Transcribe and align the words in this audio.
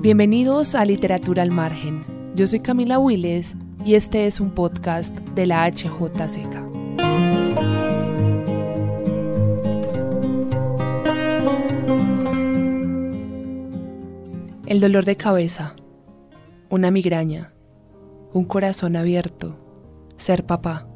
Bienvenidos 0.00 0.76
a 0.76 0.84
Literatura 0.84 1.42
al 1.42 1.50
Margen. 1.50 2.04
Yo 2.36 2.46
soy 2.46 2.60
Camila 2.60 3.00
Willes 3.00 3.56
y 3.84 3.96
este 3.96 4.28
es 4.28 4.38
un 4.38 4.52
podcast 4.52 5.12
de 5.34 5.44
la 5.44 5.68
HJCK. 5.68 6.54
El 14.66 14.78
dolor 14.80 15.04
de 15.04 15.16
cabeza, 15.16 15.74
una 16.70 16.92
migraña, 16.92 17.52
un 18.32 18.44
corazón 18.44 18.94
abierto, 18.94 19.58
ser 20.16 20.46
papá, 20.46 20.86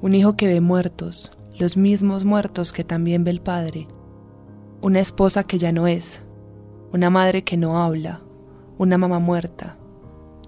un 0.00 0.14
hijo 0.14 0.36
que 0.36 0.46
ve 0.46 0.62
muertos, 0.62 1.30
los 1.58 1.76
mismos 1.76 2.24
muertos 2.24 2.72
que 2.72 2.82
también 2.82 3.24
ve 3.24 3.32
el 3.32 3.42
padre, 3.42 3.88
una 4.80 5.00
esposa 5.00 5.44
que 5.44 5.58
ya 5.58 5.70
no 5.70 5.86
es, 5.86 6.23
una 6.94 7.10
madre 7.10 7.42
que 7.42 7.56
no 7.56 7.82
habla, 7.82 8.22
una 8.78 8.96
mamá 8.98 9.18
muerta, 9.18 9.76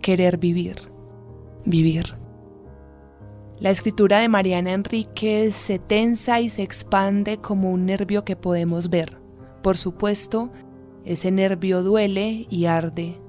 querer 0.00 0.38
vivir, 0.38 0.76
vivir. 1.64 2.14
La 3.58 3.70
escritura 3.70 4.20
de 4.20 4.28
Mariana 4.28 4.72
Enríquez 4.72 5.56
se 5.56 5.80
tensa 5.80 6.38
y 6.40 6.48
se 6.48 6.62
expande 6.62 7.38
como 7.38 7.72
un 7.72 7.84
nervio 7.84 8.24
que 8.24 8.36
podemos 8.36 8.90
ver. 8.90 9.18
Por 9.60 9.76
supuesto, 9.76 10.50
ese 11.04 11.32
nervio 11.32 11.82
duele 11.82 12.46
y 12.48 12.66
arde. 12.66 13.20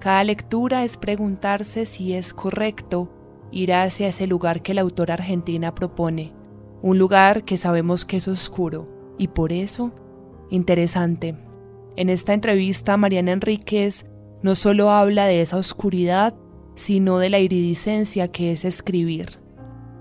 Cada 0.00 0.24
lectura 0.24 0.84
es 0.84 0.96
preguntarse 0.96 1.84
si 1.84 2.14
es 2.14 2.32
correcto 2.32 3.10
ir 3.50 3.74
hacia 3.74 4.08
ese 4.08 4.26
lugar 4.26 4.62
que 4.62 4.72
la 4.72 4.80
autora 4.80 5.14
argentina 5.14 5.74
propone, 5.74 6.32
un 6.80 6.96
lugar 6.98 7.44
que 7.44 7.58
sabemos 7.58 8.06
que 8.06 8.16
es 8.16 8.26
oscuro 8.26 8.88
y 9.18 9.28
por 9.28 9.52
eso 9.52 9.92
interesante. 10.48 11.36
En 11.96 12.08
esta 12.08 12.34
entrevista, 12.34 12.96
Mariana 12.96 13.32
Enríquez 13.32 14.04
no 14.42 14.56
solo 14.56 14.90
habla 14.90 15.26
de 15.26 15.40
esa 15.40 15.58
oscuridad, 15.58 16.34
sino 16.74 17.18
de 17.18 17.30
la 17.30 17.38
iridiscencia 17.38 18.28
que 18.28 18.52
es 18.52 18.64
escribir. 18.64 19.38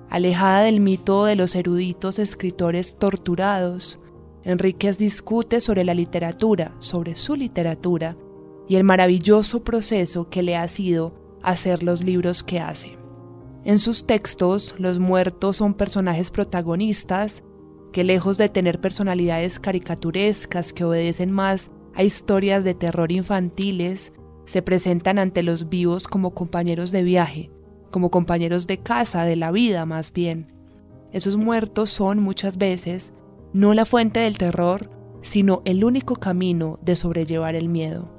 Alejada 0.09 0.63
del 0.63 0.79
mito 0.79 1.25
de 1.25 1.35
los 1.35 1.55
eruditos 1.55 2.17
escritores 2.17 2.97
torturados, 2.97 3.99
Enríquez 4.43 4.97
discute 4.97 5.61
sobre 5.61 5.83
la 5.83 5.93
literatura, 5.93 6.75
sobre 6.79 7.15
su 7.15 7.35
literatura, 7.35 8.17
y 8.67 8.75
el 8.75 8.83
maravilloso 8.83 9.63
proceso 9.63 10.29
que 10.29 10.43
le 10.43 10.55
ha 10.55 10.67
sido 10.67 11.13
hacer 11.43 11.83
los 11.83 12.03
libros 12.03 12.43
que 12.43 12.59
hace. 12.59 12.97
En 13.65 13.77
sus 13.77 14.05
textos, 14.05 14.75
los 14.77 14.99
muertos 14.99 15.57
son 15.57 15.73
personajes 15.73 16.31
protagonistas 16.31 17.43
que 17.91 18.03
lejos 18.03 18.37
de 18.37 18.49
tener 18.49 18.81
personalidades 18.81 19.59
caricaturescas 19.59 20.73
que 20.73 20.83
obedecen 20.83 21.31
más 21.31 21.71
a 21.95 22.03
historias 22.03 22.63
de 22.63 22.73
terror 22.73 23.11
infantiles, 23.11 24.13
se 24.45 24.61
presentan 24.61 25.19
ante 25.19 25.43
los 25.43 25.69
vivos 25.69 26.07
como 26.07 26.33
compañeros 26.33 26.91
de 26.91 27.03
viaje, 27.03 27.49
como 27.91 28.09
compañeros 28.11 28.67
de 28.67 28.79
casa, 28.79 29.23
de 29.23 29.35
la 29.35 29.51
vida 29.51 29.85
más 29.85 30.11
bien. 30.11 30.51
Esos 31.11 31.37
muertos 31.37 31.89
son 31.89 32.19
muchas 32.19 32.57
veces 32.57 33.13
no 33.53 33.75
la 33.75 33.85
fuente 33.85 34.21
del 34.21 34.37
terror, 34.37 34.89
sino 35.21 35.61
el 35.63 35.83
único 35.83 36.15
camino 36.15 36.79
de 36.81 36.95
sobrellevar 36.95 37.55
el 37.55 37.69
miedo. 37.69 38.11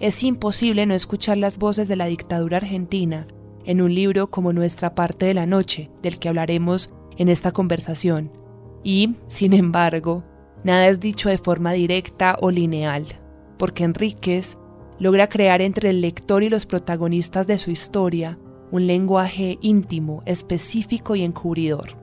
Es 0.00 0.22
imposible 0.24 0.86
no 0.86 0.94
escuchar 0.94 1.36
las 1.36 1.58
voces 1.58 1.88
de 1.88 1.96
la 1.96 2.06
dictadura 2.06 2.56
argentina 2.56 3.28
en 3.64 3.80
un 3.80 3.94
libro 3.94 4.30
como 4.30 4.52
Nuestra 4.52 4.94
parte 4.94 5.26
de 5.26 5.34
la 5.34 5.46
noche, 5.46 5.90
del 6.02 6.18
que 6.18 6.28
hablaremos 6.28 6.90
en 7.16 7.28
esta 7.28 7.52
conversación. 7.52 8.32
Y, 8.82 9.14
sin 9.28 9.52
embargo, 9.52 10.24
Nada 10.64 10.88
es 10.88 11.00
dicho 11.00 11.28
de 11.28 11.38
forma 11.38 11.72
directa 11.72 12.36
o 12.40 12.50
lineal, 12.50 13.06
porque 13.58 13.84
Enríquez 13.84 14.58
logra 14.98 15.28
crear 15.28 15.60
entre 15.60 15.90
el 15.90 16.00
lector 16.00 16.42
y 16.42 16.48
los 16.48 16.66
protagonistas 16.66 17.46
de 17.46 17.58
su 17.58 17.70
historia 17.70 18.38
un 18.70 18.86
lenguaje 18.86 19.58
íntimo, 19.60 20.22
específico 20.24 21.14
y 21.14 21.22
encubridor. 21.22 21.96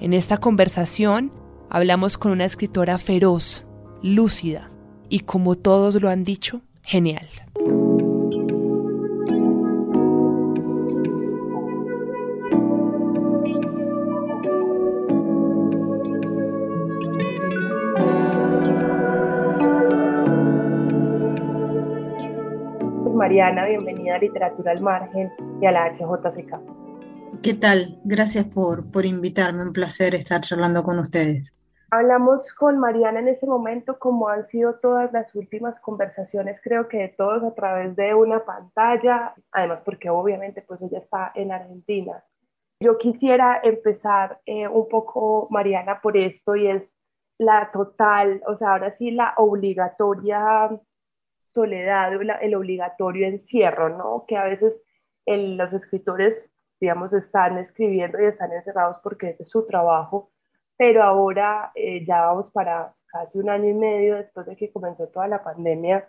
En 0.00 0.14
esta 0.14 0.38
conversación 0.38 1.32
hablamos 1.68 2.16
con 2.16 2.32
una 2.32 2.44
escritora 2.44 2.98
feroz, 2.98 3.66
lúcida 4.02 4.70
y, 5.08 5.20
como 5.20 5.56
todos 5.56 6.00
lo 6.00 6.08
han 6.08 6.24
dicho, 6.24 6.62
genial. 6.82 7.28
Mariana, 23.18 23.66
bienvenida 23.66 24.14
a 24.14 24.18
Literatura 24.18 24.70
al 24.70 24.80
Margen 24.80 25.32
y 25.60 25.66
a 25.66 25.72
la 25.72 25.90
HJCK. 25.90 26.54
¿Qué 27.42 27.52
tal? 27.52 27.98
Gracias 28.04 28.46
por, 28.46 28.92
por 28.92 29.04
invitarme, 29.06 29.64
un 29.64 29.72
placer 29.72 30.14
estar 30.14 30.40
charlando 30.40 30.84
con 30.84 31.00
ustedes. 31.00 31.52
Hablamos 31.90 32.52
con 32.54 32.78
Mariana 32.78 33.18
en 33.18 33.26
este 33.26 33.44
momento 33.44 33.98
como 33.98 34.28
han 34.28 34.46
sido 34.46 34.76
todas 34.76 35.12
las 35.12 35.34
últimas 35.34 35.80
conversaciones, 35.80 36.60
creo 36.62 36.86
que 36.86 36.98
de 36.98 37.08
todos 37.08 37.42
a 37.42 37.52
través 37.56 37.96
de 37.96 38.14
una 38.14 38.44
pantalla, 38.44 39.34
además 39.50 39.80
porque 39.84 40.10
obviamente 40.10 40.62
pues 40.62 40.80
ella 40.80 40.98
está 40.98 41.32
en 41.34 41.50
Argentina. 41.50 42.22
Yo 42.80 42.98
quisiera 42.98 43.58
empezar 43.64 44.38
eh, 44.46 44.68
un 44.68 44.88
poco, 44.88 45.48
Mariana, 45.50 46.00
por 46.00 46.16
esto 46.16 46.54
y 46.54 46.68
es 46.68 46.84
la 47.36 47.68
total, 47.72 48.42
o 48.46 48.56
sea, 48.56 48.74
ahora 48.74 48.96
sí 48.96 49.10
la 49.10 49.34
obligatoria 49.38 50.70
soledad, 51.58 52.12
el 52.40 52.54
obligatorio 52.54 53.26
encierro, 53.26 53.88
¿no? 53.88 54.24
Que 54.28 54.36
a 54.36 54.44
veces 54.44 54.80
los 55.26 55.72
escritores, 55.72 56.50
digamos, 56.80 57.12
están 57.12 57.58
escribiendo 57.58 58.20
y 58.20 58.26
están 58.26 58.52
encerrados 58.52 58.98
porque 59.02 59.30
ese 59.30 59.42
es 59.42 59.50
su 59.50 59.66
trabajo, 59.66 60.30
pero 60.76 61.02
ahora 61.02 61.72
eh, 61.74 62.04
ya 62.06 62.20
vamos 62.20 62.48
para 62.50 62.94
casi 63.06 63.38
un 63.38 63.50
año 63.50 63.68
y 63.68 63.74
medio 63.74 64.16
después 64.16 64.46
de 64.46 64.54
que 64.54 64.70
comenzó 64.70 65.08
toda 65.08 65.26
la 65.26 65.42
pandemia. 65.42 66.08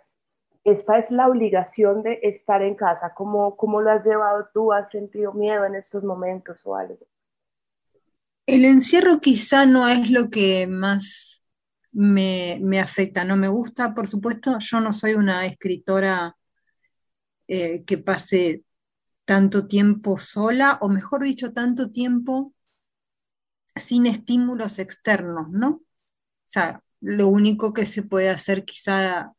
Esta 0.62 0.98
es 0.98 1.10
la 1.10 1.26
obligación 1.26 2.04
de 2.04 2.20
estar 2.22 2.62
en 2.62 2.76
casa. 2.76 3.12
¿Cómo, 3.14 3.56
cómo 3.56 3.80
lo 3.80 3.90
has 3.90 4.04
llevado 4.04 4.48
tú? 4.54 4.72
¿Has 4.72 4.88
sentido 4.90 5.32
miedo 5.32 5.64
en 5.64 5.74
estos 5.74 6.04
momentos 6.04 6.60
o 6.64 6.76
algo? 6.76 6.98
El 8.46 8.64
encierro 8.64 9.18
quizá 9.20 9.66
no 9.66 9.88
es 9.88 10.10
lo 10.10 10.30
que 10.30 10.68
más 10.68 11.39
me, 11.92 12.80
afecta, 12.80 13.24
no 13.24 13.36
me 13.36 13.48
gusta, 13.48 13.94
por 13.94 14.06
supuesto, 14.06 14.58
yo 14.58 14.80
no 14.80 14.92
soy 14.92 15.14
una 15.14 15.46
escritora 15.46 16.36
eh, 17.48 17.84
que 17.84 17.98
pase 17.98 18.64
tanto 19.24 19.66
tiempo 19.68 20.18
sola, 20.18 20.78
o 20.82 20.88
mejor 20.88 21.22
dicho, 21.22 21.52
tanto 21.52 21.90
tiempo 21.90 22.54
sin 23.76 24.06
estímulos 24.06 24.78
externos, 24.78 25.50
¿no? 25.50 25.68
O 25.70 25.82
sea, 26.46 26.82
lo 27.00 27.28
único 27.28 27.72
que 27.72 27.86
se 27.86 28.02
puede 28.02 28.30
hacer 28.30 28.64
quizá 28.64 29.32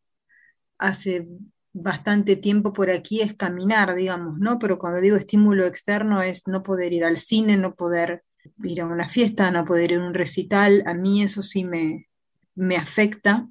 hace 0.77 1.27
bastante 1.73 2.35
tiempo 2.35 2.73
por 2.73 2.89
aquí 2.89 3.21
es 3.21 3.33
caminar, 3.35 3.95
digamos, 3.95 4.39
¿no? 4.39 4.59
Pero 4.59 4.79
cuando 4.79 4.99
digo 5.01 5.17
estímulo 5.17 5.65
externo 5.65 6.21
es 6.21 6.47
no 6.47 6.63
poder 6.63 6.93
ir 6.93 7.05
al 7.05 7.17
cine, 7.17 7.57
no 7.57 7.75
poder 7.75 8.23
ir 8.63 8.81
a 8.81 8.85
una 8.85 9.07
fiesta, 9.09 9.51
no 9.51 9.65
poder 9.65 9.91
ir 9.91 9.99
a 9.99 10.05
un 10.05 10.13
recital, 10.13 10.83
a 10.85 10.93
mí 10.93 11.21
eso 11.23 11.41
sí 11.41 11.63
me, 11.63 12.09
me 12.61 12.77
afecta, 12.77 13.49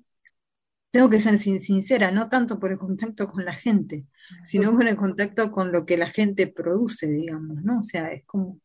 tengo 0.92 1.10
que 1.10 1.20
ser 1.20 1.36
sincera, 1.38 2.12
no 2.12 2.28
tanto 2.28 2.60
por 2.60 2.70
el 2.70 2.78
contacto 2.78 3.26
con 3.26 3.44
la 3.44 3.54
gente, 3.54 4.06
sino 4.44 4.72
con 4.72 4.86
el 4.86 4.96
contacto 4.96 5.50
con 5.50 5.72
lo 5.72 5.84
que 5.84 5.96
la 5.96 6.08
gente 6.08 6.46
produce, 6.46 7.08
digamos, 7.08 7.62
¿no? 7.64 7.80
O 7.80 7.82
sea, 7.82 8.12
es 8.12 8.24
como, 8.24 8.60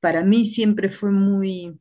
para 0.00 0.24
mí 0.24 0.46
siempre 0.46 0.90
fue 0.90 1.12
muy, 1.12 1.80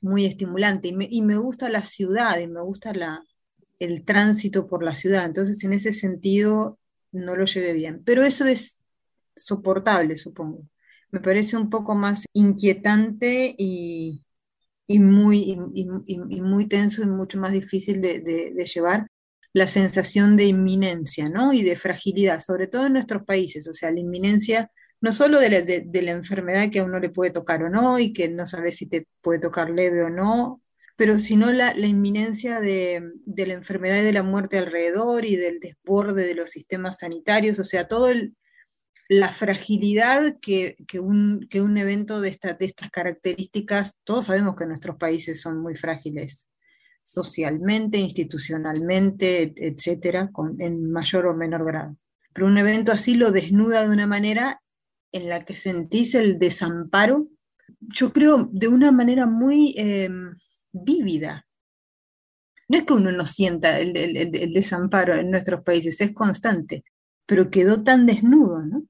muy 0.00 0.26
estimulante 0.26 0.88
y 0.88 1.22
me, 1.22 1.36
gusta 1.38 1.68
la 1.68 1.84
ciudad 1.84 2.38
y 2.38 2.46
me 2.46 2.60
gusta 2.62 2.92
la, 2.94 3.24
el 3.80 4.04
tránsito 4.04 4.68
por 4.68 4.84
la 4.84 4.94
ciudad, 4.94 5.24
entonces 5.24 5.64
en 5.64 5.72
ese 5.72 5.92
sentido 5.92 6.78
no 7.10 7.34
lo 7.34 7.46
llevé 7.46 7.72
bien. 7.72 8.02
Pero 8.04 8.22
eso 8.22 8.46
es 8.46 8.80
soportable, 9.34 10.16
supongo. 10.16 10.68
Me 11.10 11.20
parece 11.20 11.56
un 11.56 11.68
poco 11.68 11.96
más 11.96 12.26
inquietante 12.32 13.56
y, 13.58 14.22
muy, 14.88 15.56
muy 15.56 16.66
tenso 16.66 17.02
y 17.02 17.06
mucho 17.06 17.38
más 17.38 17.52
difícil 17.52 18.00
de, 18.00 18.54
llevar 18.74 19.06
la 19.52 19.66
sensación 19.66 20.36
de 20.36 20.44
inminencia, 20.44 21.28
¿no? 21.28 21.52
Y 21.52 21.62
de 21.62 21.76
fragilidad, 21.76 22.40
sobre 22.40 22.66
todo 22.68 22.86
en 22.86 22.94
nuestros 22.94 23.24
países, 23.24 23.68
o 23.68 23.74
sea, 23.74 23.90
la 23.90 24.00
inminencia 24.00 24.70
no 25.00 25.12
solo 25.12 25.38
de 25.40 25.50
la, 25.50 26.10
enfermedad 26.10 26.70
que 26.70 26.80
a 26.80 26.84
uno 26.84 26.98
le 26.98 27.10
puede 27.10 27.30
tocar 27.30 27.62
o 27.62 27.70
no, 27.70 27.98
y 27.98 28.12
que 28.12 28.28
no 28.28 28.46
sabes 28.46 28.76
si 28.76 28.86
te 28.86 29.06
puede 29.20 29.38
tocar 29.38 29.70
leve 29.70 30.02
o 30.02 30.10
no, 30.10 30.62
pero 30.96 31.18
sino 31.18 31.52
la, 31.52 31.74
la 31.74 31.86
inminencia 31.86 32.60
de, 32.60 33.12
la 33.26 33.52
enfermedad 33.52 34.00
y 34.00 34.04
de 34.04 34.12
la 34.12 34.22
muerte 34.24 34.58
alrededor 34.58 35.24
y 35.24 35.36
del 35.36 35.60
desborde 35.60 36.26
de 36.26 36.34
los 36.34 36.50
sistemas 36.50 36.98
sanitarios, 36.98 37.58
o 37.58 37.64
sea, 37.64 37.86
todo 37.86 38.08
la 39.08 39.32
fragilidad 39.32 40.38
que, 40.40 40.76
un, 41.00 41.48
un, 41.54 41.78
evento 41.78 42.20
de, 42.20 42.38
de 42.58 42.66
estas 42.66 42.90
características, 42.90 43.96
todos 44.04 44.26
sabemos 44.26 44.54
que 44.54 44.66
nuestros 44.66 44.96
países 44.96 45.40
son 45.40 45.60
muy 45.60 45.76
frágiles 45.76 46.50
socialmente, 47.04 47.96
institucionalmente, 47.98 49.54
etcétera, 49.56 50.30
en 50.58 50.90
mayor 50.90 51.26
o 51.26 51.34
menor 51.34 51.64
grado. 51.64 51.96
Pero 52.34 52.46
un 52.46 52.58
evento 52.58 52.92
así 52.92 53.14
lo 53.14 53.32
desnuda 53.32 53.82
de 53.82 53.88
una 53.88 54.06
manera 54.06 54.60
en 55.12 55.30
la 55.30 55.44
que 55.44 55.56
sentís 55.56 56.14
el 56.14 56.38
desamparo, 56.38 57.26
yo 57.80 58.12
creo 58.12 58.50
de 58.52 58.68
una 58.68 58.92
manera 58.92 59.24
muy 59.24 59.74
em, 59.78 60.36
vívida. 60.72 61.46
No 62.68 62.76
es 62.76 62.84
que 62.84 62.92
uno 62.92 63.10
no 63.10 63.24
sienta 63.24 63.80
el, 63.80 63.94
desamparo 64.52 65.14
en 65.14 65.30
nuestros 65.30 65.62
países, 65.62 65.98
es 66.02 66.12
constante, 66.12 66.84
pero 67.24 67.50
quedó 67.50 67.82
tan 67.82 68.04
desnudo, 68.04 68.62
¿no? 68.66 68.84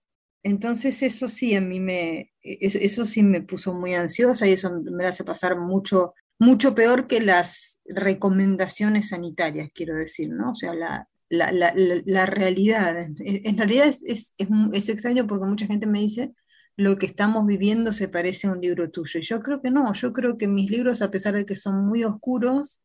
Entonces 0.49 1.03
eso 1.03 1.29
sí 1.29 1.55
a 1.55 1.61
mí 1.61 1.79
me, 1.79 2.33
eso, 2.43 3.05
sí 3.05 3.23
me 3.23 3.43
puso 3.43 3.75
muy 3.75 3.95
ansiosa 3.95 4.47
y 4.47 4.53
eso 4.53 4.81
me 4.83 5.05
hace 5.05 5.23
pasar 5.23 5.59
mucho, 5.59 6.15
mucho 6.39 6.75
peor 6.75 7.07
que 7.07 7.21
las 7.21 7.81
recomendaciones 7.85 9.11
sanitarias, 9.11 9.71
quiero 9.75 9.95
decir, 9.97 10.31
¿no? 10.31 10.53
O 10.53 10.55
sea, 10.55 10.75
la, 10.75 11.07
la, 11.29 12.27
realidad. 12.27 12.97
En 13.21 13.59
realidad 13.59 13.89
es, 13.89 14.03
es, 14.07 14.35
es, 14.73 14.89
extraño 14.89 15.27
porque 15.27 15.45
mucha 15.45 15.67
gente 15.67 15.87
me 15.87 16.01
dice, 16.01 16.33
lo 16.77 16.97
que 16.97 17.05
estamos 17.05 17.45
viviendo 17.47 17.93
se 17.93 18.09
parece 18.09 18.47
a 18.47 18.53
un 18.53 18.63
libro 18.63 18.91
tuyo. 18.91 19.21
Y 19.21 19.25
yo 19.25 19.43
creo 19.43 19.61
que 19.61 19.71
no, 19.71 19.93
yo 19.93 20.15
creo 20.15 20.39
que 20.39 20.49
mis 20.49 20.71
libros, 20.71 21.03
a 21.03 21.11
pesar 21.11 21.35
de 21.35 21.45
que 21.45 21.57
son 21.57 21.87
muy 21.87 22.05
oscuros 22.05 22.81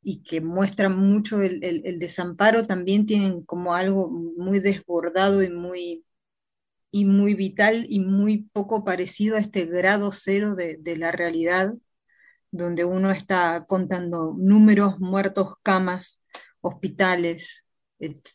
y 0.00 0.22
que 0.22 0.40
muestran 0.40 0.98
mucho 0.98 1.42
el, 1.42 1.60
desamparo, 1.98 2.66
también 2.66 3.04
tienen 3.04 3.42
como 3.44 3.74
algo 3.74 4.08
muy 4.10 4.60
desbordado 4.60 5.42
y 5.42 5.50
muy, 5.50 6.06
y 6.94 7.06
muy 7.06 7.34
vital 7.34 7.86
y 7.88 8.00
muy 8.00 8.50
poco 8.52 8.84
parecido 8.84 9.36
a 9.36 9.40
este 9.40 9.64
grado 9.64 10.10
cero 10.12 10.54
de, 10.54 10.96
la 10.96 11.10
realidad, 11.10 11.72
donde 12.50 12.84
uno 12.84 13.10
está 13.10 13.64
contando 13.66 14.34
números, 14.38 15.00
muertos, 15.00 15.54
camas, 15.62 16.22
hospitales, 16.60 17.66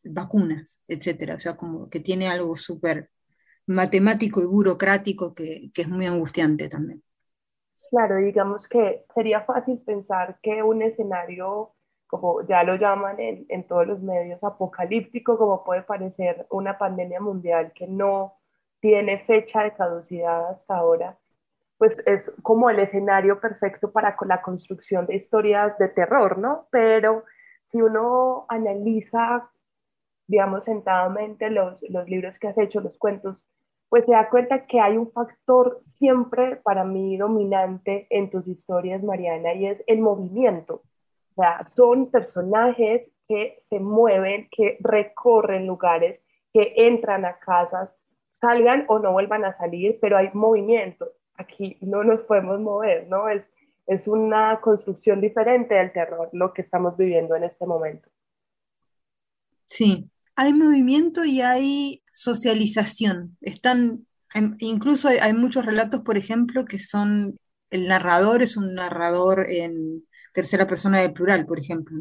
vacunas, 0.03 0.81
etcétera. 0.87 1.35
O 1.35 1.39
sea, 1.39 1.55
como 1.55 1.87
que 1.87 1.99
tiene 1.99 2.27
algo 2.29 2.55
súper 2.55 3.11
matemático 3.67 4.41
y 4.41 4.47
burocrático 4.47 5.35
que, 5.35 5.69
es 5.75 5.87
muy 5.87 6.07
angustiante 6.07 6.67
también. 6.67 7.03
Claro, 7.91 8.15
digamos 8.15 8.67
que 8.67 9.05
sería 9.13 9.41
fácil 9.41 9.77
pensar 9.85 10.39
que 10.41 10.63
un 10.63 10.81
escenario, 10.81 11.75
como 12.07 12.41
ya 12.47 12.63
lo 12.63 12.75
llaman 12.75 13.19
en, 13.19 13.45
en, 13.49 13.67
todos 13.67 13.85
los 13.85 14.01
medios, 14.01 14.43
apocalíptico, 14.43 15.37
como 15.37 15.63
puede 15.63 15.83
parecer 15.83 16.47
una 16.49 16.79
pandemia 16.79 17.19
mundial 17.19 17.71
que 17.75 17.85
no 17.85 18.36
tiene 18.87 19.19
fecha 19.25 19.63
de 19.63 19.73
caducidad 19.73 20.51
hasta 20.51 20.77
ahora, 20.77 21.17
pues 21.77 22.01
es 22.05 22.31
como 22.41 22.69
el 22.69 22.79
escenario 22.79 23.37
perfecto 23.41 23.91
para 23.91 24.15
la 24.25 24.41
construcción 24.41 25.05
de 25.05 25.17
historias 25.17 25.77
de 25.77 25.89
terror, 25.89 26.37
¿no? 26.37 26.67
Pero 26.71 27.25
si 27.65 27.81
uno 27.81 28.45
analiza, 28.47 29.51
digamos, 30.25 30.63
sentadamente 30.63 31.49
los, 31.49 31.75
los 31.89 32.07
libros 32.07 32.39
que 32.39 32.47
has 32.47 32.57
hecho, 32.57 32.79
los 32.79 32.97
cuentos 32.97 33.35
pues 33.89 34.05
se 34.05 34.11
da 34.11 34.29
cuenta 34.29 34.65
que 34.65 34.79
hay 34.79 34.95
un 34.95 35.11
factor 35.11 35.81
siempre 35.97 36.55
para 36.55 36.85
mí 36.85 37.17
dominante 37.17 38.07
en 38.09 38.29
tus 38.29 38.47
historias, 38.47 39.03
Mariana, 39.03 39.53
y 39.53 39.67
es 39.67 39.83
el 39.87 39.99
movimiento. 39.99 40.75
O 41.31 41.35
sea, 41.35 41.69
son 41.75 42.05
personajes 42.05 43.11
que 43.27 43.59
se 43.69 43.81
mueven, 43.81 44.47
que 44.49 44.77
recorren 44.79 45.67
lugares, 45.67 46.21
que 46.53 46.73
entran 46.75 47.25
a 47.25 47.37
casas, 47.37 47.96
salgan 48.39 48.85
o 48.87 48.99
no 48.99 49.11
vuelvan 49.11 49.45
a 49.45 49.57
salir, 49.57 49.97
pero 50.01 50.17
hay 50.17 50.29
movimiento. 50.33 51.11
Aquí 51.35 51.77
no 51.81 52.03
nos 52.03 52.21
podemos 52.21 52.59
mover, 52.59 53.07
¿no? 53.07 53.29
Es, 53.29 53.43
es 53.87 54.07
una 54.07 54.59
construcción 54.61 55.21
diferente 55.21 55.75
del 55.75 55.93
terror, 55.93 56.29
lo 56.33 56.53
que 56.53 56.61
estamos 56.61 56.97
viviendo 56.97 57.35
en 57.35 57.45
este 57.45 57.65
momento. 57.65 58.09
Sí, 59.67 60.09
hay 60.35 60.53
movimiento 60.53 61.25
y 61.25 61.41
hay 61.41 62.03
socialización. 62.13 63.37
Están, 63.41 64.05
incluso 64.59 65.07
hay, 65.07 65.33
muchos 65.33 65.65
relatos, 65.65 66.01
por 66.01 66.17
ejemplo, 66.17 66.65
que 66.65 66.79
son, 66.79 67.39
el 67.69 67.87
narrador 67.87 68.41
es 68.41 68.55
un 68.57 68.73
narrador 68.75 69.49
en 69.49 70.05
tercera 70.33 70.67
persona 70.67 70.99
de 70.99 71.09
plural, 71.09 71.45
por 71.45 71.59
ejemplo. 71.59 71.97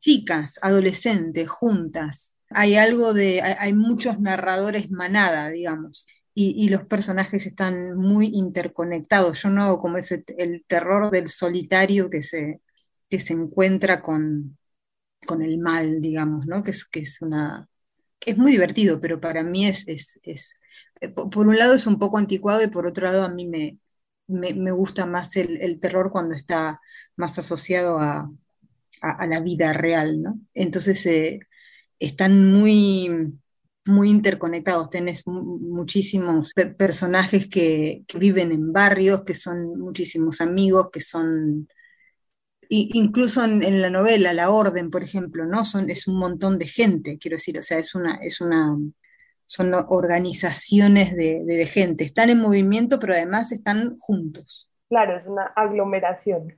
Chicas, 0.00 0.58
adolescentes, 0.62 1.48
juntas. 1.48 2.36
Hay 2.54 2.76
algo 2.76 3.14
de, 3.14 3.42
hay, 3.42 3.72
muchos 3.72 4.20
narradores 4.20 4.90
manada, 4.90 5.50
digamos. 5.50 6.06
Y, 6.36 6.68
los 6.68 6.84
personajes 6.84 7.46
están 7.46 7.96
muy 7.96 8.26
interconectados. 8.26 9.42
Yo 9.42 9.50
no 9.50 9.62
hago 9.62 9.80
como 9.80 9.98
ese, 9.98 10.24
el 10.38 10.64
terror 10.66 11.10
del 11.10 11.28
solitario 11.28 12.10
que 12.10 12.22
se, 12.22 12.60
que 13.08 13.20
se 13.20 13.34
encuentra 13.34 14.02
con, 14.02 14.58
con 15.26 15.42
el 15.42 15.58
mal, 15.58 16.00
digamos, 16.00 16.46
¿no? 16.46 16.62
Que 16.62 16.72
es, 16.72 16.84
que 16.84 17.00
es 17.00 17.22
una... 17.22 17.68
Es 18.20 18.38
muy 18.38 18.52
divertido, 18.52 19.00
pero 19.00 19.20
para 19.20 19.42
mí 19.44 19.66
es, 19.66 19.84
es, 19.86 20.20
eh, 21.00 21.08
por 21.08 21.46
un 21.46 21.58
lado 21.58 21.74
es 21.74 21.86
un 21.86 21.98
poco 21.98 22.18
anticuado 22.18 22.62
y 22.62 22.68
por 22.68 22.86
otro 22.86 23.06
lado 23.06 23.24
a 23.24 23.28
mí 23.28 23.46
me, 23.46 23.78
me, 24.28 24.72
gusta 24.72 25.06
más 25.06 25.36
el, 25.36 25.80
terror 25.80 26.10
cuando 26.10 26.34
está 26.34 26.80
más 27.16 27.38
asociado 27.38 27.98
a, 27.98 28.30
la 29.28 29.40
vida 29.40 29.72
real, 29.74 30.22
¿no? 30.22 30.40
Entonces 30.54 31.04
eh, 31.06 31.40
están 31.98 32.52
muy, 32.52 33.38
muy 33.84 34.10
interconectados, 34.10 34.90
tenés 34.90 35.26
muchísimos 35.26 36.52
personajes 36.76 37.48
que, 37.48 38.04
que, 38.06 38.18
viven 38.18 38.52
en 38.52 38.72
barrios, 38.72 39.24
que 39.24 39.34
son 39.34 39.78
muchísimos 39.78 40.40
amigos, 40.40 40.90
que 40.90 41.00
son 41.00 41.68
incluso 42.68 43.44
en, 43.44 43.82
la 43.82 43.90
novela, 43.90 44.32
La 44.32 44.50
Orden, 44.50 44.90
por 44.90 45.02
ejemplo, 45.02 45.44
¿no? 45.46 45.64
Son, 45.64 45.88
es 45.90 46.08
un 46.08 46.18
montón 46.18 46.58
de 46.58 46.66
gente, 46.66 47.18
quiero 47.18 47.36
decir, 47.36 47.58
o 47.58 47.62
sea, 47.62 47.78
es 47.78 47.94
una, 47.94 48.16
es 48.16 48.40
una, 48.40 48.76
son 49.44 49.74
organizaciones 49.74 51.14
de, 51.14 51.66
gente, 51.66 52.04
están 52.04 52.30
en 52.30 52.40
movimiento, 52.40 52.98
pero 52.98 53.14
además 53.14 53.52
están 53.52 53.98
juntos. 53.98 54.70
Claro, 54.88 55.18
es 55.18 55.26
una 55.26 55.44
aglomeración. 55.56 56.54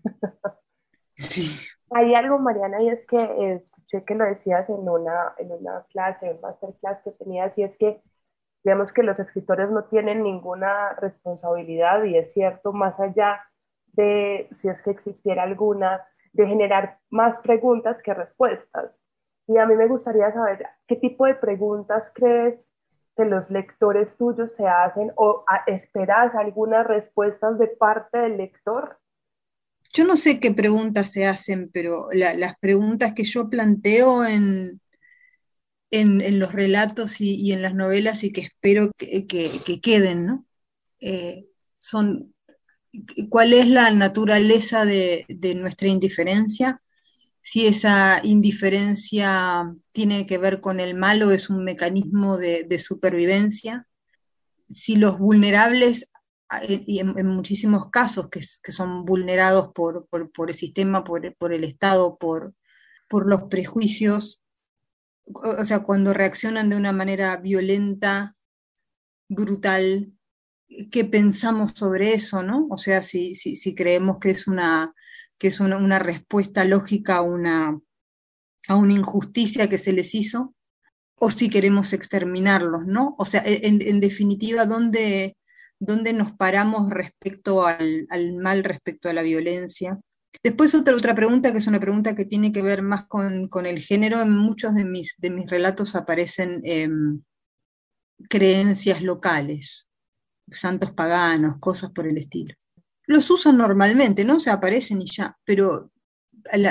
Sí. 1.14 1.50
Hay 1.92 2.14
algo, 2.14 2.38
Mariana, 2.38 2.82
y 2.82 2.90
es 2.90 3.06
que 3.06 3.62
que 4.04 4.14
lo 4.14 4.24
decías 4.24 4.68
en 4.68 4.88
una, 4.88 5.34
en 5.38 5.52
una 5.52 5.84
clase, 5.90 6.30
en 6.30 6.40
masterclass 6.40 7.02
que 7.02 7.12
tenías, 7.12 7.56
y 7.56 7.62
es 7.62 7.76
que 7.78 8.02
digamos 8.64 8.92
que 8.92 9.02
los 9.02 9.18
escritores 9.18 9.70
no 9.70 9.84
tienen 9.84 10.22
ninguna 10.22 10.94
responsabilidad, 10.94 12.02
y 12.04 12.16
es 12.16 12.32
cierto, 12.32 12.72
más 12.72 12.98
allá 12.98 13.40
de, 13.92 14.48
si 14.60 14.68
es 14.68 14.82
que 14.82 14.90
existiera 14.90 15.44
alguna, 15.44 16.04
de 16.32 16.46
generar 16.46 16.98
más 17.10 17.38
preguntas 17.40 18.00
que 18.02 18.12
respuestas. 18.12 18.90
Y 19.46 19.56
a 19.58 19.66
mí 19.66 19.74
me 19.74 19.86
gustaría 19.86 20.32
saber 20.32 20.66
qué 20.86 20.96
tipo 20.96 21.26
de 21.26 21.34
preguntas 21.34 22.02
crees 22.14 22.58
que 23.16 23.24
los 23.24 23.48
lectores 23.50 24.16
tuyos 24.16 24.50
se 24.56 24.66
hacen 24.66 25.12
o 25.16 25.44
esperas 25.66 26.34
algunas 26.34 26.86
respuestas 26.86 27.58
de 27.58 27.68
parte 27.68 28.18
del 28.18 28.36
lector. 28.36 28.98
Yo 29.96 30.04
no 30.04 30.18
sé 30.18 30.40
qué 30.40 30.52
preguntas 30.52 31.10
se 31.10 31.24
hacen, 31.24 31.70
pero 31.72 32.08
las 32.12 32.54
preguntas 32.60 33.14
que 33.14 33.24
yo 33.24 33.48
planteo 33.48 34.26
en, 34.26 34.82
en, 35.90 36.38
los 36.38 36.52
relatos 36.52 37.18
y, 37.18 37.50
en 37.52 37.62
las 37.62 37.74
novelas 37.74 38.22
y 38.22 38.30
que 38.30 38.42
espero 38.42 38.90
que, 38.98 39.26
que, 39.26 39.80
queden, 39.80 40.26
¿no? 40.26 40.46
Eh, 41.00 41.46
son 41.78 42.34
cuál 43.30 43.54
es 43.54 43.68
la 43.68 43.90
naturaleza 43.90 44.84
de, 44.84 45.24
nuestra 45.56 45.88
indiferencia, 45.88 46.82
si 47.40 47.66
esa 47.66 48.20
indiferencia 48.22 49.74
tiene 49.92 50.26
que 50.26 50.36
ver 50.36 50.60
con 50.60 50.78
el 50.78 50.94
malo, 50.94 51.30
es 51.30 51.48
un 51.48 51.64
mecanismo 51.64 52.36
de, 52.36 52.78
supervivencia, 52.78 53.86
si 54.68 54.96
los 54.96 55.18
vulnerables, 55.18 56.10
y 56.68 57.00
en, 57.00 57.26
muchísimos 57.26 57.90
casos 57.90 58.28
que, 58.28 58.42
son 58.42 59.04
vulnerados 59.04 59.72
por, 59.72 60.08
el 60.48 60.54
sistema, 60.54 61.04
por, 61.04 61.24
el 61.52 61.64
Estado, 61.64 62.16
por, 62.18 62.54
los 63.10 63.42
prejuicios, 63.44 64.42
o 65.26 65.64
sea, 65.64 65.82
cuando 65.82 66.12
reaccionan 66.12 66.68
de 66.70 66.76
una 66.76 66.92
manera 66.92 67.36
violenta 67.36 68.36
brutal, 69.28 70.12
qué 70.90 71.04
pensamos 71.04 71.72
sobre 71.72 72.14
eso, 72.14 72.42
¿no? 72.42 72.66
O 72.70 72.76
sea, 72.76 73.02
si, 73.02 73.34
creemos 73.74 74.18
que 74.20 74.30
es 74.30 74.46
una, 74.46 74.94
que 75.38 75.48
es 75.48 75.60
una, 75.60 75.98
respuesta 75.98 76.64
lógica 76.64 77.16
a 77.16 77.22
una, 77.22 77.80
a 78.68 78.76
una 78.76 78.92
injusticia 78.92 79.68
que 79.68 79.78
se 79.78 79.92
les 79.92 80.14
hizo, 80.14 80.54
o 81.18 81.30
si 81.30 81.48
queremos 81.48 81.92
exterminarlos, 81.92 82.86
¿no? 82.86 83.14
O 83.18 83.24
sea, 83.24 83.42
en, 83.44 84.00
definitiva, 84.00 84.66
¿dónde, 84.66 85.36
¿dónde, 85.78 86.12
nos 86.12 86.33
paramos 86.33 86.90
respecto 86.90 87.66
al, 87.66 88.06
mal, 88.40 88.64
respecto 88.64 89.09
a 89.09 89.12
la 89.12 89.23
violencia? 89.23 89.99
Después 90.42 90.75
otra, 90.75 90.95
otra 90.95 91.14
pregunta, 91.14 91.52
que 91.52 91.59
es 91.59 91.66
una 91.66 91.80
pregunta 91.80 92.14
que 92.14 92.25
tiene 92.25 92.52
que 92.52 92.62
ver 92.62 92.83
más 92.83 93.06
con, 93.06 93.49
el 93.66 93.80
género, 93.80 94.21
en 94.21 94.37
muchos 94.37 94.75
de 94.75 94.85
mis, 94.85 95.16
de 95.18 95.30
mis 95.30 95.50
relatos 95.50 95.95
aparecen 95.95 96.61
em, 96.64 97.23
creencias 98.28 99.02
locales, 99.02 99.88
santos 100.50 100.92
paganos, 100.92 101.59
cosas 101.59 101.90
por 101.90 102.06
el 102.06 102.18
estilo. 102.18 102.54
Los 103.06 103.30
uso 103.30 103.52
normalmente, 103.52 104.25
¿no? 104.25 104.40
Se 104.40 104.50
aparecen 104.50 105.00
y 105.00 105.06
ya, 105.06 105.37
pero 105.45 105.92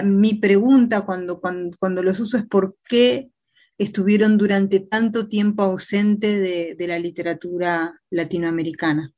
mi 0.03 0.35
pregunta 0.35 1.01
cuando, 1.01 1.39
cuando, 1.39 2.03
los 2.03 2.19
uso 2.19 2.37
es 2.37 2.45
por 2.45 2.77
qué 2.87 3.29
estuvieron 3.77 4.37
durante 4.37 4.79
tanto 4.79 5.27
tiempo 5.27 5.63
ausente 5.63 6.39
de, 6.39 6.87
la 6.87 6.99
literatura 6.99 8.01
latinoamericana. 8.09 9.13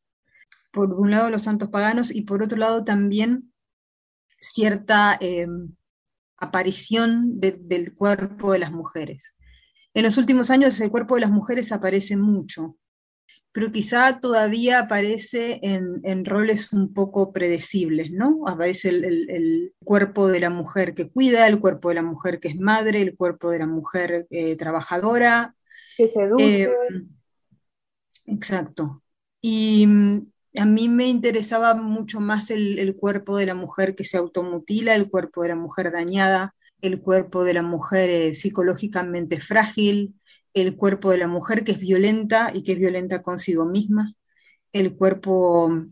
Por 0.71 0.93
un 0.93 1.11
lado 1.11 1.29
los 1.29 1.43
santos 1.43 1.69
paganos 1.69 2.13
y 2.13 2.21
por 2.21 2.43
otro 2.43 2.57
lado 2.57 2.83
también 2.83 3.53
cierta 4.39 5.17
em, 5.19 5.75
aparición 6.37 7.39
del 7.39 7.93
cuerpo 7.93 8.51
de 8.51 8.59
las 8.59 8.71
mujeres. 8.71 9.35
En 9.93 10.03
los 10.03 10.17
últimos 10.17 10.51
años 10.51 10.79
el 10.79 10.91
cuerpo 10.91 11.15
de 11.15 11.21
las 11.21 11.31
mujeres 11.31 11.71
aparece 11.71 12.17
mucho, 12.17 12.77
pero 13.57 13.71
quizá 13.71 14.19
todavía 14.19 14.77
aparece 14.77 15.59
en, 15.63 16.25
roles 16.25 16.71
un 16.73 16.93
poco 16.93 17.33
predecibles, 17.33 18.11
¿no? 18.11 18.43
Aparece 18.45 18.89
el, 18.89 19.73
cuerpo 19.83 20.27
de 20.27 20.39
la 20.39 20.51
mujer 20.51 20.93
que 20.93 21.09
cuida, 21.09 21.47
el 21.47 21.59
cuerpo 21.59 21.89
de 21.89 21.95
la 21.95 22.03
mujer 22.03 22.39
que 22.39 22.49
es 22.49 22.59
madre, 22.59 23.01
el 23.01 23.17
cuerpo 23.17 23.49
de 23.49 23.57
la 23.57 23.65
mujer 23.65 24.27
eh, 24.29 24.55
trabajadora. 24.57 25.55
Que 25.97 26.07
seduce. 26.11 26.63
Eh, 26.65 26.69
exacto. 28.27 29.01
Y 29.41 29.87
mm, 29.87 30.27
a 30.59 30.65
mí 30.65 30.87
me 30.87 31.07
interesaba 31.07 31.73
mucho 31.73 32.19
más 32.19 32.51
el, 32.51 32.95
cuerpo 32.95 33.37
de 33.37 33.47
la 33.47 33.55
mujer 33.55 33.95
que 33.95 34.03
se 34.03 34.17
automutila, 34.17 34.93
el 34.93 35.09
cuerpo 35.09 35.41
de 35.41 35.49
la 35.49 35.55
mujer 35.55 35.91
dañada, 35.91 36.53
el 36.83 37.01
cuerpo 37.01 37.43
de 37.43 37.55
la 37.55 37.63
mujer 37.63 38.11
eh, 38.11 38.35
psicológicamente 38.35 39.39
frágil, 39.39 40.13
el 40.61 40.75
cuerpo 40.75 41.11
de 41.11 41.17
la 41.17 41.27
mujer 41.27 41.63
que 41.63 41.73
es 41.73 41.79
violenta 41.79 42.51
y 42.53 42.63
que 42.63 42.73
es 42.73 42.79
violenta 42.79 43.21
consigo 43.21 43.65
misma, 43.65 44.13
el 44.73 44.95
cuerpo 44.95 45.85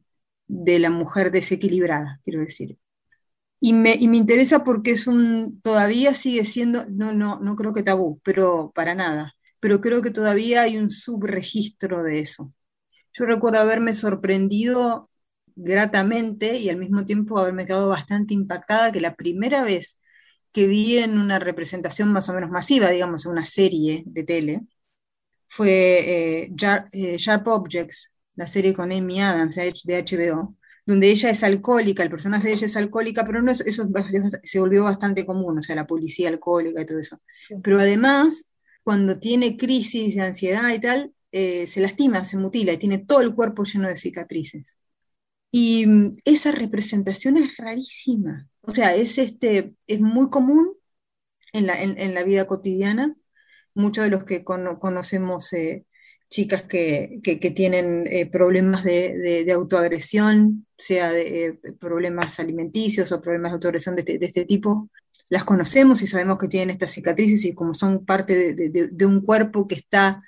de 0.47 0.79
la 0.79 0.89
mujer 0.89 1.31
desequilibrada, 1.31 2.19
quiero 2.23 2.41
decir. 2.41 2.77
Y 3.59 3.73
me, 3.73 3.95
y 3.95 4.07
me, 4.07 4.17
interesa 4.17 4.63
porque 4.63 4.91
es 4.91 5.07
un, 5.07 5.61
todavía 5.61 6.13
sigue 6.13 6.45
siendo, 6.45 6.85
no, 6.89 7.13
no, 7.13 7.39
no 7.39 7.55
creo 7.55 7.73
que 7.73 7.83
tabú, 7.83 8.19
pero 8.23 8.71
para 8.75 8.95
nada, 8.95 9.33
pero 9.59 9.81
creo 9.81 10.01
que 10.01 10.11
todavía 10.11 10.61
hay 10.63 10.77
un 10.77 10.89
subregistro 10.89 12.03
de 12.03 12.19
eso. 12.19 12.53
Yo 13.13 13.25
recuerdo 13.25 13.59
haberme 13.59 13.93
sorprendido 13.93 15.09
gratamente 15.55 16.57
y 16.57 16.69
al 16.69 16.77
mismo 16.77 17.05
tiempo 17.05 17.39
haberme 17.39 17.65
quedado 17.65 17.89
bastante 17.89 18.33
impactada 18.33 18.91
que 18.91 19.01
la 19.01 19.15
primera 19.15 19.63
vez 19.63 19.99
que 20.55 20.67
vi 20.67 20.99
en 20.99 21.19
una 21.19 21.37
representación 21.37 22.13
más 22.13 22.29
o 22.29 22.33
menos 22.33 22.49
masiva, 22.49 22.89
digamos, 22.89 23.25
en 23.25 23.33
una 23.33 23.43
serie 23.43 24.03
de 24.05 24.23
tele, 24.23 24.61
fue 25.49 26.45
eh, 26.45 26.51
eh, 26.93 27.17
Sharp 27.17 27.45
Objects, 27.47 28.13
la 28.35 28.47
serie 28.47 28.73
con 28.73 28.89
Amy 28.93 29.21
Adams 29.21 29.57
de 29.57 29.97
HBO, 29.97 30.55
donde 30.85 31.11
ella 31.11 31.29
es 31.29 31.43
alcohólica, 31.43 32.03
el 32.03 32.09
personaje 32.09 32.47
de 32.47 32.53
ella 32.53 32.67
es 32.67 32.77
alcohólica, 32.77 33.25
pero 33.25 33.41
no 33.41 33.51
eso 33.51 33.63
se 34.43 34.59
volvió 34.59 34.85
bastante 34.85 35.25
común, 35.25 35.59
o 35.59 35.63
sea, 35.63 35.75
la 35.75 35.87
policía 35.87 36.29
alcohólica 36.29 36.81
y 36.81 36.85
todo 36.85 36.99
eso. 36.99 37.19
Pero 37.61 37.77
además, 37.79 38.45
cuando 38.81 39.19
tiene 39.19 39.57
crisis 39.57 40.15
de 40.15 40.21
ansiedad 40.21 40.73
y 40.73 40.79
tal, 40.79 41.13
eh, 41.33 41.67
se 41.67 41.81
lastima, 41.81 42.23
se 42.23 42.37
mutila 42.37 42.71
y 42.71 42.77
tiene 42.77 42.99
todo 42.99 43.19
el 43.19 43.35
cuerpo 43.35 43.65
lleno 43.65 43.89
de 43.89 43.97
cicatrices. 43.97 44.79
Y 45.57 45.85
esa 46.25 46.51
representación 46.51 47.37
es 47.37 47.55
rarísima. 47.55 48.49
O 48.59 48.71
sea, 48.71 48.93
es, 48.93 49.17
este, 49.17 49.73
es 49.87 50.01
muy 50.01 50.29
común 50.29 50.73
en 51.53 51.65
la, 51.65 51.81
en, 51.81 52.13
la 52.13 52.23
vida 52.23 52.45
cotidiana. 52.45 53.15
Muchos 53.73 54.03
de 54.03 54.09
los 54.09 54.25
que 54.25 54.43
conocemos 54.43 55.53
eh, 55.53 55.85
chicas 56.29 56.63
que, 56.63 57.21
que, 57.23 57.51
tienen 57.51 58.05
eh, 58.07 58.25
problemas 58.25 58.83
de, 58.83 59.49
autoagresión, 59.53 60.67
sea 60.77 61.09
de, 61.09 61.45
eh, 61.45 61.59
problemas 61.79 62.37
alimenticios 62.41 63.13
o 63.13 63.21
problemas 63.21 63.51
de 63.51 63.55
autoagresión 63.55 63.97
este, 63.97 64.17
de 64.17 64.25
este, 64.25 64.43
tipo, 64.43 64.89
las 65.29 65.45
conocemos 65.45 66.01
y 66.01 66.07
sabemos 66.07 66.37
que 66.37 66.49
tienen 66.49 66.71
estas 66.71 66.91
cicatrices 66.91 67.45
y 67.45 67.55
como 67.55 67.73
son 67.73 68.05
parte 68.05 68.53
de, 68.53 69.05
un 69.05 69.21
cuerpo 69.21 69.69
que 69.69 69.75
está 69.75 70.21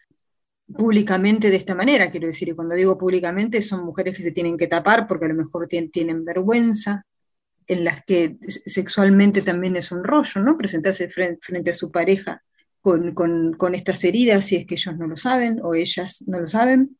públicamente 0.76 1.50
de 1.50 1.56
esta 1.56 1.76
manera, 1.76 2.12
quiero 2.12 2.28
decir, 2.28 2.50
y 2.50 2.54
cuando 2.54 2.76
digo 2.76 2.98
públicamente 2.98 3.62
son 3.62 3.86
mujeres 3.86 4.18
que 4.18 4.24
se 4.24 4.32
tienen 4.32 4.58
que 4.58 4.68
tapar 4.68 5.08
porque 5.08 5.26
a 5.26 5.30
lo 5.30 5.36
mejor 5.36 5.68
tienen 5.68 6.26
vergüenza, 6.26 7.06
en 7.68 7.84
las 7.84 8.04
que 8.06 8.38
sexualmente 8.66 9.42
también 9.42 9.76
es 9.76 9.92
un 9.92 10.04
rollo, 10.04 10.42
¿no? 10.42 10.58
Presentarse 10.58 11.10
frente, 11.10 11.70
a 11.70 11.74
su 11.74 11.92
pareja 11.92 12.44
con, 12.82 13.76
estas 13.76 14.04
heridas 14.06 14.46
si 14.46 14.56
es 14.56 14.66
que 14.66 14.76
ellos 14.76 14.98
no 14.98 15.08
lo 15.08 15.18
saben 15.18 15.60
o 15.62 15.76
ellas 15.76 16.24
no 16.28 16.40
lo 16.40 16.48
saben. 16.48 16.98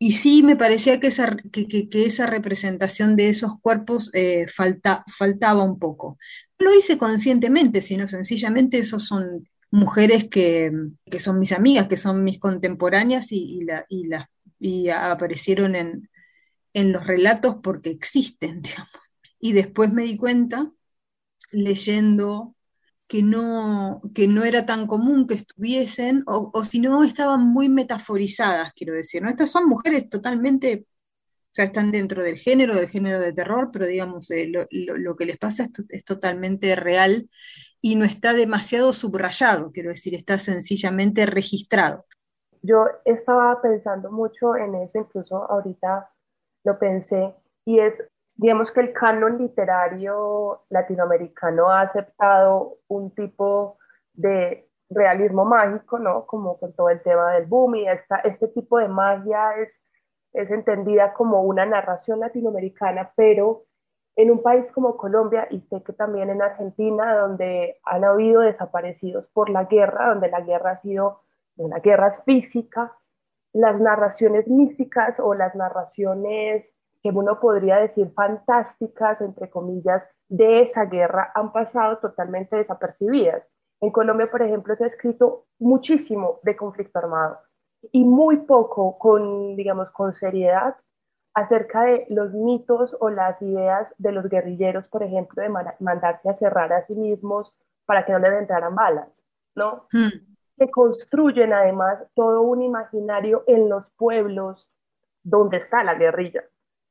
Y 0.00 0.12
sí 0.12 0.44
me 0.44 0.54
parecía 0.54 1.00
que 1.00 1.08
esa, 1.08 1.36
que, 1.50 1.88
esa 1.92 2.26
representación 2.26 3.16
de 3.16 3.28
esos 3.30 3.58
cuerpos 3.60 4.10
eh, 4.14 4.46
falta, 4.46 5.04
faltaba 5.08 5.64
un 5.64 5.80
poco. 5.80 6.18
No 6.60 6.66
lo 6.70 6.78
hice 6.78 6.96
conscientemente, 6.96 7.80
sino 7.80 8.06
sencillamente 8.06 8.78
esos 8.78 9.06
son 9.06 9.48
mujeres 9.70 10.28
que, 10.28 10.72
son 11.18 11.38
mis 11.38 11.52
amigas, 11.52 11.88
que 11.88 11.96
son 11.96 12.24
mis 12.24 12.38
contemporáneas 12.38 13.32
y, 13.32 13.60
y, 14.58 14.88
aparecieron 14.90 15.76
en, 15.76 16.10
en 16.72 16.92
los 16.92 17.06
relatos 17.06 17.56
porque 17.62 17.90
existen. 17.90 18.62
Y 19.40 19.52
después 19.52 19.92
me 19.92 20.02
di 20.02 20.16
cuenta, 20.16 20.72
leyendo, 21.52 22.56
que 23.08 23.22
no, 23.22 24.02
que 24.14 24.28
no 24.28 24.44
era 24.44 24.66
tan 24.66 24.86
común 24.86 25.26
que 25.26 25.34
estuviesen, 25.34 26.22
o, 26.26 26.62
si 26.64 26.78
no, 26.78 27.02
estaban 27.02 27.40
muy 27.42 27.68
metaforizadas, 27.70 28.72
quiero 28.74 28.92
decir. 28.94 29.22
¿no? 29.22 29.30
Estas 29.30 29.50
son 29.50 29.66
mujeres 29.66 30.10
totalmente, 30.10 30.86
o 30.86 31.50
sea, 31.50 31.64
están 31.64 31.90
dentro 31.90 32.22
del 32.22 32.36
género, 32.36 32.76
del 32.76 32.88
género 32.88 33.18
de 33.20 33.32
terror, 33.32 33.70
pero 33.72 33.86
digamos, 33.86 34.30
eh, 34.30 34.52
lo, 34.70 35.16
que 35.16 35.24
les 35.24 35.38
pasa 35.38 35.68
es, 35.88 36.04
totalmente 36.04 36.76
real 36.76 37.28
y 37.80 37.96
no 37.96 38.04
está 38.04 38.32
demasiado 38.32 38.92
subrayado, 38.92 39.70
quiero 39.72 39.90
decir, 39.90 40.14
está 40.14 40.38
sencillamente 40.38 41.26
registrado. 41.26 42.04
Yo 42.62 42.86
estaba 43.04 43.60
pensando 43.62 44.10
mucho 44.10 44.56
en 44.56 44.74
eso, 44.74 44.98
incluso 44.98 45.36
ahorita 45.50 46.10
lo 46.64 46.78
pensé, 46.78 47.34
y 47.64 47.78
es 47.78 47.94
digamos 48.38 48.70
que 48.70 48.80
el 48.80 48.92
canon 48.92 49.36
literario 49.36 50.62
latinoamericano 50.70 51.70
ha 51.70 51.82
aceptado 51.82 52.78
un 52.86 53.10
tipo 53.10 53.78
de 54.14 54.70
realismo 54.88 55.44
mágico, 55.44 55.98
¿no? 55.98 56.24
Como 56.24 56.58
con 56.58 56.72
todo 56.72 56.88
el 56.88 57.02
tema 57.02 57.32
del 57.32 57.46
boom 57.46 57.74
y 57.74 57.88
esta, 57.88 58.18
este 58.18 58.46
tipo 58.48 58.78
de 58.78 58.88
magia 58.88 59.56
es, 59.58 59.80
es 60.32 60.50
entendida 60.52 61.12
como 61.14 61.42
una 61.42 61.66
narración 61.66 62.20
latinoamericana, 62.20 63.12
pero 63.16 63.64
en 64.18 64.32
un 64.32 64.42
país 64.42 64.66
como 64.72 64.96
Colombia 64.96 65.46
y 65.48 65.60
sé 65.70 65.80
que 65.84 65.92
también 65.92 66.28
en 66.28 66.42
Argentina, 66.42 67.16
donde 67.16 67.78
han 67.84 68.02
habido 68.02 68.40
desaparecidos 68.40 69.28
por 69.28 69.48
la 69.48 69.66
guerra, 69.66 70.08
donde 70.08 70.28
la 70.28 70.40
guerra 70.40 70.72
ha 70.72 70.76
sido 70.82 71.20
una 71.56 71.78
guerra 71.78 72.10
física, 72.24 72.96
las 73.52 73.80
narraciones 73.80 74.48
místicas 74.48 75.20
o 75.20 75.34
las 75.34 75.54
narraciones 75.54 76.66
que 77.00 77.10
uno 77.10 77.38
podría 77.38 77.76
decir 77.76 78.10
fantásticas, 78.10 79.20
entre 79.20 79.50
comillas, 79.50 80.04
de 80.28 80.62
esa 80.62 80.86
guerra 80.86 81.30
han 81.36 81.52
pasado 81.52 81.98
totalmente 81.98 82.56
desapercibidas. 82.56 83.44
En 83.80 83.92
Colombia, 83.92 84.28
por 84.28 84.42
ejemplo, 84.42 84.74
se 84.74 84.82
ha 84.82 84.88
escrito 84.88 85.44
muchísimo 85.60 86.40
de 86.42 86.56
conflicto 86.56 86.98
armado 86.98 87.38
y 87.92 88.02
muy 88.02 88.38
poco 88.38 88.98
con, 88.98 89.54
digamos, 89.54 89.92
con 89.92 90.12
seriedad 90.12 90.74
acerca 91.38 91.82
de 91.82 92.06
los 92.08 92.32
mitos 92.32 92.96
o 93.00 93.10
las 93.10 93.40
ideas 93.42 93.88
de 93.98 94.12
los 94.12 94.28
guerrilleros, 94.28 94.88
por 94.88 95.02
ejemplo, 95.02 95.42
de 95.42 95.48
mandarse 95.80 96.28
a 96.28 96.36
cerrar 96.36 96.72
a 96.72 96.82
sí 96.82 96.94
mismos 96.94 97.52
para 97.86 98.04
que 98.04 98.12
no 98.12 98.18
les 98.18 98.32
entraran 98.32 98.74
balas, 98.74 99.22
¿no? 99.54 99.86
Hmm. 99.92 100.08
Se 100.56 100.70
construyen 100.70 101.52
además 101.52 102.04
todo 102.14 102.42
un 102.42 102.62
imaginario 102.62 103.44
en 103.46 103.68
los 103.68 103.86
pueblos 103.96 104.68
donde 105.22 105.58
está 105.58 105.84
la 105.84 105.94
guerrilla. 105.94 106.42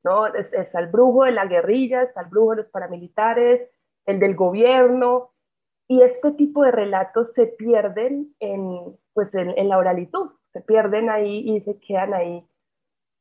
¿no? 0.04 0.27
Está 0.27 0.80
el 0.80 0.88
brujo 0.88 1.25
de 1.25 1.32
la 1.32 1.46
guerrilla, 1.46 2.04
está 2.04 2.22
el 2.22 2.27
brujo 2.27 2.51
de 2.51 2.58
los 2.58 2.68
paramilitares, 2.68 3.70
el 4.06 4.20
del 4.20 4.36
gobierno, 4.36 5.32
y 5.89 6.01
este 6.01 6.32
tipo 6.32 6.63
de 6.63 6.72
relatos 6.72 7.34
se 7.34 7.48
pierden 7.48 8.34
en, 8.39 8.98
pues 9.13 9.34
en, 9.34 9.68
la 9.68 9.77
oralitud, 9.77 10.32
se 10.54 10.62
pierden 10.62 11.10
ahí 11.10 11.39
y 11.50 11.62
se 11.62 11.80
quedan 11.80 12.13
ahí. 12.13 12.46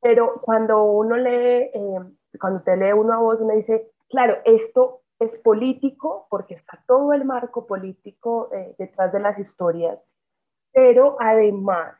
Pero 0.00 0.40
cuando 0.42 0.84
uno 0.84 1.16
lee, 1.16 1.70
eh, 1.72 2.00
cuando 2.40 2.62
te 2.62 2.76
lee 2.76 2.92
uno 2.92 3.14
a 3.14 3.18
vos, 3.18 3.40
uno 3.40 3.54
dice, 3.54 3.90
claro, 4.08 4.38
esto 4.44 5.02
es 5.18 5.38
político 5.40 6.26
porque 6.30 6.54
está 6.54 6.82
todo 6.86 7.12
el 7.12 7.24
marco 7.24 7.66
político 7.66 8.50
eh, 8.52 8.74
detrás 8.78 9.12
de 9.12 9.20
las 9.20 9.38
historias, 9.38 9.98
pero 10.72 11.16
además 11.18 11.96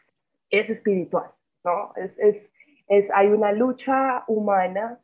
es 0.51 0.69
espiritual, 0.69 1.31
¿no? 1.65 1.93
Es, 1.97 2.17
es, 2.19 2.51
es, 2.89 3.11
hay 3.15 3.29
una 3.29 3.53
lucha 3.53 4.25
humana, 4.29 5.01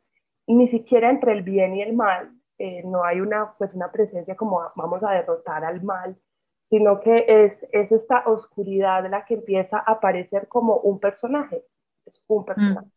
ni 0.47 0.67
siquiera 0.67 1.09
entre 1.09 1.33
el 1.33 1.41
bien 1.41 1.75
y 1.75 1.81
el 1.81 1.93
mal, 1.93 2.31
eh, 2.59 2.83
no 2.85 3.03
hay 3.03 3.19
una, 3.19 3.53
pues 3.57 3.73
una 3.73 3.91
presencia 3.91 4.35
como 4.35 4.61
vamos 4.75 5.03
a 5.03 5.11
derrotar 5.11 5.65
al 5.65 5.81
mal, 5.81 6.15
sino 6.69 6.99
que 7.01 7.25
es, 7.27 7.67
es 7.71 7.91
esta 7.91 8.23
oscuridad 8.25 9.09
la 9.09 9.25
que 9.25 9.35
empieza 9.35 9.77
a 9.77 9.93
aparecer 9.93 10.47
como 10.47 10.77
un 10.77 10.99
personaje, 10.99 11.63
es 12.05 12.21
un 12.27 12.45
personaje. 12.45 12.87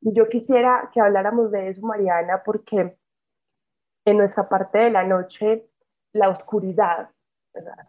Y 0.00 0.14
yo 0.14 0.28
quisiera 0.28 0.90
que 0.92 1.00
habláramos 1.00 1.50
de 1.50 1.68
eso, 1.68 1.84
Mariana, 1.84 2.42
porque 2.44 2.96
en 4.04 4.18
nuestra 4.18 4.48
parte 4.48 4.78
de 4.78 4.90
la 4.90 5.04
noche, 5.04 5.68
la 6.12 6.28
oscuridad, 6.28 7.10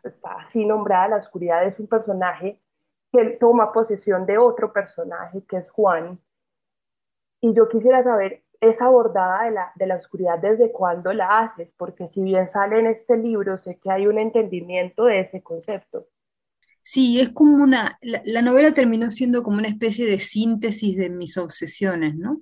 está 0.04 0.32
así 0.40 0.66
nombrada, 0.66 1.10
la 1.10 1.18
oscuridad 1.18 1.66
es 1.66 1.80
un 1.80 1.88
personaje 1.88 2.62
que 3.12 3.24
toma 3.40 3.72
posesión 3.72 4.26
de 4.26 4.38
otro 4.38 4.74
personaje, 4.74 5.44
que 5.48 5.58
es 5.58 5.70
Juan. 5.72 6.20
Y 7.42 7.54
yo 7.54 7.70
quisiera 7.70 8.04
saber 8.04 8.44
esa 8.60 8.86
abordada 8.86 9.44
de 9.44 9.52
la, 9.52 9.72
de 9.76 9.86
la 9.86 9.96
oscuridad 9.98 10.40
desde 10.40 10.72
cuándo 10.72 11.14
la 11.14 11.40
haces, 11.40 11.74
porque 11.78 12.08
si 12.08 12.22
bien 12.22 12.48
sale 12.48 12.80
en 12.80 12.88
este 12.88 13.18
libro, 13.18 13.58
sé 13.58 13.78
que 13.78 13.92
hay 13.92 14.08
un 14.08 14.18
entendimiento 14.18 15.06
de 15.06 15.20
ese 15.22 15.44
concepto. 15.44 16.08
Sí, 16.90 17.20
es 17.20 17.32
como 17.32 17.62
una, 17.62 17.98
la, 18.02 18.22
la, 18.24 18.42
novela 18.42 18.74
terminó 18.74 19.12
siendo 19.12 19.44
como 19.44 19.58
una 19.58 19.68
especie 19.68 20.06
de 20.06 20.22
síntesis 20.22 20.96
de 20.96 21.10
mis 21.10 21.38
obsesiones, 21.38 22.16
¿no? 22.16 22.42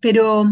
Pero 0.00 0.46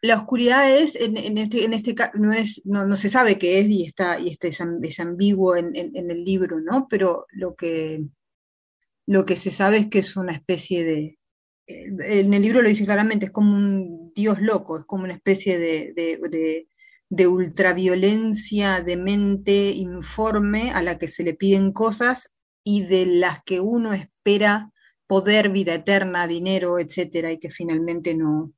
la 0.00 0.16
oscuridad 0.16 0.74
es, 0.74 0.96
en, 0.96 1.18
este, 1.36 1.66
en 1.66 1.74
este 1.74 1.94
no, 2.14 2.32
es, 2.32 2.62
no, 2.64 2.86
no, 2.86 2.96
se 2.96 3.10
sabe 3.10 3.38
qué 3.38 3.58
es 3.58 3.68
y 3.68 3.84
está, 3.84 4.18
y 4.18 4.30
está, 4.30 4.48
es, 4.48 5.00
ambiguo 5.00 5.54
en, 5.56 5.76
en, 5.76 6.10
el 6.10 6.24
libro, 6.24 6.60
¿no? 6.60 6.88
Pero 6.88 7.26
lo 7.30 7.54
que, 7.56 8.02
lo 9.06 9.26
que 9.26 9.36
se 9.36 9.50
sabe 9.50 9.76
es 9.76 9.88
que 9.88 9.98
es 9.98 10.16
una 10.16 10.32
especie 10.32 10.82
de, 10.82 11.18
en 11.66 12.32
el 12.32 12.40
libro 12.40 12.62
lo 12.62 12.70
dice 12.70 12.86
claramente, 12.86 13.26
es 13.26 13.32
como 13.32 13.54
un 13.54 14.14
dios 14.14 14.40
loco, 14.40 14.78
es 14.78 14.86
como 14.86 15.04
una 15.04 15.12
especie 15.12 15.58
de, 15.58 15.92
de, 15.94 16.18
de, 16.30 16.68
de 17.14 17.28
ultraviolencia 17.28 18.82
de 18.82 18.96
mente 18.96 19.70
informe 19.70 20.72
a 20.72 20.82
la 20.82 20.98
que 20.98 21.08
se 21.08 21.22
le 21.22 21.34
piden 21.34 21.72
cosas 21.72 22.34
y 22.64 22.82
de 22.82 23.06
las 23.06 23.42
que 23.44 23.60
uno 23.60 23.92
espera 23.92 24.72
poder, 25.06 25.50
vida 25.50 25.74
eterna, 25.74 26.26
dinero, 26.26 26.78
etcétera, 26.78 27.30
y 27.30 27.38
que 27.38 27.50
finalmente 27.50 28.14
no, 28.14 28.52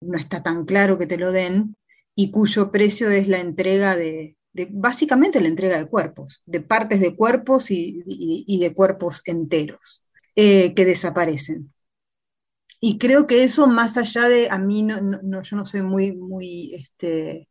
no 0.00 0.18
está 0.18 0.42
tan 0.42 0.64
claro 0.64 0.96
que 0.98 1.06
te 1.06 1.18
lo 1.18 1.32
den, 1.32 1.76
y 2.14 2.30
cuyo 2.30 2.70
precio 2.70 3.10
es 3.10 3.28
la 3.28 3.38
entrega 3.38 3.96
de, 3.96 4.36
básicamente 4.70 5.40
la 5.40 5.48
entrega 5.48 5.78
de 5.78 5.88
cuerpos, 5.88 6.42
de 6.46 6.60
partes 6.60 7.00
de 7.00 7.14
cuerpos 7.16 7.70
y, 7.70 8.02
y, 8.06 8.44
y 8.46 8.60
de 8.60 8.72
cuerpos 8.72 9.20
enteros 9.26 10.02
eh, 10.36 10.74
que 10.74 10.84
desaparecen. 10.84 11.72
Y 12.80 12.98
creo 12.98 13.26
que 13.26 13.42
eso, 13.42 13.66
más 13.66 13.96
allá 13.96 14.28
de, 14.28 14.48
a 14.50 14.58
mí, 14.58 14.82
no, 14.82 15.00
no, 15.00 15.42
yo 15.42 15.56
no 15.56 15.64
soy 15.64 15.82
muy, 15.82 16.12
muy, 16.16 16.74
este, 16.74 17.47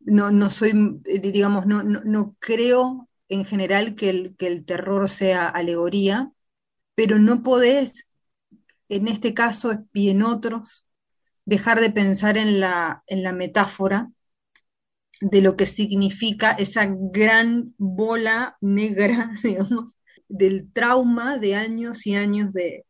no, 0.00 0.30
no 0.30 0.50
soy, 0.50 1.00
eh, 1.04 1.18
digamos, 1.18 1.66
no, 1.66 1.82
no, 1.82 2.36
creo 2.38 3.08
en 3.28 3.44
general 3.44 3.94
que 3.94 4.10
el, 4.10 4.36
que 4.36 4.46
el 4.46 4.64
terror 4.64 5.08
sea 5.08 5.48
alegoría, 5.48 6.32
pero 6.94 7.18
no 7.18 7.42
podés, 7.42 8.08
en 8.88 9.08
este 9.08 9.34
caso 9.34 9.84
y 9.92 10.10
en 10.10 10.22
otros, 10.22 10.88
dejar 11.44 11.80
de 11.80 11.90
pensar 11.90 12.38
en 12.38 12.60
la, 12.60 13.04
en 13.06 13.22
la 13.22 13.32
metáfora 13.32 14.10
de 15.20 15.42
lo 15.42 15.56
que 15.56 15.66
significa 15.66 16.52
esa 16.52 16.88
gran 16.88 17.74
bola 17.78 18.56
negra, 18.60 19.32
digamos, 19.42 19.96
del 20.28 20.72
trauma 20.72 21.38
de 21.38 21.56
años 21.56 22.06
y 22.06 22.14
años 22.14 22.52
de, 22.52 22.86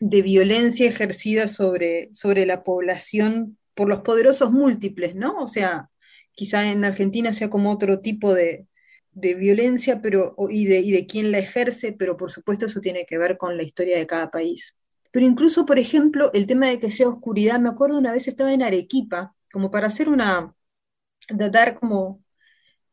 de 0.00 0.22
violencia 0.22 0.88
ejercida 0.88 1.48
sobre, 1.48 2.10
sobre 2.12 2.46
la 2.46 2.62
población 2.62 3.58
por 3.74 3.88
los 3.88 4.00
poderosos 4.00 4.52
múltiples, 4.52 5.14
¿no? 5.14 5.36
O 5.42 5.48
sea, 5.48 5.90
quizá 6.36 6.70
en 6.70 6.84
Argentina 6.84 7.32
sea 7.32 7.50
como 7.50 7.72
otro 7.72 8.00
tipo 8.00 8.34
de, 8.34 8.68
violencia 9.12 10.02
pero, 10.02 10.36
y, 10.50 10.66
de, 10.66 11.06
quién 11.06 11.32
la 11.32 11.38
ejerce, 11.38 11.92
pero 11.92 12.16
por 12.16 12.30
supuesto 12.30 12.66
eso 12.66 12.80
tiene 12.80 13.06
que 13.06 13.18
ver 13.18 13.38
con 13.38 13.56
la 13.56 13.64
historia 13.64 13.98
de 13.98 14.06
cada 14.06 14.30
país. 14.30 14.76
Pero 15.10 15.26
incluso, 15.26 15.66
por 15.66 15.78
ejemplo, 15.78 16.30
el 16.34 16.46
tema 16.46 16.68
de 16.68 16.78
que 16.78 16.90
sea 16.90 17.08
oscuridad, 17.08 17.58
me 17.58 17.70
acuerdo 17.70 17.98
una 17.98 18.12
vez 18.12 18.28
estaba 18.28 18.52
en 18.52 18.62
Arequipa, 18.62 19.34
como 19.50 19.70
para 19.70 19.86
hacer 19.86 20.10
una, 20.10 20.54
dar 21.30 21.80
como 21.80 22.22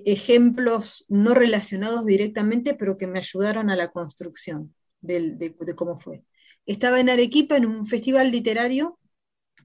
ejemplos 0.06 1.06
no 1.10 1.34
relacionados 1.34 2.06
directamente, 2.06 2.74
pero 2.76 2.98
que 2.98 3.08
me 3.08 3.20
ayudaron 3.20 3.70
a 3.70 3.76
la 3.76 3.90
construcción 3.90 4.74
de, 5.02 5.36
de 5.36 5.76
cómo 5.76 6.00
fue. 6.00 6.24
Estaba 6.66 7.02
en 7.02 7.10
Arequipa 7.10 7.58
en 7.58 7.66
un 7.66 7.86
festival 7.86 8.32
literario 8.32 8.98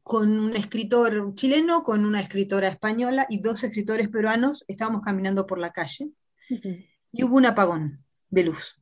con 0.09 0.41
un 0.41 0.57
escritor 0.57 1.35
chileno, 1.35 1.85
con 1.85 2.05
una 2.07 2.23
escritora 2.23 2.69
española 2.69 3.27
y 3.29 3.41
dos 3.41 3.63
escritores 3.63 4.09
peruanos, 4.09 4.65
estábamos 4.67 5.03
caminando 5.03 5.47
por 5.47 5.59
la 5.59 5.71
calle 5.73 6.07
uh 6.51 6.55
-huh. 6.55 6.87
y 7.13 7.25
hubo 7.25 7.37
un 7.37 7.47
apagón 7.47 8.05
de 8.31 8.45
luz 8.45 8.79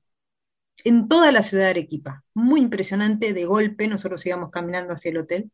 en 0.85 1.09
toda 1.09 1.33
la 1.33 1.43
ciudad 1.43 1.65
de 1.65 1.71
Arequipa. 1.71 2.25
Muy 2.35 2.61
impresionante, 2.61 3.33
de 3.35 3.45
golpe, 3.45 3.89
nosotros 3.89 4.25
íbamos 4.27 4.51
caminando 4.51 4.95
hacia 4.95 5.11
el 5.11 5.19
hotel. 5.19 5.51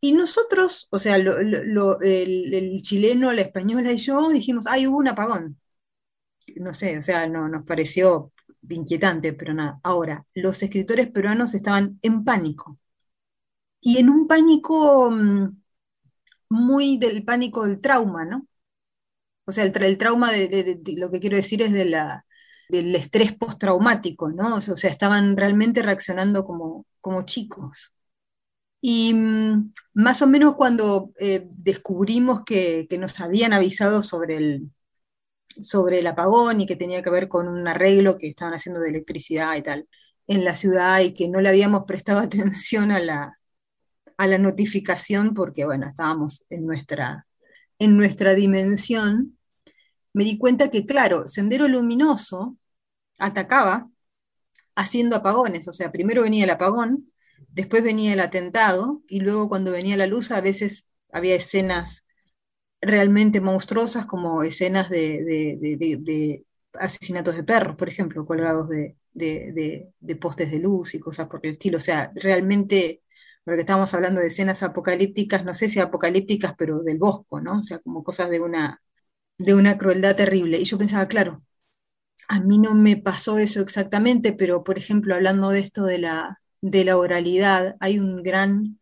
Y 0.00 0.12
nosotros, 0.12 0.88
o 0.90 0.98
sea, 0.98 1.18
lo, 1.18 1.40
lo, 1.42 2.00
el, 2.00 2.54
el, 2.54 2.82
chileno, 2.82 3.32
la 3.32 3.42
española 3.42 3.92
y 3.92 3.98
yo 3.98 4.28
dijimos, 4.28 4.66
ay, 4.68 4.86
hubo 4.86 4.98
un 4.98 5.08
apagón. 5.08 5.60
No 6.56 6.72
sé, 6.74 6.98
o 6.98 7.02
sea, 7.02 7.28
no, 7.28 7.48
nos 7.48 7.64
pareció 7.64 8.32
inquietante, 8.68 9.32
pero 9.34 9.54
nada. 9.54 9.80
Ahora, 9.82 10.24
los 10.34 10.62
escritores 10.62 11.08
peruanos 11.10 11.54
estaban 11.54 11.98
en 12.02 12.24
pánico. 12.24 12.78
Y 13.80 13.98
en 13.98 14.10
un 14.10 14.26
pánico 14.26 15.10
mm, 15.10 15.48
muy 16.50 16.96
del 16.98 17.24
pánico 17.24 17.66
del 17.66 17.80
trauma, 17.80 18.24
¿no? 18.24 18.46
O 19.46 19.52
sea, 19.52 19.64
el, 19.64 19.72
tra 19.72 19.86
el 19.86 19.98
trauma 19.98 20.32
de, 20.32 20.80
lo 20.96 21.10
que 21.10 21.20
quiero 21.20 21.36
decir 21.36 21.62
es 21.62 21.72
de 21.72 21.84
la, 21.86 22.26
del 22.68 22.94
estrés 22.96 23.32
postraumático, 23.34 24.30
¿no? 24.30 24.56
O 24.56 24.60
sea, 24.60 24.90
estaban 24.90 25.36
realmente 25.36 25.82
reaccionando 25.82 26.44
como, 26.44 26.86
como 27.00 27.22
chicos. 27.24 27.94
Y 28.80 29.12
mmm, 29.14 29.72
más 29.94 30.22
o 30.22 30.26
menos 30.26 30.56
cuando 30.56 31.12
eh, 31.20 31.48
descubrimos 31.50 32.44
que, 32.44 32.86
que, 32.88 32.98
nos 32.98 33.20
habían 33.20 33.52
avisado 33.52 34.02
sobre 34.02 34.36
el, 34.36 34.70
sobre 35.62 36.00
el 36.00 36.06
apagón 36.06 36.60
y 36.60 36.66
que 36.66 36.76
tenía 36.76 37.02
que 37.02 37.10
ver 37.10 37.28
con 37.28 37.48
un 37.48 37.66
arreglo 37.68 38.18
que 38.18 38.28
estaban 38.28 38.54
haciendo 38.54 38.80
de 38.80 38.90
electricidad 38.90 39.56
y 39.56 39.62
tal 39.62 39.88
en 40.26 40.44
la 40.44 40.54
ciudad 40.56 41.00
y 41.00 41.14
que 41.14 41.28
no 41.28 41.40
le 41.40 41.48
habíamos 41.50 41.84
prestado 41.86 42.20
atención 42.20 42.92
a 42.92 43.00
la, 43.00 43.37
a 44.18 44.26
la 44.26 44.38
notificación 44.38 45.34
porque, 45.34 45.64
bueno, 45.64 45.88
estábamos 45.88 46.44
en 46.50 46.66
nuestra, 46.66 47.26
en 47.78 47.96
nuestra 47.96 48.34
dimensión, 48.34 49.38
me 50.12 50.24
di 50.24 50.38
cuenta 50.38 50.70
que, 50.70 50.86
claro, 50.86 51.28
Sendero 51.28 51.68
Luminoso 51.68 52.58
atacaba 53.18 53.88
haciendo 54.76 55.16
apagones, 55.16 55.68
o 55.68 55.72
sea, 55.72 55.92
primero 55.92 56.22
venía 56.22 56.44
el 56.44 56.50
apagón, 56.50 57.10
después 57.48 57.82
venía 57.82 58.12
el 58.12 58.20
atentado 58.20 59.02
y 59.08 59.20
luego 59.20 59.48
cuando 59.48 59.72
venía 59.72 59.96
la 59.96 60.06
luz 60.06 60.30
a 60.30 60.40
veces 60.40 60.88
había 61.12 61.34
escenas 61.34 62.06
realmente 62.80 63.40
monstruosas 63.40 64.06
como 64.06 64.42
escenas 64.42 64.88
de, 64.90 65.24
de, 65.24 65.76
de, 65.76 65.96
de 66.00 66.44
asesinatos 66.74 67.36
de 67.36 67.44
perros, 67.44 67.76
por 67.76 67.88
ejemplo, 67.88 68.24
colgados 68.26 68.68
de, 68.68 68.96
postes 70.20 70.50
de 70.50 70.58
luz 70.58 70.94
y 70.94 71.00
cosas 71.00 71.28
por 71.28 71.40
el 71.44 71.52
estilo, 71.52 71.78
o 71.78 71.80
sea, 71.80 72.12
realmente 72.14 73.02
porque 73.48 73.62
estamos 73.62 73.94
hablando 73.94 74.20
de 74.20 74.26
escenas 74.28 74.62
apocalípticas, 74.62 75.42
no 75.44 75.54
sé 75.54 75.70
si 75.70 75.80
apocalípticas, 75.80 76.54
pero 76.58 76.80
del 76.82 76.98
bosco, 76.98 77.40
¿no? 77.40 77.60
O 77.60 77.62
sea, 77.62 77.78
como 77.78 78.04
cosas 78.04 78.28
de 78.28 78.40
una, 78.40 78.82
de 79.38 79.54
una 79.54 79.78
crueldad 79.78 80.16
terrible. 80.16 80.60
Y 80.60 80.64
yo 80.64 80.76
pensaba, 80.78 81.08
claro, 81.08 81.42
a 82.28 82.40
mí 82.40 82.58
no 82.58 82.74
me 82.74 82.96
pasó 82.98 83.38
eso 83.38 83.60
exactamente, 83.62 84.32
pero 84.34 84.64
por 84.64 84.78
ejemplo, 84.78 85.14
hablando 85.14 85.50
de 85.50 85.60
esto 85.60 85.84
de 85.84 85.98
la, 85.98 86.40
de 86.60 86.84
la 86.84 86.98
oralidad, 86.98 87.76
hay 87.80 87.98
un 87.98 88.22
gran 88.22 88.78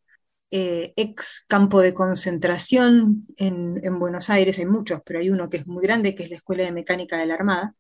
eh, 0.50 0.92
ex 0.96 1.44
campo 1.48 1.80
de 1.80 1.94
concentración 1.94 3.22
en, 3.36 3.80
en, 3.84 3.98
Buenos 4.00 4.30
Aires, 4.30 4.58
hay 4.58 4.66
muchos, 4.66 5.00
pero 5.04 5.20
hay 5.20 5.30
uno 5.30 5.48
que 5.50 5.58
es 5.58 5.66
muy 5.68 5.82
grande, 5.84 6.14
que 6.16 6.24
es 6.24 6.30
la 6.30 6.36
Escuela 6.36 6.64
de 6.64 6.72
Mecánica 6.72 7.18
de 7.18 7.26
la 7.26 7.34
Armada, 7.34 7.74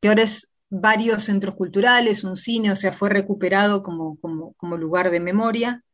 que 0.00 0.08
ahora 0.08 0.22
es 0.22 0.52
varios 0.70 1.24
centros 1.24 1.56
culturales, 1.56 2.24
un 2.24 2.36
cine, 2.36 2.70
o 2.72 2.76
sea, 2.76 2.92
fue 2.92 3.10
recuperado 3.10 3.82
como, 3.82 4.18
como, 4.20 4.54
como 4.54 4.76
lugar 4.76 5.10
de 5.10 5.20
memoria. 5.20 5.84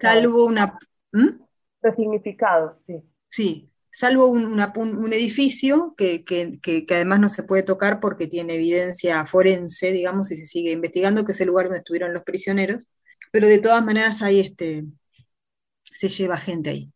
Salvo 0.00 0.44
una... 0.46 0.78
¿Mm? 1.12 1.42
Resignificado, 1.82 2.78
sí. 2.86 3.02
Sí, 3.28 3.72
salvo 3.90 4.26
un, 4.26 4.58
un 4.58 5.12
edificio 5.12 5.94
que, 5.96 6.24
que, 6.24 6.60
que, 6.60 6.86
además 6.90 7.20
no 7.20 7.28
se 7.28 7.42
puede 7.42 7.62
tocar 7.62 8.00
porque 8.00 8.26
tiene 8.26 8.54
evidencia 8.54 9.24
forense, 9.26 9.92
digamos, 9.92 10.30
y 10.30 10.36
se 10.36 10.46
sigue 10.46 10.70
investigando, 10.70 11.24
que 11.24 11.32
es 11.32 11.40
el 11.40 11.48
lugar 11.48 11.66
donde 11.66 11.78
estuvieron 11.78 12.14
los 12.14 12.22
prisioneros, 12.22 12.88
pero 13.30 13.48
de 13.48 13.58
todas 13.58 13.84
maneras 13.84 14.22
ahí 14.22 14.40
este, 14.40 14.84
se 15.84 16.08
lleva 16.08 16.36
gente 16.36 16.70
ahí. 16.70 16.92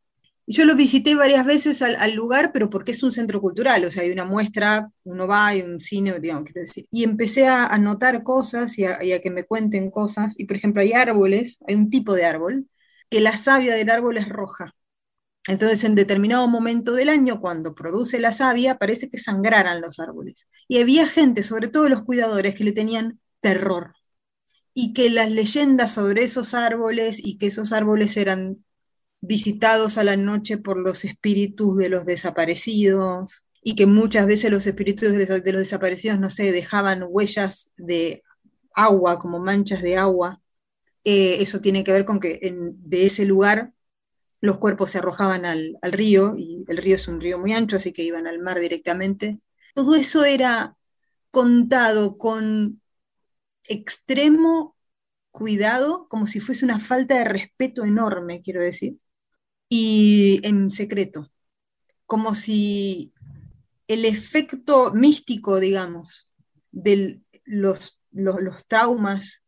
Yo 0.49 0.65
lo 0.65 0.77
visité 0.77 1.15
varias 1.17 1.45
veces 1.45 1.83
al, 1.83 2.15
lugar, 2.15 2.53
pero 2.53 2.71
porque 2.71 2.93
es 2.93 3.03
un 3.03 3.11
centro 3.11 3.41
cultural, 3.41 3.85
o 3.85 3.91
sea, 3.91 4.05
hay 4.05 4.13
una 4.13 4.25
muestra, 4.25 4.91
uno 5.03 5.27
va, 5.27 5.49
hay 5.49 5.63
un 5.63 5.81
cine, 5.81 6.19
digamos. 6.21 6.51
Y 6.93 7.03
empecé 7.03 7.49
a, 7.49 7.67
a 7.67 7.79
notar 7.79 8.23
cosas 8.23 8.79
y 8.79 8.85
a, 8.85 9.03
y 9.03 9.13
a, 9.13 9.21
que 9.21 9.31
me 9.31 9.45
cuenten 9.45 9.91
cosas. 9.91 10.39
Y 10.39 10.45
por 10.47 10.57
ejemplo, 10.57 10.83
hay 10.83 10.93
árboles, 10.93 11.59
hay 11.67 11.75
un 11.75 11.91
tipo 11.91 12.15
de 12.15 12.25
árbol, 12.27 12.69
que 13.11 13.21
la 13.21 13.37
savia 13.37 13.75
del 13.75 13.91
árbol 13.91 14.19
es 14.19 14.29
roja. 14.29 14.75
Entonces, 15.49 15.85
en 15.85 15.95
determinado 15.95 16.49
momento 16.49 16.93
del 16.93 17.09
año, 17.09 17.41
cuando 17.41 17.75
produce 17.75 18.19
la 18.19 18.33
savia, 18.33 18.79
parece 18.79 19.09
que 19.09 19.19
sangraran 19.19 19.81
los 19.81 20.01
árboles. 20.01 20.49
Y 20.69 20.81
había 20.81 21.07
gente, 21.07 21.43
sobre 21.43 21.69
todo 21.69 21.89
los 21.89 22.05
cuidadores, 22.05 22.55
que 22.55 22.65
le 22.65 22.73
tenían 22.73 23.21
terror. 23.41 23.95
Y 24.75 24.93
que 24.93 25.11
las 25.11 25.31
leyendas 25.31 25.95
sobre 25.95 26.25
esos 26.25 26.55
árboles 26.55 27.21
y 27.25 27.39
que 27.39 27.47
esos 27.47 27.73
árboles 27.73 28.17
eran 28.17 28.65
visitados 29.27 29.99
a 29.99 30.05
la 30.05 30.17
noche 30.17 30.57
por 30.59 30.79
los 30.79 31.05
espíritus 31.05 31.77
de 31.79 31.89
los 31.89 32.07
desaparecidos 32.07 33.47
y 33.63 33.75
que 33.75 33.87
muchas 33.87 34.27
veces 34.27 34.51
los 34.51 34.67
espíritus 34.67 35.11
de 35.11 35.53
los 35.53 35.61
desaparecidos, 35.61 36.21
no 36.21 36.31
sé, 36.31 36.53
dejaban 36.53 37.05
huellas 37.09 37.73
de 37.77 38.23
agua, 38.75 39.19
como 39.19 39.41
manchas 39.41 39.83
de 39.83 39.97
agua. 39.97 40.41
Eh, 41.05 41.39
eso 41.41 41.61
tiene 41.61 41.83
que 41.83 41.93
ver 41.93 42.05
con 42.05 42.21
que 42.21 42.39
en, 42.43 42.77
de 42.89 43.07
ese 43.07 43.25
lugar 43.25 43.73
los 44.41 44.59
cuerpos 44.59 44.93
se 44.93 44.99
arrojaban 44.99 45.45
al, 45.45 45.79
al, 45.83 45.93
río, 45.93 46.37
y 46.37 46.65
el 46.69 46.77
río 46.77 46.95
es 46.95 47.09
un 47.09 47.21
río 47.21 47.39
muy 47.39 47.53
ancho, 47.53 47.77
así 47.77 47.93
que 47.93 48.03
iban 48.03 48.27
al 48.29 48.39
mar 48.39 48.61
directamente. 48.61 49.41
Todo 49.75 49.97
eso 49.97 50.25
era 50.25 50.77
contado 51.33 52.19
con 52.19 52.81
extremo 53.65 54.77
cuidado, 55.33 56.07
como 56.09 56.27
si 56.27 56.41
fuese 56.41 56.65
una 56.65 56.79
falta 56.79 57.19
de 57.19 57.25
respeto 57.25 57.85
enorme, 57.85 58.43
quiero 58.43 58.63
decir, 58.63 58.97
y 59.69 60.41
en 60.43 60.71
secreto, 60.71 61.31
como 62.07 62.35
si 62.35 63.13
el 63.89 64.05
efecto 64.05 64.93
místico, 64.93 65.61
digamos, 65.61 66.31
de 66.73 67.21
los, 67.45 68.01
los, 68.13 68.41
los 68.41 68.67
traumas 68.67 69.43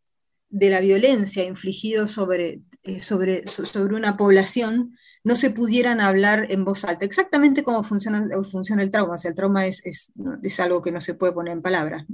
de 0.48 0.70
la 0.70 0.80
violencia 0.80 1.44
infligidos 1.44 2.12
sobre, 2.12 2.62
eh, 2.82 3.02
sobre, 3.02 3.46
sobre 3.46 3.94
una 3.94 4.16
población 4.16 4.96
no 5.24 5.36
se 5.36 5.50
pudieran 5.50 6.00
hablar 6.00 6.46
en 6.50 6.64
voz 6.64 6.84
alta. 6.84 7.04
Exactamente 7.04 7.62
cómo 7.62 7.82
funciona, 7.82 8.24
funciona 8.50 8.82
el 8.82 8.90
trauma. 8.90 9.14
O 9.14 9.18
sea, 9.18 9.30
el 9.30 9.34
trauma 9.34 9.66
es, 9.66 9.84
es, 9.84 10.12
es, 10.42 10.60
algo 10.60 10.80
que 10.80 10.92
no 10.92 11.00
se 11.00 11.14
puede 11.14 11.32
poner 11.32 11.52
en 11.52 11.62
palabras. 11.62 12.06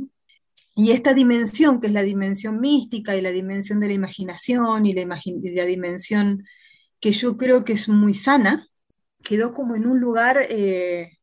Y 0.74 0.90
esta 0.90 1.14
dimensión, 1.14 1.80
que 1.80 1.86
es 1.86 1.92
la 1.92 2.02
dimensión 2.02 2.58
mística 2.60 3.16
y 3.16 3.20
la 3.20 3.30
dimensión 3.30 3.78
de 3.78 3.88
la 3.88 3.92
imaginación 3.92 4.86
y 4.86 4.94
la, 4.94 5.20
y 5.24 5.50
la 5.50 5.64
dimensión 5.64 6.44
que 7.00 7.12
yo 7.12 7.36
creo 7.36 7.64
que 7.64 7.74
es 7.74 7.88
muy 7.88 8.14
sana, 8.14 8.68
quedó 9.22 9.54
como 9.54 9.76
en 9.76 9.86
un 9.86 10.00
lugar 10.00 10.38
eh, 10.48 11.18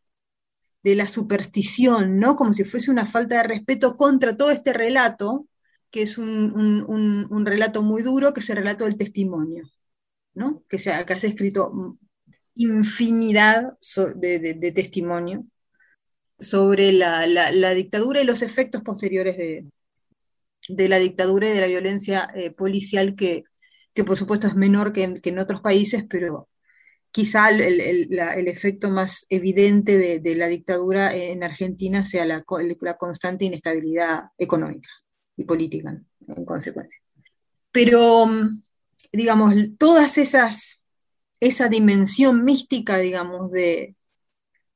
de 0.83 0.95
la 0.95 1.07
superstición, 1.07 2.19
¿no? 2.19 2.35
Como 2.35 2.53
si 2.53 2.63
fuese 2.63 2.91
una 2.91 3.05
falta 3.05 3.37
de 3.37 3.43
respeto 3.43 3.97
contra 3.97 4.35
todo 4.37 4.51
este 4.51 4.73
relato, 4.73 5.47
que 5.91 6.03
es 6.03 6.17
un, 6.17 6.53
un, 6.87 7.27
un 7.29 7.45
relato 7.45 7.83
muy 7.83 8.01
duro, 8.01 8.33
que 8.33 8.39
es 8.39 8.49
el 8.49 8.57
relato 8.57 8.85
del 8.85 8.97
testimonio, 8.97 9.69
¿no? 10.33 10.63
Que 10.69 10.79
se, 10.79 10.91
acá 10.93 11.19
se 11.19 11.27
ha 11.27 11.29
escrito 11.29 11.97
infinidad 12.55 13.77
de, 14.15 14.39
de, 14.39 14.71
testimonio 14.71 15.45
sobre 16.39 16.91
la, 16.91 17.27
la, 17.27 17.51
la, 17.51 17.71
dictadura 17.71 18.21
y 18.21 18.25
los 18.25 18.41
efectos 18.41 18.81
posteriores 18.83 19.37
de, 19.37 19.65
de, 20.67 20.89
la 20.89 20.99
dictadura 20.99 21.49
y 21.49 21.53
de 21.53 21.61
la 21.61 21.67
violencia 21.67 22.29
eh, 22.35 22.51
policial 22.51 23.15
que, 23.15 23.43
que 23.93 24.03
por 24.03 24.17
supuesto 24.17 24.47
es 24.47 24.55
menor 24.55 24.93
que 24.93 25.03
en, 25.03 25.21
que 25.21 25.29
en 25.29 25.39
otros 25.39 25.61
países, 25.61 26.05
pero 26.09 26.49
quizá 27.11 27.49
el, 27.49 27.61
el, 27.61 28.19
el 28.19 28.47
efecto 28.47 28.89
más 28.89 29.25
evidente 29.29 29.97
de, 30.19 30.35
la 30.35 30.47
dictadura 30.47 31.13
en 31.13 31.43
Argentina 31.43 32.05
sea 32.05 32.25
la, 32.25 32.43
la, 32.79 32.97
constante 32.97 33.45
inestabilidad 33.45 34.23
económica 34.37 34.89
y 35.35 35.43
política, 35.43 36.01
en 36.27 36.45
consecuencia. 36.45 37.01
Pero, 37.71 38.29
digamos, 39.11 39.53
todas 39.77 40.17
esas, 40.17 40.81
esa 41.39 41.67
dimensión 41.67 42.45
mística, 42.45 42.97
digamos, 42.97 43.51
de, 43.51 43.95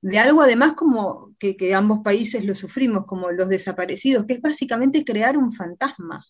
de 0.01 0.19
algo 0.19 0.41
además 0.41 0.73
como 0.73 1.33
que, 1.39 1.55
que 1.55 1.73
ambos 1.73 1.99
países 2.03 2.43
lo 2.43 2.53
sufrimos, 2.53 3.05
como 3.05 3.31
los 3.31 3.47
desaparecidos, 3.47 4.25
que 4.25 4.33
es 4.33 4.41
básicamente 4.41 5.05
crear 5.05 5.37
un 5.37 5.53
fantasma, 5.53 6.25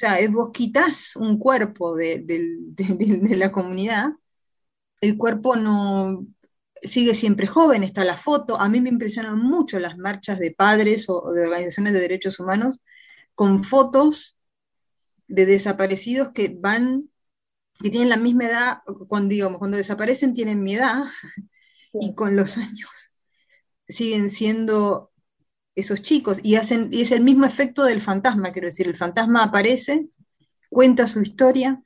o 0.00 0.06
sea, 0.06 0.18
vos 0.30 0.50
quitas 0.50 1.14
un 1.16 1.38
cuerpo 1.38 1.94
de, 1.94 2.20
de, 2.24 2.94
de, 2.94 3.18
de, 3.18 3.36
la 3.36 3.52
comunidad, 3.52 4.12
el 5.02 5.18
cuerpo 5.18 5.56
no 5.56 6.26
sigue 6.82 7.14
siempre 7.14 7.46
joven, 7.46 7.82
está 7.82 8.02
la 8.04 8.16
foto. 8.16 8.58
A 8.58 8.70
mí 8.70 8.80
me 8.80 8.88
impresionan 8.88 9.38
mucho 9.38 9.78
las 9.78 9.98
marchas 9.98 10.38
de 10.38 10.52
padres 10.52 11.10
o, 11.10 11.22
o 11.22 11.32
de 11.32 11.42
organizaciones 11.42 11.92
de 11.92 12.00
derechos 12.00 12.40
humanos 12.40 12.80
con 13.34 13.62
fotos 13.62 14.38
de 15.28 15.44
desaparecidos 15.44 16.32
que 16.32 16.48
van, 16.48 17.10
que 17.82 17.90
tienen 17.90 18.08
la 18.08 18.16
misma 18.16 18.46
edad, 18.46 18.78
cuando, 19.06 19.28
digamos, 19.28 19.58
cuando 19.58 19.76
desaparecen 19.76 20.32
tienen 20.32 20.60
mi 20.62 20.76
edad, 20.76 21.02
y 21.92 22.14
con 22.14 22.36
los 22.36 22.56
años 22.56 23.14
siguen 23.86 24.30
siendo 24.30 25.09
esos 25.74 26.02
chicos 26.02 26.40
y, 26.42 26.56
hacen, 26.56 26.88
y 26.92 27.02
es 27.02 27.12
el 27.12 27.22
mismo 27.22 27.46
efecto 27.46 27.84
del 27.84 28.00
fantasma, 28.00 28.52
quiero 28.52 28.68
decir, 28.68 28.88
el 28.88 28.96
fantasma 28.96 29.44
aparece, 29.44 30.08
cuenta 30.68 31.06
su 31.06 31.22
historia, 31.22 31.82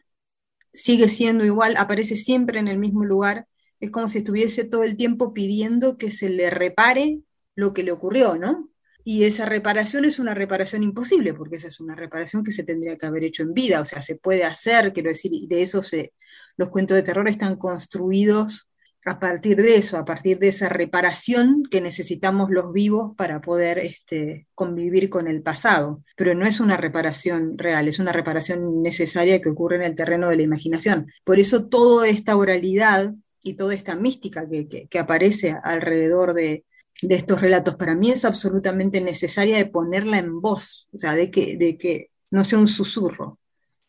sigue 0.73 1.09
siendo 1.09 1.44
igual, 1.44 1.77
aparece 1.77 2.16
siempre 2.16 2.59
en 2.59 2.68
el 2.68 2.79
mismo 2.79 3.05
lugar, 3.05 3.47
es 3.81 3.90
como 3.90 4.09
si 4.09 4.18
estuviese 4.18 4.64
todo 4.64 4.83
el 4.83 4.97
tiempo 4.97 5.35
pidiendo 5.35 5.99
que 5.99 6.11
se 6.11 6.29
le 6.29 6.51
repare 6.51 7.20
lo 7.55 7.73
que 7.75 7.83
le 7.83 7.92
ocurrió, 7.92 8.37
¿no? 8.37 8.70
Y 9.07 9.25
esa 9.25 9.44
reparación 9.44 10.07
es 10.07 10.18
una 10.18 10.33
reparación 10.33 10.83
imposible, 10.83 11.35
porque 11.35 11.57
esa 11.57 11.68
es 11.68 11.79
una 11.79 11.94
reparación 11.94 12.42
que 12.42 12.53
se 12.53 12.64
tendría 12.64 12.97
que 12.97 13.05
haber 13.05 13.25
hecho 13.25 13.42
en 13.42 13.53
vida, 13.53 13.81
o 13.81 13.85
sea, 13.85 14.01
se 14.01 14.16
puede 14.16 14.44
hacer, 14.44 14.92
quiero 14.94 15.11
decir, 15.11 15.33
y 15.35 15.47
de 15.47 15.62
eso 15.62 15.83
se, 15.83 16.14
los 16.57 16.70
cuentos 16.70 16.94
de 16.97 17.03
terror 17.03 17.29
están 17.29 17.57
construidos 17.57 18.70
a 19.07 19.19
partir 19.19 19.57
de 19.57 19.77
eso, 19.77 19.99
a 19.99 20.05
partir 20.05 20.38
de 20.38 20.49
esa 20.49 20.69
reparación 20.69 21.62
que 21.71 21.83
necesitamos 21.83 22.49
los 22.51 22.73
vivos 22.73 23.14
para 23.17 23.40
poder 23.40 23.79
este, 23.79 24.47
convivir 24.55 25.11
con 25.11 25.29
el 25.29 25.43
pasado. 25.43 26.03
Pero 26.17 26.35
no 26.35 26.47
es 26.47 26.59
una 26.59 26.77
reparación 26.79 27.59
real, 27.59 27.87
es 27.87 27.99
una 27.99 28.12
reparación 28.12 28.83
necesaria 28.83 29.43
que 29.43 29.51
ocurre 29.51 29.77
en 29.77 29.83
el 29.83 29.95
terreno 29.95 30.31
de 30.31 30.37
la 30.37 30.43
imaginación. 30.43 31.07
Por 31.23 31.38
eso 31.38 31.67
toda 31.67 32.09
esta 32.09 32.37
oralidad 32.37 33.14
y 33.43 33.55
toda 33.55 33.75
esta 33.75 33.95
mística 33.95 34.49
que, 34.49 34.67
que, 34.69 34.88
que 34.88 34.99
aparece 34.99 35.55
alrededor 35.62 36.33
de, 36.33 36.64
de, 37.03 37.14
estos 37.14 37.43
relatos, 37.43 37.77
para 37.77 37.95
mí 37.95 38.11
es 38.11 38.25
absolutamente 38.25 39.03
necesaria 39.03 39.59
de 39.59 39.67
ponerla 39.67 40.19
en 40.19 40.40
voz, 40.40 40.88
o 40.93 40.99
sea, 40.99 41.14
de 41.14 41.31
que, 41.31 41.59
de 41.59 41.77
que 41.77 42.11
no 42.31 42.43
sea 42.43 42.59
un 42.59 42.69
susurro, 42.69 43.37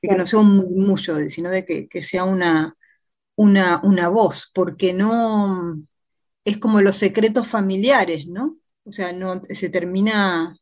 de 0.01 0.10
que 0.10 0.15
no 0.17 0.25
sea 0.25 0.39
un 0.39 0.58
murmullo, 0.58 1.30
sino 1.30 1.49
de 1.49 1.63
que, 1.63 1.88
que 1.88 2.04
sea 2.04 2.25
una 2.25 2.75
una, 3.36 3.82
una 3.84 4.08
voz, 4.10 4.52
porque 4.54 4.93
no 4.93 5.82
es 6.45 6.58
como 6.58 6.82
los 6.82 6.95
secretos 6.95 7.48
familiares, 7.48 8.28
¿no? 8.28 8.58
O 8.84 8.91
sea, 8.91 9.12
no 9.12 9.41
se 9.50 9.69
termina, 9.69 10.56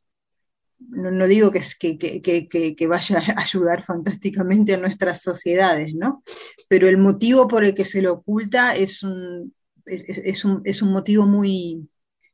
no, 0.79 1.11
no 1.11 1.27
digo 1.27 1.51
que, 1.51 1.61
que, 1.79 2.21
que, 2.21 2.75
que, 2.75 2.87
vaya 2.87 3.19
a 3.19 3.41
ayudar 3.41 3.83
fantásticamente 3.83 4.73
a 4.73 4.77
nuestras 4.77 5.21
sociedades, 5.21 5.93
¿no? 5.93 6.23
Pero 6.69 6.87
el 6.87 6.97
motivo 6.97 7.47
por 7.47 7.65
el 7.65 7.73
que 7.73 7.85
se 7.85 8.01
lo 8.01 8.13
oculta 8.13 8.75
es 8.75 9.03
un, 9.03 9.53
es, 9.85 10.05
es 10.07 10.81
un, 10.81 10.91
motivo 10.91 11.25
muy, 11.25 11.87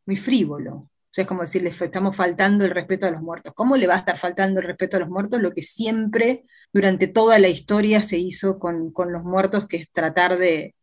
muy 0.05 0.15
frívolo. 0.15 0.89
Es 1.21 1.27
como 1.27 1.41
decir, 1.41 1.61
le 1.61 1.69
estamos 1.69 2.15
faltando 2.15 2.65
el 2.65 2.71
respeto 2.71 3.05
a 3.05 3.11
los 3.11 3.21
muertos. 3.21 3.53
¿Cómo 3.55 3.77
le 3.77 3.87
va 3.87 3.95
a 3.95 3.99
estar 3.99 4.17
faltando 4.17 4.59
el 4.59 4.67
respeto 4.67 4.97
a 4.97 5.01
los 5.01 5.09
muertos? 5.09 5.41
Lo 5.41 5.51
que 5.51 5.61
siempre, 5.61 6.45
durante 6.73 7.07
toda 7.07 7.39
la 7.39 7.49
historia, 7.49 8.01
se 8.01 8.17
hizo 8.17 8.59
con, 8.59 8.91
con 8.91 9.11
los 9.11 9.23
muertos, 9.23 9.67
que 9.67 9.77
es 9.77 9.91
tratar 9.91 10.37
de, 10.37 10.75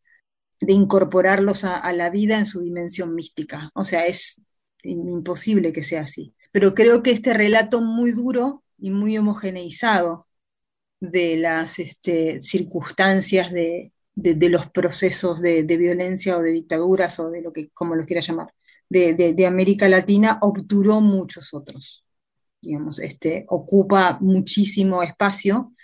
de 0.61 0.73
incorporarlos 0.73 1.65
a, 1.65 1.93
la 1.93 2.11
vida 2.11 2.39
en 2.39 2.47
su 2.47 2.61
dimensión 2.61 3.15
mística. 3.15 3.71
O 3.75 3.85
sea, 3.85 4.07
es 4.07 4.43
imposible 4.83 5.73
que 5.73 5.83
sea 5.83 6.03
así. 6.03 6.35
Pero 6.53 6.75
creo 6.75 7.03
que 7.03 7.11
este 7.11 7.35
relato 7.35 7.81
muy 7.81 8.13
duro 8.13 8.65
y 8.79 8.91
muy 8.91 9.17
homogeneizado 9.19 10.27
de 11.01 11.37
las 11.37 11.79
este, 11.79 12.41
circunstancias 12.41 13.53
de, 13.53 13.93
de, 14.15 14.49
los 14.49 14.71
procesos 14.71 15.41
de, 15.43 15.63
de, 15.65 15.77
violencia 15.77 16.37
o 16.39 16.43
de 16.43 16.53
dictaduras 16.53 17.19
o 17.21 17.31
de 17.31 17.43
lo 17.43 17.53
que, 17.53 17.71
como 17.71 17.95
lo 17.95 18.07
quiera 18.07 18.23
llamar, 18.23 18.53
de, 18.89 19.15
de, 19.15 19.35
de, 19.35 19.47
América 19.47 19.89
Latina 19.89 20.39
obturó 20.43 21.01
muchos 21.01 21.55
otros. 21.55 22.05
Digamos, 22.61 22.99
este, 22.99 23.45
ocupa 23.49 24.19
muchísimo 24.21 25.03
espacio 25.03 25.75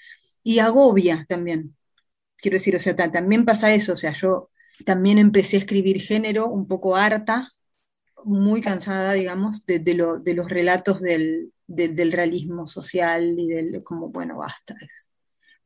y 0.42 0.58
agobia 0.58 1.26
también. 1.28 1.76
Quiero 2.36 2.56
decir, 2.56 2.76
o 2.76 2.78
sea, 2.80 2.96
también 2.96 3.44
pasa 3.44 3.72
eso, 3.74 3.92
o 3.94 3.96
sea, 3.96 4.12
yo 4.12 4.50
También 4.84 5.18
empecé 5.18 5.56
a 5.56 5.60
escribir 5.60 6.00
género, 6.00 6.48
un 6.48 6.66
poco 6.66 6.96
harta, 6.96 7.52
muy 8.24 8.60
cansada, 8.60 9.12
digamos, 9.14 9.64
de, 9.66 9.94
los 9.94 10.48
relatos 10.48 11.00
del, 11.00 11.52
realismo 12.12 12.66
social 12.66 13.38
y 13.38 13.48
del, 13.48 13.82
como, 13.84 14.08
bueno, 14.08 14.38
basta, 14.38 14.76
es 14.80 15.10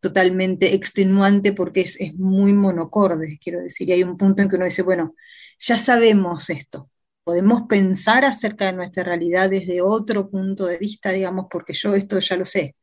totalmente 0.00 0.74
extenuante 0.74 1.52
porque 1.52 1.80
es, 1.82 2.00
es 2.00 2.16
muy 2.16 2.52
monocorde, 2.52 3.38
quiero 3.42 3.60
decir, 3.60 3.88
y 3.88 3.92
hay 3.92 4.02
un 4.02 4.16
punto 4.16 4.42
en 4.42 4.48
que 4.48 4.56
uno 4.56 4.64
dice, 4.66 4.82
bueno, 4.82 5.14
ya 5.58 5.78
sabemos 5.78 6.50
esto, 6.50 6.90
podemos 7.26 7.62
pensar 7.62 8.24
acerca 8.24 8.66
de 8.66 8.74
nuestra 8.74 9.02
realidad 9.02 9.50
desde 9.50 9.82
otro 9.82 10.30
punto 10.30 10.66
de 10.66 10.78
vista, 10.78 11.10
digamos, 11.10 11.46
porque 11.50 11.72
yo 11.74 11.96
esto 11.96 12.20
ya 12.20 12.36
lo 12.36 12.44
sé. 12.44 12.76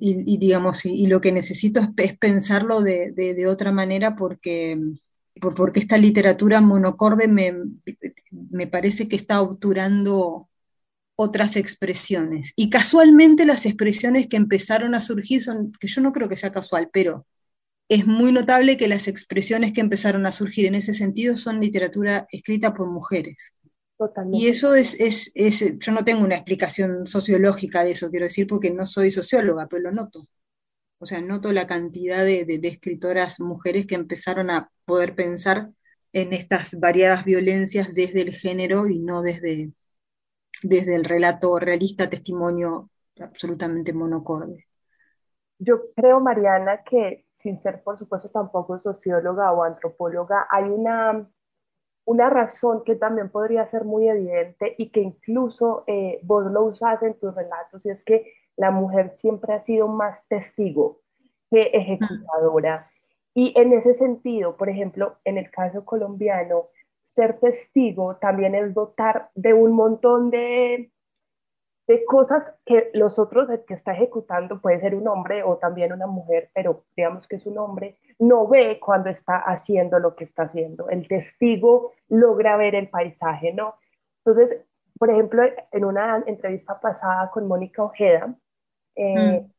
Y, 0.00 0.38
digamos, 0.38 0.86
y, 0.86 1.06
lo 1.08 1.20
que 1.20 1.30
necesito 1.32 1.80
es, 1.98 2.18
pensarlo 2.18 2.80
de, 2.80 3.46
otra 3.48 3.72
manera 3.72 4.16
porque, 4.16 4.78
porque 5.56 5.80
esta 5.80 5.98
literatura 5.98 6.62
monocorde 6.62 7.28
me, 7.28 7.54
me 8.30 8.66
parece 8.66 9.08
que 9.08 9.16
está 9.16 9.42
obturando 9.42 10.48
otras 11.16 11.56
expresiones. 11.56 12.54
Y 12.56 12.70
casualmente 12.70 13.44
las 13.44 13.66
expresiones 13.66 14.26
que 14.28 14.38
empezaron 14.38 14.94
a 14.94 15.02
surgir 15.02 15.42
son, 15.42 15.72
que 15.78 15.88
yo 15.88 16.00
no 16.00 16.12
creo 16.12 16.30
que 16.30 16.36
sea 16.36 16.52
casual, 16.52 16.88
pero 16.92 17.26
es 17.90 18.06
muy 18.06 18.32
notable 18.32 18.78
que 18.78 18.88
las 18.88 19.06
expresiones 19.08 19.72
que 19.72 19.82
empezaron 19.82 20.24
a 20.26 20.32
surgir 20.32 20.66
en 20.66 20.76
ese 20.76 20.94
sentido 20.94 21.36
son 21.36 21.60
literatura 21.60 22.26
escrita 22.32 22.72
por 22.74 22.88
mujeres. 22.90 23.54
Y 24.32 24.48
eso 24.48 24.74
es, 24.74 24.98
es, 25.00 25.30
es, 25.34 25.78
yo 25.78 25.92
no 25.92 26.04
tengo 26.04 26.22
una 26.22 26.36
explicación 26.36 27.06
sociológica 27.06 27.82
de 27.82 27.92
eso, 27.92 28.10
quiero 28.10 28.24
decir, 28.24 28.46
porque 28.46 28.70
no 28.70 28.84
soy 28.84 29.10
socióloga, 29.10 29.68
pero 29.68 29.84
lo 29.84 29.92
noto. 29.92 30.28
O 30.98 31.06
sea, 31.06 31.20
noto 31.20 31.52
la 31.52 31.66
cantidad 31.66 32.24
de, 32.24 32.44
de, 32.44 32.68
escritoras 32.68 33.40
mujeres 33.40 33.86
que 33.86 33.94
empezaron 33.94 34.50
a 34.50 34.70
poder 34.84 35.14
pensar 35.14 35.70
en 36.12 36.32
estas 36.32 36.78
variadas 36.78 37.24
violencias 37.24 37.94
desde 37.94 38.22
el 38.22 38.34
género 38.34 38.86
y 38.86 38.98
no 38.98 39.22
desde, 39.22 39.72
desde 40.62 40.94
el 40.94 41.04
relato 41.04 41.58
realista, 41.58 42.08
testimonio 42.08 42.90
absolutamente 43.20 43.92
monocorde. 43.92 44.66
Yo 45.58 45.92
creo, 45.94 46.20
Mariana, 46.20 46.82
que 46.82 47.26
sin 47.34 47.62
ser, 47.62 47.82
por 47.82 47.98
supuesto, 47.98 48.28
tampoco 48.30 48.78
socióloga 48.78 49.52
o 49.52 49.62
antropóloga, 49.62 50.46
hay 50.50 50.64
una 50.64 51.28
una 52.06 52.30
razón 52.30 52.84
que 52.84 52.94
también 52.94 53.28
podría 53.28 53.66
ser 53.66 53.84
muy 53.84 54.08
evidente 54.08 54.74
y 54.78 54.90
que 54.90 55.00
incluso 55.00 55.84
eh, 55.86 56.20
vos 56.22 56.50
lo 56.50 56.62
usás 56.62 57.02
en 57.02 57.14
tus 57.18 57.34
relatos, 57.34 57.84
y 57.84 57.90
es 57.90 58.02
que 58.04 58.32
la 58.56 58.70
mujer 58.70 59.10
siempre 59.16 59.52
ha 59.52 59.62
sido 59.62 59.88
más 59.88 60.18
testigo 60.28 61.00
que 61.50 61.62
ejecutadora. 61.74 62.90
Y 63.34 63.52
en 63.60 63.72
ese 63.72 63.92
sentido, 63.92 64.56
por 64.56 64.70
ejemplo, 64.70 65.16
en 65.24 65.36
el 65.36 65.50
caso 65.50 65.84
colombiano, 65.84 66.68
ser 67.04 67.38
testigo 67.38 68.16
también 68.16 68.54
es 68.54 68.72
dotar 68.72 69.30
de 69.34 69.52
un 69.52 69.72
montón 69.72 70.30
de 70.30 70.90
de 71.86 72.04
cosas 72.04 72.42
que 72.64 72.90
los 72.94 73.18
otros, 73.18 73.48
el 73.48 73.64
que 73.64 73.74
está 73.74 73.92
ejecutando, 73.92 74.60
puede 74.60 74.80
ser 74.80 74.94
un 74.94 75.06
hombre 75.06 75.42
o 75.44 75.56
también 75.56 75.92
una 75.92 76.06
mujer, 76.06 76.50
pero 76.52 76.84
digamos 76.96 77.28
que 77.28 77.36
es 77.36 77.46
un 77.46 77.58
hombre, 77.58 77.96
no 78.18 78.48
ve 78.48 78.80
cuando 78.80 79.08
está 79.08 79.36
haciendo 79.36 79.98
lo 79.98 80.16
que 80.16 80.24
está 80.24 80.44
haciendo. 80.44 80.88
El 80.88 81.06
testigo 81.06 81.92
logra 82.08 82.56
ver 82.56 82.74
el 82.74 82.88
paisaje, 82.88 83.52
¿no? 83.52 83.76
Entonces, 84.24 84.58
por 84.98 85.10
ejemplo, 85.10 85.42
en 85.70 85.84
una 85.84 86.24
entrevista 86.26 86.80
pasada 86.80 87.30
con 87.30 87.46
Mónica 87.46 87.84
Ojeda, 87.84 88.34
eh, 88.96 89.40
mm. 89.40 89.52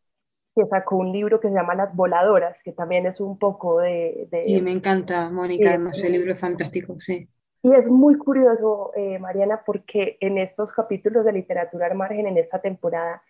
que 0.56 0.68
sacó 0.68 0.98
un 0.98 1.14
libro 1.14 1.40
que 1.40 1.48
se 1.48 1.54
llama 1.54 1.76
Las 1.76 1.96
Voladoras, 1.96 2.62
que 2.62 2.74
también 2.74 3.06
es 3.06 3.22
un 3.22 3.38
poco 3.38 3.80
de... 3.80 4.28
y 4.46 4.62
me 4.62 4.72
encanta, 4.72 5.30
Mónica, 5.30 5.70
además 5.70 6.04
el 6.04 6.12
libro 6.12 6.34
es 6.34 6.40
fantástico, 6.42 7.00
sí. 7.00 7.30
Y 7.64 7.74
es 7.74 7.88
muy 7.88 8.18
curioso, 8.18 8.92
eh, 8.96 9.20
Mariana, 9.20 9.64
porque 9.66 10.18
en 10.22 10.38
estos 10.38 10.72
capítulos 10.72 11.26
de 11.26 11.34
literatura 11.34 11.88
al 11.88 11.96
margen, 11.96 12.28
en 12.28 12.38
esta 12.38 12.60
temporada, 12.60 13.24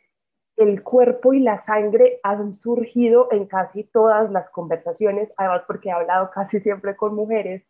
el 0.58 0.84
cuerpo 0.84 1.34
y 1.34 1.40
la 1.40 1.60
sangre 1.60 2.20
han 2.24 2.56
surgido 2.56 3.30
en 3.32 3.46
casi 3.46 3.84
todas 3.84 4.30
las 4.32 4.50
conversaciones, 4.50 5.32
además 5.38 5.64
porque 5.68 5.90
he 5.90 5.92
hablado 5.92 6.30
casi 6.34 6.60
siempre 6.60 6.96
con 6.96 7.16
mujeres, 7.16 7.64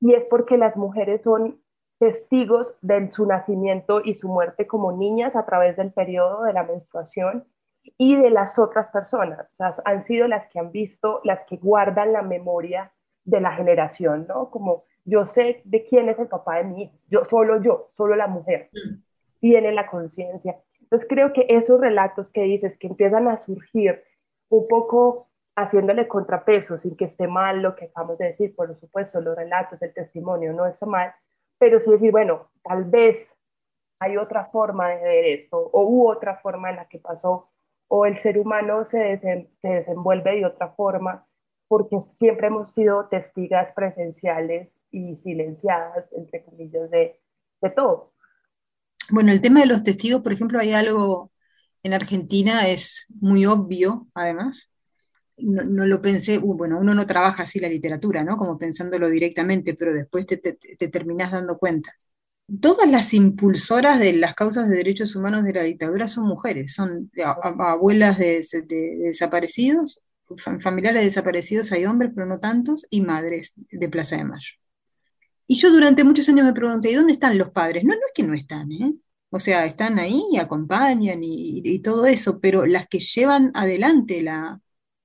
y 0.00 0.14
es 0.14 0.24
porque 0.24 0.56
las 0.56 0.76
mujeres 0.76 1.22
son 1.22 1.60
testigos 1.98 2.74
de 2.80 3.10
su 3.12 3.26
nacimiento 3.26 4.00
y 4.02 4.14
su 4.14 4.26
muerte 4.28 4.66
como 4.66 4.92
niñas 4.92 5.36
a 5.36 5.44
través 5.44 5.76
del 5.76 5.92
periodo 5.92 6.42
de 6.44 6.54
la 6.54 6.62
menstruación 6.62 7.44
y 7.98 8.16
de 8.16 8.30
las 8.30 8.58
otras 8.58 8.88
personas. 8.90 9.46
Sea, 9.58 9.74
han 9.84 10.04
sido 10.04 10.26
las 10.26 10.48
que 10.48 10.58
han 10.58 10.72
visto, 10.72 11.20
las 11.24 11.44
que 11.44 11.58
guardan 11.58 12.14
la 12.14 12.22
memoria 12.22 12.92
de 13.24 13.42
la 13.42 13.52
generación, 13.52 14.26
¿no? 14.26 14.50
Como 14.50 14.84
yo 15.04 15.26
sé 15.26 15.62
de 15.64 15.84
quién 15.84 16.08
es 16.08 16.18
el 16.18 16.28
papá 16.28 16.58
de 16.58 16.64
mi 16.64 16.82
hijo, 16.82 16.94
yo, 17.08 17.24
solo 17.24 17.62
yo, 17.62 17.88
solo 17.92 18.16
la 18.16 18.26
mujer, 18.26 18.70
mm. 18.72 19.02
tiene 19.40 19.72
la 19.72 19.86
conciencia. 19.86 20.60
Entonces 20.80 21.08
creo 21.08 21.32
que 21.32 21.46
esos 21.48 21.80
relatos 21.80 22.32
que 22.32 22.42
dices 22.42 22.76
que 22.76 22.88
empiezan 22.88 23.28
a 23.28 23.38
surgir 23.38 24.02
un 24.48 24.66
poco 24.66 25.28
haciéndole 25.56 26.08
contrapeso, 26.08 26.78
sin 26.78 26.96
que 26.96 27.06
esté 27.06 27.28
mal 27.28 27.62
lo 27.62 27.76
que 27.76 27.86
acabamos 27.86 28.18
de 28.18 28.26
decir, 28.26 28.54
por 28.54 28.74
supuesto, 28.78 29.20
los 29.20 29.36
relatos, 29.36 29.80
el 29.82 29.92
testimonio 29.92 30.52
no 30.52 30.66
está 30.66 30.86
mal, 30.86 31.14
pero 31.58 31.80
sí 31.80 31.90
decir, 31.90 32.10
bueno, 32.10 32.50
tal 32.62 32.84
vez 32.84 33.36
hay 34.00 34.16
otra 34.16 34.46
forma 34.46 34.88
de 34.88 35.02
ver 35.02 35.24
esto, 35.26 35.58
o 35.58 35.82
hubo 35.82 36.10
otra 36.10 36.36
forma 36.36 36.70
en 36.70 36.76
la 36.76 36.88
que 36.88 36.98
pasó, 36.98 37.50
o 37.88 38.06
el 38.06 38.18
ser 38.18 38.38
humano 38.38 38.84
se, 38.84 39.18
se 39.18 39.68
desenvuelve 39.68 40.36
de 40.36 40.46
otra 40.46 40.68
forma, 40.70 41.26
porque 41.68 42.00
siempre 42.14 42.48
hemos 42.48 42.72
sido 42.72 43.06
testigas 43.06 43.72
presenciales 43.74 44.70
y 44.90 45.16
silenciadas, 45.22 46.06
entre 46.12 46.44
comillas, 46.44 46.90
de, 46.90 47.20
de 47.60 47.70
todo. 47.70 48.12
Bueno, 49.10 49.32
el 49.32 49.40
tema 49.40 49.60
de 49.60 49.66
los 49.66 49.82
testigos, 49.82 50.22
por 50.22 50.32
ejemplo, 50.32 50.58
hay 50.60 50.72
algo 50.72 51.32
en 51.82 51.94
Argentina, 51.94 52.68
es 52.68 53.06
muy 53.08 53.46
obvio, 53.46 54.08
además. 54.14 54.70
No, 55.36 55.86
lo 55.86 56.02
pensé, 56.02 56.38
uh, 56.38 56.54
bueno, 56.54 56.78
uno 56.78 56.94
no 56.94 57.06
trabaja 57.06 57.44
así 57.44 57.58
la 57.58 57.68
literatura, 57.68 58.22
¿no? 58.22 58.36
Como 58.36 58.58
pensándolo 58.58 59.08
directamente, 59.08 59.74
pero 59.74 59.94
después 59.94 60.26
te, 60.26 60.36
te, 60.36 60.88
terminás 60.88 61.32
dando 61.32 61.58
cuenta. 61.58 61.94
Todas 62.60 62.90
las 62.90 63.14
impulsoras 63.14 63.98
de 63.98 64.12
las 64.12 64.34
causas 64.34 64.68
de 64.68 64.76
derechos 64.76 65.16
humanos 65.16 65.44
de 65.44 65.54
la 65.54 65.62
dictadura 65.62 66.08
son 66.08 66.26
mujeres, 66.26 66.74
son 66.74 67.10
abuelas 67.58 68.18
de, 68.18 68.44
de 68.66 68.96
desaparecidos, 68.98 70.02
familiares 70.36 71.02
desaparecidos 71.02 71.72
hay 71.72 71.86
hombres, 71.86 72.12
pero 72.14 72.26
no 72.26 72.38
tantos, 72.38 72.86
y 72.90 73.00
madres 73.00 73.54
de 73.56 73.88
Plaza 73.88 74.16
de 74.16 74.24
Mayo. 74.24 74.59
Y 75.50 75.56
yo 75.56 75.72
durante 75.72 76.04
muchos 76.04 76.28
años 76.28 76.46
me 76.46 76.52
pregunté, 76.52 76.92
¿y 76.92 76.94
dónde 76.94 77.12
están 77.12 77.36
los 77.36 77.50
padres? 77.50 77.82
No, 77.82 77.92
no 77.92 78.00
es 78.06 78.12
que 78.14 78.22
no 78.22 78.34
están, 78.34 78.70
¿eh? 78.70 78.94
O 79.30 79.40
sea, 79.40 79.66
están 79.66 79.98
ahí 79.98 80.22
y 80.30 80.36
acompañan 80.36 81.18
y, 81.24 81.80
todo 81.80 82.06
eso, 82.06 82.38
pero 82.38 82.66
las 82.66 82.86
que 82.86 83.00
llevan 83.00 83.50
adelante 83.54 84.22
la, 84.22 84.60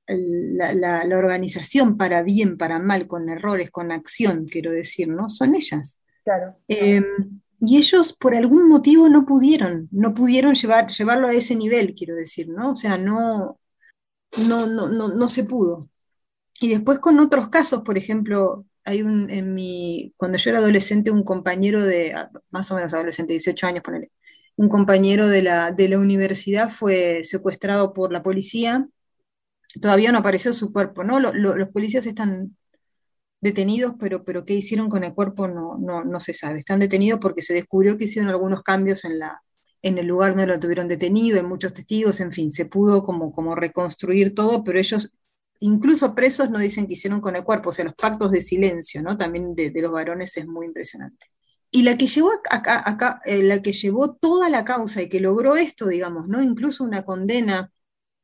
la, 0.05 1.17
organización 1.17 1.97
para 1.97 2.21
bien, 2.21 2.57
para 2.57 2.77
mal, 2.77 3.07
con 3.07 3.27
errores, 3.27 3.71
con 3.71 3.91
acción, 3.91 4.45
quiero 4.45 4.71
decir, 4.71 5.07
¿no? 5.07 5.31
Son 5.31 5.55
ellas. 5.55 6.03
Claro. 6.23 6.59
Em, 6.67 7.41
y 7.59 7.77
ellos 7.77 8.13
por 8.13 8.35
algún 8.35 8.69
motivo 8.69 9.09
no 9.09 9.25
pudieron, 9.25 9.89
no 9.89 10.13
pudieron 10.13 10.53
llevar, 10.53 10.91
llevarlo 10.91 11.27
a 11.27 11.33
ese 11.33 11.55
nivel, 11.55 11.95
quiero 11.95 12.13
decir, 12.13 12.49
¿no? 12.49 12.73
O 12.73 12.75
sea, 12.75 12.99
no, 12.99 13.59
no, 14.47 14.67
no, 14.67 14.89
no, 14.89 15.07
no 15.07 15.27
se 15.27 15.43
pudo. 15.43 15.89
Y 16.61 16.69
después 16.69 16.99
con 16.99 17.19
otros 17.19 17.49
casos, 17.49 17.81
por 17.81 17.97
ejemplo, 17.97 18.67
hay 18.85 19.01
un, 19.01 19.29
en 19.29 19.53
mi, 19.53 20.13
cuando 20.17 20.37
yo 20.37 20.49
era 20.51 20.59
adolescente, 20.59 21.11
un 21.11 21.23
compañero 21.23 21.83
de, 21.83 22.15
más 22.51 22.71
o 22.71 22.75
menos 22.75 22.93
adolescente, 22.93 23.33
18 23.33 23.67
años, 23.67 23.83
ponele, 23.83 24.11
un 24.55 24.69
compañero 24.69 25.27
de 25.27 25.41
la, 25.41 25.71
de 25.71 25.89
la 25.89 25.99
universidad 25.99 26.69
fue 26.69 27.23
secuestrado 27.23 27.93
por 27.93 28.13
la 28.13 28.23
policía, 28.23 28.87
todavía 29.81 30.11
no 30.11 30.19
apareció 30.19 30.53
su 30.53 30.71
cuerpo, 30.71 31.03
¿no? 31.03 31.19
los 31.19 31.69
policías 31.69 32.05
están 32.05 32.55
detenidos, 33.41 33.93
pero, 33.99 34.23
pero 34.23 34.45
qué 34.45 34.53
hicieron 34.53 34.89
con 34.89 35.03
el 35.03 35.13
cuerpo 35.13 35.47
no, 35.47 35.77
no, 35.77 36.03
no 36.03 36.19
se 36.19 36.33
sabe. 36.33 36.59
Están 36.59 36.79
detenidos 36.79 37.19
porque 37.19 37.41
se 37.41 37.53
descubrió 37.53 37.97
que 37.97 38.05
hicieron 38.05 38.29
algunos 38.29 38.63
cambios 38.63 39.05
en, 39.05 39.19
la, 39.19 39.41
en 39.81 39.97
el 39.97 40.07
lugar 40.07 40.31
donde 40.31 40.47
lo 40.47 40.59
tuvieron 40.59 40.87
detenido, 40.87 41.37
hay 41.39 41.45
muchos 41.45 41.73
testigos, 41.73 42.19
en 42.21 42.31
fin, 42.31 42.51
se 42.51 42.65
pudo 42.65 43.03
como, 43.03 43.31
como 43.31 43.55
reconstruir 43.55 44.33
todo, 44.35 44.63
pero 44.63 44.79
ellos 44.79 45.13
incluso 45.65 46.13
presos 46.15 46.49
no 46.49 46.59
dicen 46.59 46.87
que 46.87 46.93
hicieron 46.93 47.21
con 47.21 47.35
el 47.35 47.43
cuerpo, 47.43 47.69
o 47.69 47.73
sea, 47.73 47.85
los 47.85 47.95
pactos 47.95 48.31
de 48.31 48.41
silencio, 48.41 49.01
¿no? 49.01 49.17
También 49.17 49.55
de, 49.55 49.71
los 49.81 49.91
varones 49.91 50.35
es 50.37 50.47
muy 50.47 50.67
impresionante. 50.67 51.27
Y 51.71 51.83
la 51.83 51.97
que 51.97 52.07
llevó 52.07 52.31
acá, 52.49 52.81
acá 52.85 53.21
eh, 53.25 53.43
la 53.43 53.61
que 53.61 53.73
llevó 53.73 54.15
toda 54.15 54.49
la 54.49 54.63
causa 54.63 55.01
y 55.01 55.09
que 55.09 55.19
logró 55.19 55.55
esto, 55.55 55.87
digamos, 55.87 56.27
¿no? 56.27 56.41
Incluso 56.41 56.83
una 56.83 57.03
condena 57.03 57.71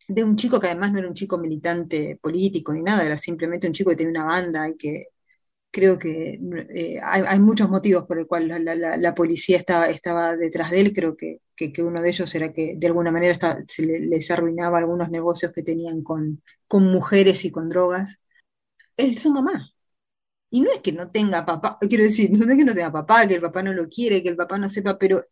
de 0.08 0.24
un 0.24 0.36
chico 0.36 0.60
que 0.60 0.68
además 0.68 0.94
no 0.94 1.00
era 1.00 1.08
un 1.08 1.14
chico 1.14 1.38
militante 1.38 2.20
político 2.22 2.74
ni 2.74 2.82
nada, 2.84 3.06
era 3.06 3.18
simplemente 3.18 3.68
un 3.68 3.74
chico 3.74 3.90
que 3.92 3.96
tenía 3.96 4.12
una 4.12 4.26
banda 4.26 4.70
y 4.70 4.76
que 4.78 5.08
creo 5.72 5.98
que 5.98 6.40
eh, 6.76 7.00
hay, 7.02 7.40
muchos 7.40 7.70
motivos 7.70 8.06
por 8.06 8.20
el 8.20 8.28
cual 8.28 8.48
la, 8.48 9.16
policía 9.16 9.58
estaba, 9.58 9.86
estaba, 9.88 10.36
detrás 10.36 10.70
de 10.72 10.82
él. 10.82 10.94
Creo 10.94 11.16
que, 11.16 11.40
uno 11.80 12.02
de 12.02 12.10
ellos 12.10 12.34
era 12.36 12.52
que 12.54 12.76
de 12.78 12.88
alguna 12.88 13.12
manera 13.12 13.64
se 13.68 13.84
les 13.84 14.32
arruinaba 14.32 14.80
algunos 14.80 15.10
negocios 15.10 15.52
que 15.54 15.64
tenían 15.64 16.04
con, 16.04 16.44
con 16.68 16.84
mujeres 16.92 17.46
y 17.46 17.52
con 17.52 17.70
drogas. 17.70 18.18
Él, 18.98 19.18
su 19.18 19.32
mamá. 19.32 19.72
Y 20.50 20.62
no 20.62 20.72
es 20.72 20.82
que 20.82 20.92
no 20.92 21.12
tenga 21.12 21.46
papá, 21.46 21.78
quiero 21.82 22.04
decir, 22.04 22.32
no 22.32 22.52
es 22.52 22.58
que 22.58 22.66
no 22.66 22.76
tenga 22.76 22.92
papá, 22.92 23.28
que 23.28 23.36
el 23.36 23.42
papá 23.42 23.64
no 23.64 23.74
lo 23.74 23.88
quiere, 23.90 24.22
que 24.22 24.30
el 24.30 24.36
papá 24.36 24.58
no 24.58 24.70
sepa, 24.70 24.98
pero 25.00 25.26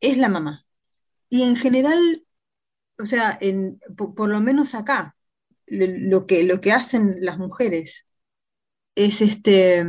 es 0.00 0.18
la 0.18 0.28
mamá. 0.28 0.66
Y 1.30 1.42
en 1.42 1.56
general, 1.56 1.98
o 2.98 3.06
sea, 3.06 3.38
en, 3.40 3.80
por, 3.96 4.28
lo 4.28 4.40
menos 4.40 4.74
acá, 4.74 5.16
lo 5.66 6.26
que, 6.26 6.44
lo 6.44 6.60
que 6.60 6.72
hacen 6.72 7.18
las 7.20 7.38
mujeres 7.38 8.05
es 8.96 9.22
este, 9.22 9.84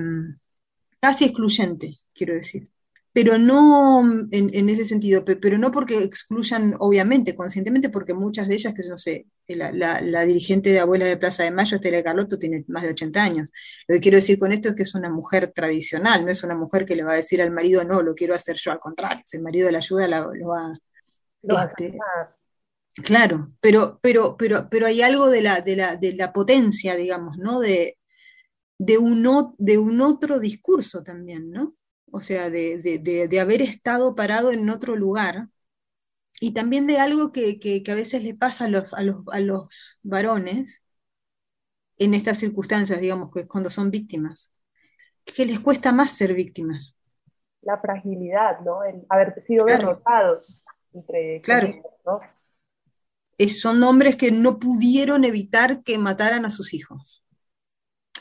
casi 1.00 1.26
excluyente, 1.26 1.98
quiero 2.14 2.36
decir 2.36 2.70
pero 3.18 3.40
no 3.40 4.04
en, 4.30 4.70
ese 4.70 4.86
sentido, 4.86 5.26
pero 5.26 5.58
no 5.58 5.72
porque 5.72 6.04
excluyan, 6.04 6.76
obviamente, 6.78 7.34
conscientemente, 7.34 7.90
porque 7.90 8.14
muchas 8.14 8.48
de 8.48 8.54
ellas, 8.54 8.76
que 8.76 8.84
no 8.84 8.96
sé, 8.96 9.26
la, 9.48 10.24
dirigente 10.24 10.70
de 10.70 10.80
Abuela 10.80 11.06
de 11.06 11.18
Plaza 11.18 11.42
de 11.42 11.50
Mayo, 11.50 11.78
Estela 11.78 12.04
Carlotto, 12.04 12.38
tiene 12.38 12.64
más 12.68 12.84
de 12.84 12.90
80 12.90 13.24
años. 13.24 13.52
Lo 13.88 13.96
que 13.96 14.02
quiero 14.02 14.18
decir 14.18 14.38
con 14.38 14.52
esto 14.52 14.70
es 14.70 14.76
que 14.76 14.84
es 14.84 14.94
una 14.94 15.10
mujer 15.10 15.52
tradicional, 15.52 16.26
no 16.26 16.30
es 16.30 16.44
una 16.44 16.54
mujer 16.54 16.86
que 16.86 16.96
le 16.96 17.04
va 17.04 17.14
a 17.14 17.16
decir 17.16 17.42
al 17.42 17.50
marido, 17.50 17.84
no, 17.84 18.04
lo 18.04 18.14
quiero 18.14 18.36
hacer 18.36 18.56
yo, 18.58 18.72
al 18.72 18.78
contrario, 18.78 19.24
si 19.26 19.38
el 19.38 19.42
marido 19.42 19.72
la 19.72 19.80
ayuda, 19.80 20.08
lo 20.08 20.50
va, 20.50 20.74
a 21.60 21.66
este, 21.66 21.98
Claro, 23.04 23.52
pero, 23.60 23.98
pero, 24.00 24.38
pero, 24.38 24.70
pero 24.70 24.86
hay 24.86 25.02
algo 25.02 25.32
de 25.32 25.42
la, 25.42 25.62
de 25.62 25.76
la, 25.76 25.96
de 25.96 26.14
la 26.14 26.32
potencia, 26.32 26.96
digamos, 26.96 27.40
¿no? 27.40 27.62
De, 27.62 27.97
de, 28.78 28.98
un, 28.98 29.56
de 29.58 29.78
un 29.78 30.02
otro 30.02 30.40
discurso 30.40 31.04
también, 31.04 31.52
¿no? 31.52 31.78
o 32.12 32.20
sea, 32.20 32.50
de, 32.50 33.40
haber 33.40 33.62
estado 33.62 34.16
parado 34.16 34.52
en 34.52 34.70
otro 34.70 34.96
lugar, 34.96 35.50
y 36.40 36.54
también 36.54 36.88
de 36.88 37.00
algo 37.00 37.32
que, 37.32 37.84
a 37.88 37.96
veces 37.96 38.24
le 38.24 38.36
pasa 38.36 38.66
a 38.66 38.70
los, 38.70 38.94
a 38.94 39.40
los, 39.40 40.00
varones 40.04 40.82
en 41.98 42.14
estas 42.14 42.38
circunstancias, 42.38 43.00
digamos, 43.02 43.32
que 43.34 43.42
es 43.42 43.48
cuando 43.48 43.70
son 43.70 43.92
víctimas, 43.92 44.54
que 45.26 45.46
les 45.46 45.60
cuesta 45.60 45.92
más 45.92 46.14
ser 46.14 46.34
víctimas. 46.34 46.96
La 47.62 47.80
fragilidad, 47.80 48.60
¿no? 48.62 48.84
El 48.84 49.06
haber 49.10 49.42
sido 49.42 49.66
derrotados 49.66 50.60
entre 50.94 51.42
claro. 51.42 51.70
son 53.48 53.84
hombres 53.84 54.16
que 54.16 54.32
no 54.32 54.58
pudieron 54.60 55.26
evitar 55.26 55.84
que 55.84 55.98
mataran 55.98 56.46
a 56.46 56.50
sus 56.50 56.74
hijos 56.74 57.27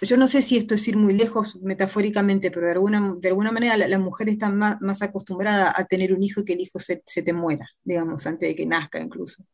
yo 0.00 0.16
no 0.16 0.28
sé 0.28 0.42
si 0.42 0.56
esto 0.56 0.74
es 0.74 0.86
ir 0.88 0.96
muy 0.96 1.14
lejos 1.14 1.56
metafóricamente, 1.62 2.50
pero 2.50 2.66
de 2.66 2.72
alguna, 2.72 3.14
de 3.18 3.28
alguna 3.28 3.52
manera 3.52 3.76
la, 3.76 3.98
mujer 3.98 4.28
está 4.28 4.50
más, 4.50 5.02
acostumbrada 5.02 5.72
a 5.74 5.84
tener 5.86 6.12
un 6.12 6.22
hijo 6.22 6.40
y 6.40 6.44
que 6.44 6.52
el 6.52 6.60
hijo 6.60 6.78
se, 6.78 7.02
te 7.04 7.32
muera, 7.32 7.68
digamos, 7.82 8.26
antes 8.26 8.48
de 8.48 8.54
que 8.54 8.66
nazca 8.66 9.00
incluso. 9.00 9.44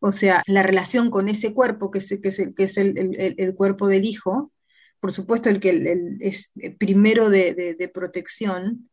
O 0.00 0.12
sea, 0.12 0.42
la 0.46 0.62
relación 0.62 1.10
con 1.10 1.28
ese 1.28 1.54
cuerpo, 1.54 1.90
que 1.90 1.98
es, 1.98 2.18
que 2.22 2.28
es, 2.28 2.50
que 2.56 2.64
es 2.64 2.76
el, 2.76 3.54
cuerpo 3.56 3.88
del 3.88 4.04
hijo, 4.04 4.52
por 5.00 5.12
supuesto 5.12 5.48
el 5.48 5.60
que 5.60 6.18
es 6.20 6.52
primero 6.78 7.30
de, 7.30 7.90
protección 7.92 8.90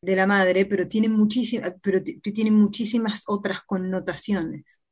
de 0.00 0.16
la 0.16 0.26
madre, 0.26 0.66
pero 0.66 0.86
tiene, 0.86 1.08
pero 1.82 2.02
tiene 2.02 2.50
muchísimas 2.50 3.22
otras 3.26 3.62
connotaciones 3.62 4.83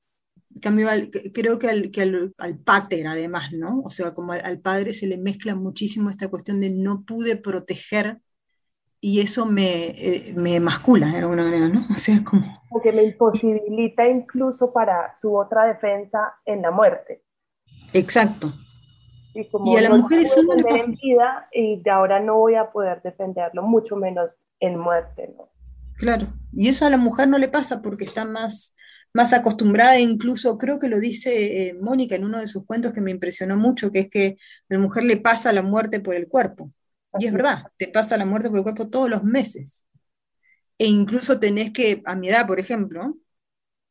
cambio, 0.60 0.88
creo 1.32 1.58
que, 1.58 1.68
al, 1.68 1.90
que 1.90 2.02
al, 2.02 2.58
pater 2.64 3.06
además, 3.06 3.52
¿no? 3.52 3.80
O 3.84 3.90
sea, 3.90 4.12
como 4.12 4.32
al, 4.32 4.58
padre 4.60 4.94
se 4.94 5.06
le 5.06 5.16
mezcla 5.16 5.54
muchísimo 5.54 6.10
esta 6.10 6.28
cuestión 6.28 6.60
de 6.60 6.70
no 6.70 7.04
pude 7.04 7.36
proteger 7.36 8.18
y 9.00 9.20
eso 9.20 9.46
me, 9.46 9.90
eh, 9.90 10.32
me 10.36 10.60
mascula 10.60 11.10
de 11.10 11.18
alguna 11.18 11.44
manera, 11.44 11.68
¿no? 11.68 11.86
O 11.90 11.94
sea, 11.94 12.22
como... 12.22 12.62
Porque 12.70 12.92
me 12.92 13.02
imposibilita 13.02 14.08
incluso 14.08 14.72
para 14.72 15.18
su 15.20 15.36
otra 15.36 15.66
defensa 15.66 16.34
en 16.44 16.62
la 16.62 16.70
muerte. 16.70 17.22
Exacto. 17.92 18.52
Y, 19.34 19.48
como 19.48 19.76
a 19.76 19.80
la 19.80 19.90
mujer 19.90 20.20
eso 20.20 20.42
no 20.42 20.54
le 20.54 20.62
pasa. 20.62 20.84
en 20.84 20.92
vida 20.92 21.48
y 21.52 21.82
de 21.82 21.90
ahora 21.90 22.20
no 22.20 22.36
voy 22.36 22.54
a 22.54 22.70
poder 22.70 23.02
defenderlo, 23.02 23.62
mucho 23.62 23.96
menos 23.96 24.30
en 24.60 24.78
muerte, 24.78 25.34
¿no? 25.36 25.48
Claro, 25.96 26.28
y 26.52 26.68
eso 26.68 26.86
a 26.86 26.90
la 26.90 26.96
mujer 26.96 27.28
no 27.28 27.38
le 27.38 27.48
pasa 27.48 27.82
porque 27.82 28.04
está 28.04 28.24
más 28.24 28.74
más 29.14 29.32
acostumbrada, 29.32 29.98
incluso 30.00 30.56
creo 30.58 30.78
que 30.78 30.88
lo 30.88 31.00
dice 31.00 31.68
eh, 31.68 31.74
Mónica 31.74 32.16
en 32.16 32.24
uno 32.24 32.40
de 32.40 32.46
sus 32.46 32.64
cuentos 32.64 32.92
que 32.92 33.00
me 33.00 33.10
impresionó 33.10 33.56
mucho, 33.56 33.92
que 33.92 34.00
es 34.00 34.10
que 34.10 34.36
a 34.70 34.74
la 34.74 34.78
mujer 34.78 35.04
le 35.04 35.18
pasa 35.18 35.52
la 35.52 35.62
muerte 35.62 36.00
por 36.00 36.14
el 36.16 36.28
cuerpo. 36.28 36.72
Y 37.18 37.26
es 37.26 37.32
verdad, 37.32 37.64
te 37.76 37.88
pasa 37.88 38.16
la 38.16 38.24
muerte 38.24 38.48
por 38.48 38.58
el 38.58 38.62
cuerpo 38.64 38.88
todos 38.88 39.10
los 39.10 39.22
meses. 39.24 39.86
E 40.78 40.86
incluso 40.86 41.38
tenés 41.40 41.72
que, 41.72 42.02
a 42.06 42.14
mi 42.16 42.28
edad, 42.28 42.46
por 42.46 42.58
ejemplo, 42.60 43.16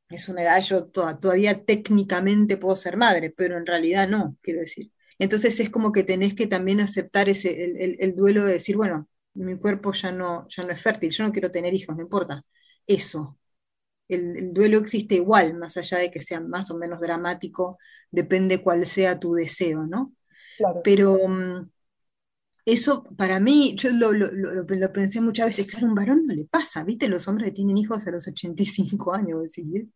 es 0.09 0.29
una 0.29 0.43
edad, 0.43 0.61
yo 0.61 0.85
todavía 0.87 1.63
técnicamente 1.65 2.57
puedo 2.57 2.75
ser 2.75 2.97
madre, 2.97 3.31
pero 3.31 3.57
en 3.57 3.65
realidad 3.65 4.07
no, 4.09 4.37
quiero 4.41 4.61
decir. 4.61 4.91
Entonces 5.19 5.59
es 5.59 5.69
como 5.69 5.91
que 5.91 6.03
tenés 6.03 6.33
que 6.35 6.47
también 6.47 6.81
aceptar 6.81 7.29
ese, 7.29 7.63
el, 7.63 7.97
el 7.99 8.15
duelo 8.15 8.43
de 8.45 8.53
decir, 8.53 8.75
bueno, 8.75 9.07
mi 9.33 9.57
cuerpo 9.57 9.93
ya 9.93 10.11
no, 10.11 10.47
ya 10.49 10.63
no 10.63 10.71
es 10.71 10.81
fértil, 10.81 11.11
yo 11.11 11.23
no 11.23 11.31
quiero 11.31 11.51
tener 11.51 11.73
hijos, 11.73 11.95
no 11.95 12.03
importa. 12.03 12.41
Eso, 12.87 13.37
el, 14.15 14.53
duelo 14.53 14.79
existe 14.79 15.15
igual, 15.15 15.57
más 15.57 15.77
allá 15.77 15.97
de 15.99 16.11
que 16.11 16.21
sea 16.21 16.39
más 16.39 16.71
o 16.71 16.77
menos 16.77 16.99
dramático, 16.99 17.77
depende 18.11 18.61
cuál 18.61 18.85
sea 18.85 19.19
tu 19.19 19.33
deseo, 19.33 19.85
¿no? 19.85 20.13
Pero 20.83 21.17
mm, 21.27 21.69
eso 22.65 23.03
para 23.17 23.39
mí, 23.39 23.75
yo 23.75 23.89
lo, 23.91 24.91
pensé 24.93 25.21
muchas 25.21 25.47
veces, 25.47 25.67
claro, 25.67 25.87
a 25.87 25.89
un 25.89 25.95
varón 25.95 26.25
no 26.25 26.33
le 26.33 26.45
pasa, 26.45 26.83
¿viste? 26.83 27.07
Los 27.07 27.27
hombres 27.27 27.49
que 27.49 27.55
tienen 27.55 27.77
hijos 27.77 28.05
a 28.07 28.11
los 28.11 28.27
85 28.27 29.13
años, 29.13 29.41
decís, 29.41 29.87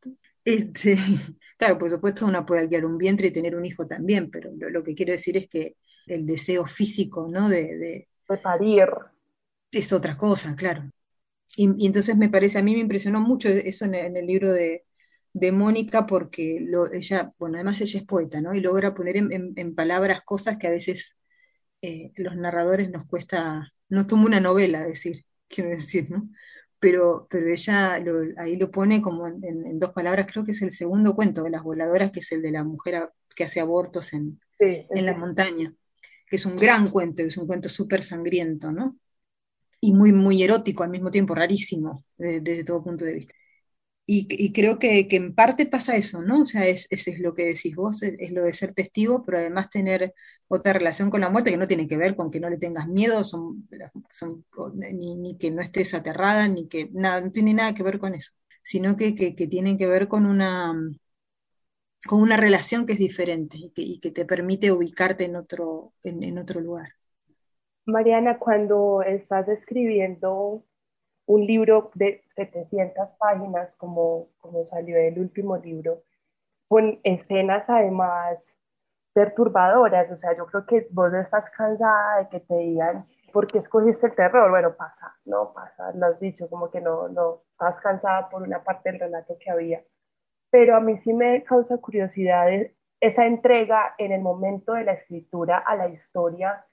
Este, 0.44 0.98
claro, 1.58 1.78
por 1.78 1.90
supuesto 1.90 2.26
uno 2.26 2.46
puede 2.46 2.62
alquilar 2.62 2.86
un 2.86 2.98
vientre 2.98 3.28
y 3.28 3.32
tener 3.32 3.56
un 3.56 3.66
hijo 3.66 3.86
también, 3.86 4.32
pero 4.32 4.52
lo, 4.56 4.84
que 4.84 4.96
quiero 4.96 5.12
decir 5.12 5.38
es 5.38 5.48
que 5.48 5.76
el 6.08 6.26
deseo 6.26 6.66
físico, 6.66 7.28
¿no? 7.30 7.50
De, 7.50 7.78
de, 7.78 8.08
de 8.30 8.38
parir. 8.38 8.88
Es 9.72 9.92
otra 9.92 10.18
cosa, 10.18 10.56
claro. 10.56 10.90
Y, 11.56 11.86
entonces 11.86 12.18
me 12.18 12.30
parece, 12.30 12.60
a 12.60 12.64
mí 12.64 12.74
me 12.74 12.82
impresionó 12.82 13.20
mucho 13.22 13.50
eso 13.50 13.86
en, 13.86 13.96
el 13.96 14.26
libro 14.26 14.52
de, 14.52 14.84
Mónica, 15.52 16.06
porque 16.06 16.66
ella, 16.94 17.34
bueno, 17.38 17.56
además 17.56 17.82
ella 17.82 18.00
es 18.00 18.06
poeta, 18.06 18.42
¿no? 18.42 18.54
Y 18.56 18.62
logra 18.62 18.94
poner 18.94 19.18
en, 19.18 19.76
palabras 19.76 20.22
cosas 20.24 20.58
que 20.58 20.68
a 20.68 20.70
veces 20.72 21.18
eh, 21.82 22.12
los 22.16 22.36
narradores 22.38 22.90
nos 22.90 23.06
cuesta, 23.08 23.72
no 23.90 24.02
es 24.02 24.08
como 24.08 24.26
una 24.26 24.40
novela, 24.40 24.86
decir, 24.86 25.26
quiero 25.50 25.70
decir, 25.72 26.10
¿no? 26.12 26.30
Pero, 26.80 27.28
pero 27.30 27.52
ella 27.52 27.94
ahí 28.38 28.58
lo 28.58 28.70
pone 28.72 29.02
como 29.02 29.28
en, 29.28 29.80
dos 29.80 29.92
palabras, 29.94 30.28
creo 30.32 30.46
que 30.46 30.52
es 30.52 30.62
el 30.62 30.72
segundo 30.72 31.16
cuento 31.16 31.44
de 31.44 31.50
las 31.50 31.64
voladoras, 31.64 32.12
que 32.12 32.20
es 32.20 32.32
el 32.32 32.42
de 32.42 32.52
la 32.52 32.64
mujer 32.64 33.10
que 33.36 33.44
hace 33.46 33.60
abortos 33.60 34.14
en, 34.14 34.40
en 34.60 35.06
la 35.06 35.16
montaña, 35.18 35.74
que 36.28 36.36
es 36.36 36.46
un 36.46 36.56
gran 36.56 36.90
cuento, 36.90 37.24
es 37.24 37.38
un 37.38 37.48
cuento 37.48 37.70
súper 37.70 38.04
sangriento, 38.04 38.72
¿no? 38.72 38.98
Y 39.86 39.94
muy, 39.94 40.12
muy 40.12 40.42
erótico 40.44 40.84
al 40.84 40.90
mismo 40.90 41.12
tiempo, 41.12 41.36
rarísimo 41.36 42.04
desde 42.18 42.64
todo 42.64 42.84
punto 42.84 43.06
de 43.06 43.14
vista. 43.14 43.36
Y, 44.08 44.54
creo 44.54 44.78
que, 44.78 45.08
que, 45.08 45.16
en 45.16 45.34
parte 45.34 45.66
pasa 45.66 45.96
eso, 45.96 46.22
¿no? 46.22 46.42
O 46.44 46.46
sea, 46.46 46.68
es, 46.68 46.88
es, 46.92 47.08
es 47.08 47.20
lo 47.20 47.34
que 47.34 47.46
decís 47.46 47.76
vos, 47.76 48.04
es, 48.04 48.32
lo 48.32 48.44
de 48.44 48.54
ser 48.54 48.74
testigo, 48.74 49.24
pero 49.26 49.40
además 49.40 49.72
tener 49.72 50.14
otra 50.48 50.74
relación 50.74 51.10
con 51.10 51.22
la 51.22 51.30
muerte 51.30 51.50
que 51.52 51.58
no 51.58 51.68
tiene 51.68 51.88
que 51.88 51.98
ver 51.98 52.16
con 52.16 52.30
que 52.30 52.40
no 52.40 52.50
le 52.50 52.58
tengas 52.58 52.88
miedo, 52.88 53.24
son, 53.24 53.68
son, 54.12 54.46
ni, 54.76 55.16
ni, 55.16 55.38
que 55.38 55.50
no 55.52 55.62
estés 55.62 55.96
aterrada, 55.96 56.48
ni 56.48 56.68
que 56.68 56.90
nada, 56.94 57.22
no 57.22 57.32
tiene 57.32 57.54
nada 57.56 57.74
que 57.74 57.82
ver 57.84 57.98
con 58.00 58.14
eso, 58.14 58.34
sino 58.64 58.96
que, 58.96 59.16
que, 59.16 59.36
que 59.36 59.48
tiene 59.48 59.76
que 59.78 59.88
ver 59.88 60.08
con 60.08 60.26
una, 60.28 60.74
con 62.08 62.22
una 62.22 62.38
relación 62.38 62.86
que 62.86 62.94
es 62.94 63.00
diferente 63.00 63.58
y 63.58 63.72
que, 63.72 63.82
y 63.82 64.00
que 64.00 64.12
te 64.12 64.26
permite 64.26 64.72
ubicarte 64.72 65.26
en 65.26 65.36
otro, 65.36 65.94
en, 66.04 66.24
en 66.24 66.38
otro 66.38 66.62
lugar. 66.62 66.90
Mariana, 67.86 68.40
cuando 68.40 69.04
estás 69.04 69.48
escribiendo 69.48 70.64
un 71.28 71.46
libro 71.46 71.92
de 71.94 72.24
700 72.36 73.10
páginas, 73.20 73.72
como, 73.78 74.30
como 74.40 74.66
salió 74.66 74.98
el 74.98 75.20
último 75.20 75.58
libro, 75.58 76.02
con 76.68 77.00
escenas 77.04 77.64
además 77.70 78.40
perturbadoras, 79.14 80.12
o 80.12 80.18
sea, 80.18 80.36
yo 80.36 80.48
creo 80.48 80.66
que 80.66 80.88
vos 80.92 81.14
estás 81.14 81.50
cansada 81.52 82.18
de 82.18 82.30
que 82.30 82.40
te 82.42 82.56
digan, 82.58 82.98
¿por 83.32 83.48
qué 83.48 83.60
escogiste 83.60 84.08
el 84.08 84.16
terror? 84.16 84.50
Bueno, 84.50 84.76
pasa, 84.76 85.16
no 85.26 85.54
pasa, 85.54 85.92
lo 85.94 86.08
has 86.08 86.20
dicho, 86.20 86.50
como 86.50 86.70
que 86.72 86.82
no, 86.82 87.08
no, 87.10 87.44
estás 87.52 87.80
cansada 87.82 88.30
por 88.30 88.42
una 88.42 88.64
parte 88.64 88.92
del 88.92 89.00
relato 89.00 89.38
que 89.40 89.52
había. 89.52 89.84
Pero 90.50 90.76
a 90.76 90.80
mí 90.80 90.98
sí 91.04 91.14
me 91.14 91.44
causa 91.44 91.78
curiosidad 91.78 92.48
esa 93.00 93.26
entrega 93.26 93.94
en 94.00 94.12
el 94.12 94.22
momento 94.22 94.74
de 94.74 94.84
la 94.86 94.94
escritura 94.94 95.60
a 95.60 95.76
la 95.76 95.88
historia 95.88 96.66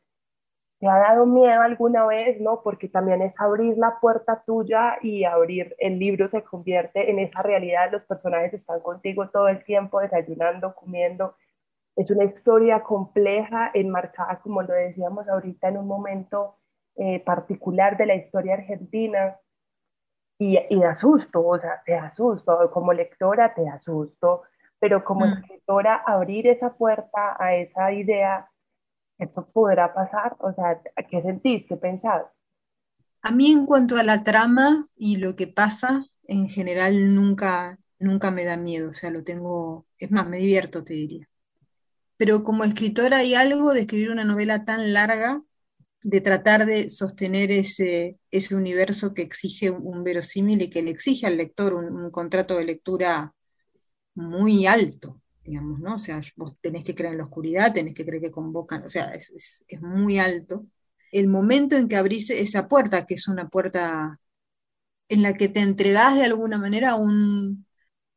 ¿Te 0.83 0.89
ha 0.89 0.99
dado 0.99 1.27
miedo 1.27 1.63
alguna 1.63 2.05
vez, 2.07 2.41
no? 2.41 2.61
Porque 2.61 2.89
también 2.89 3.23
es 3.23 3.33
abrir 3.39 3.79
la 3.79 4.01
puerta 4.01 4.43
tuya 4.45 4.99
y 5.01 5.23
abrir, 5.23 5.77
el 5.79 5.97
libro 6.01 6.29
se 6.29 6.43
convierte 6.43 7.09
en 7.09 7.21
esa 7.21 7.41
realidad, 7.41 7.93
los 7.93 8.03
personajes 8.03 8.53
están 8.55 8.81
contigo 8.81 9.29
todo 9.29 9.47
el 9.47 9.63
tiempo, 9.63 10.01
desayunando, 10.01 10.75
comiendo. 10.75 11.37
Es 11.95 12.11
una 12.11 12.25
historia 12.25 12.83
compleja, 12.83 13.71
enmarcada, 13.75 14.41
como 14.41 14.61
lo 14.63 14.75
decíamos 14.75 15.29
ahorita, 15.29 15.69
en 15.69 15.77
un 15.77 15.87
momento 15.87 16.57
eh, 16.97 17.21
particular 17.21 17.97
de 17.97 18.07
la 18.07 18.17
historia 18.17 18.55
argentina. 18.55 19.37
Y, 20.37 20.59
y 20.69 20.83
asusto, 20.83 21.47
o 21.47 21.61
sea, 21.61 21.81
te 21.87 21.95
asusto, 21.95 22.59
como 22.73 22.93
lectora 22.93 23.49
te 23.55 23.69
asusto, 23.69 24.43
pero 24.81 25.05
como 25.05 25.27
mm. 25.27 25.33
escritora 25.35 26.03
abrir 26.05 26.49
esa 26.49 26.75
puerta 26.75 27.37
a 27.39 27.55
esa 27.55 27.93
idea 27.93 28.49
¿Esto 29.23 29.49
podrá 29.53 29.95
pasar? 29.95 30.37
O 30.41 30.53
sea, 30.53 30.83
¿qué 31.09 31.23
sentís? 31.23 31.65
¿Qué 31.69 31.77
pensás? 31.77 32.25
A 33.23 33.31
mí 33.31 33.53
en 33.53 33.67
cuanto 33.67 33.97
a 33.97 34.03
la 34.03 34.25
trama 34.25 34.85
y 34.97 35.17
lo 35.17 35.37
que 35.37 35.47
pasa, 35.47 36.07
en 36.25 36.49
general 36.49 37.15
nunca, 37.15 37.79
nunca 38.01 38.33
me 38.33 38.43
da 38.43 38.57
miedo, 38.57 38.91
o 38.91 38.93
sea, 38.93 39.11
lo 39.11 39.23
tengo, 39.23 39.87
es 39.99 40.11
más, 40.11 40.29
me 40.29 40.39
divierto, 40.39 40.83
te 40.83 40.95
diría. 40.95 41.29
Pero 42.17 42.43
como 42.43 42.65
escritora 42.65 43.19
hay 43.19 43.37
algo 43.37 43.73
de 43.73 43.83
escribir 43.83 44.11
una 44.11 44.25
novela 44.25 44.65
tan 44.65 44.93
larga, 44.93 45.41
de 46.03 46.21
tratar 46.21 46.67
de 46.67 46.91
sostener 46.91 47.53
ese, 47.53 48.19
ese 48.33 48.57
universo 48.57 49.15
que 49.15 49.23
exige 49.23 49.71
un, 49.71 50.03
verosímil 50.03 50.63
y 50.63 50.69
que 50.69 50.83
le 50.83 50.91
exige 50.91 51.29
al 51.29 51.37
lector 51.37 51.75
un, 51.75 52.11
contrato 52.11 52.57
de 52.57 52.65
lectura 52.65 53.33
muy 54.15 54.67
alto, 54.67 55.22
digamos, 55.45 55.81
¿no? 55.81 55.97
O 55.97 55.99
sea, 55.99 56.21
vos 56.37 56.57
tenés 56.61 56.85
que 56.85 56.95
creer 56.95 57.13
en 57.13 57.19
la 57.19 57.25
oscuridad, 57.25 57.73
tenés 57.73 57.95
que 57.95 58.05
creer 58.05 58.23
que 58.23 58.31
convocan, 58.31 58.85
o 58.85 58.89
sea, 58.89 59.13
es, 59.15 59.65
es 59.69 59.83
muy 59.83 60.19
alto. 60.19 60.67
El 61.11 61.29
momento 61.29 61.77
en 61.77 61.89
que 61.89 61.97
abrís 61.97 62.31
esa 62.31 62.69
puerta, 62.69 63.07
que 63.07 63.15
es 63.15 63.29
una 63.29 63.49
puerta 63.49 64.19
en 65.13 65.23
la 65.23 65.35
que 65.35 65.49
te 65.49 65.61
entregás 65.61 66.17
de 66.17 66.25
alguna 66.25 66.59
manera 66.59 66.93
a, 66.93 66.97
un, 66.97 67.67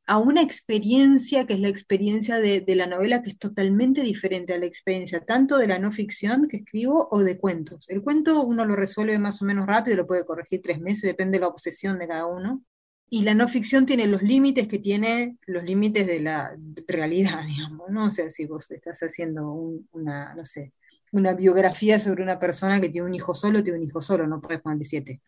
a 0.05 0.17
una 0.17 0.41
experiencia 0.41 1.45
que 1.45 1.53
es 1.53 1.59
la 1.59 1.67
experiencia 1.69 2.39
de, 2.39 2.63
la 2.75 2.87
novela, 2.87 3.21
que 3.21 3.31
es 3.31 3.37
totalmente 3.37 4.01
diferente 4.01 4.53
a 4.53 4.57
la 4.57 4.65
experiencia 4.65 5.25
tanto 5.25 5.57
de 5.57 5.67
la 5.67 5.79
no 5.79 5.91
ficción 5.91 6.47
que 6.47 6.57
escribo 6.57 7.09
o 7.11 7.19
de 7.21 7.37
cuentos. 7.37 7.89
El 7.89 8.01
cuento 8.01 8.43
uno 8.43 8.65
lo 8.65 8.75
resuelve 8.75 9.19
más 9.19 9.41
o 9.41 9.45
menos 9.45 9.67
rápido, 9.67 9.97
lo 9.97 10.07
puede 10.07 10.25
corregir 10.25 10.61
tres 10.61 10.79
meses, 10.79 11.03
depende 11.03 11.37
de 11.37 11.41
la 11.41 11.47
obsesión 11.49 11.99
de 11.99 12.07
cada 12.07 12.27
uno. 12.27 12.63
Y 13.09 13.21
la 13.21 13.33
no 13.33 13.47
ficción 13.47 13.85
tiene 13.85 14.07
los 14.07 14.23
límites 14.23 14.67
que 14.67 14.79
tiene 14.79 15.37
los 15.45 15.63
límites 15.63 16.07
de 16.07 16.19
la 16.19 16.57
realidad, 16.87 17.43
digamos, 17.47 17.89
¿no? 17.89 18.05
O 18.07 18.11
sea, 18.11 18.29
si 18.29 18.45
vos 18.45 18.69
estás 18.71 18.99
haciendo 19.01 19.51
una, 19.91 20.33
no 20.33 20.45
sé, 20.45 20.73
una 21.11 21.33
biografía 21.33 21.99
sobre 21.99 22.23
una 22.23 22.39
persona 22.39 22.81
que 22.81 22.89
tiene 22.89 23.07
un 23.07 23.15
hijo 23.15 23.33
solo, 23.33 23.63
tiene 23.63 23.79
un 23.79 23.85
hijo 23.85 24.01
solo, 24.01 24.27
no 24.27 24.41
puedes 24.41 24.61
ponerle 24.61 24.85
siete. 24.85 25.21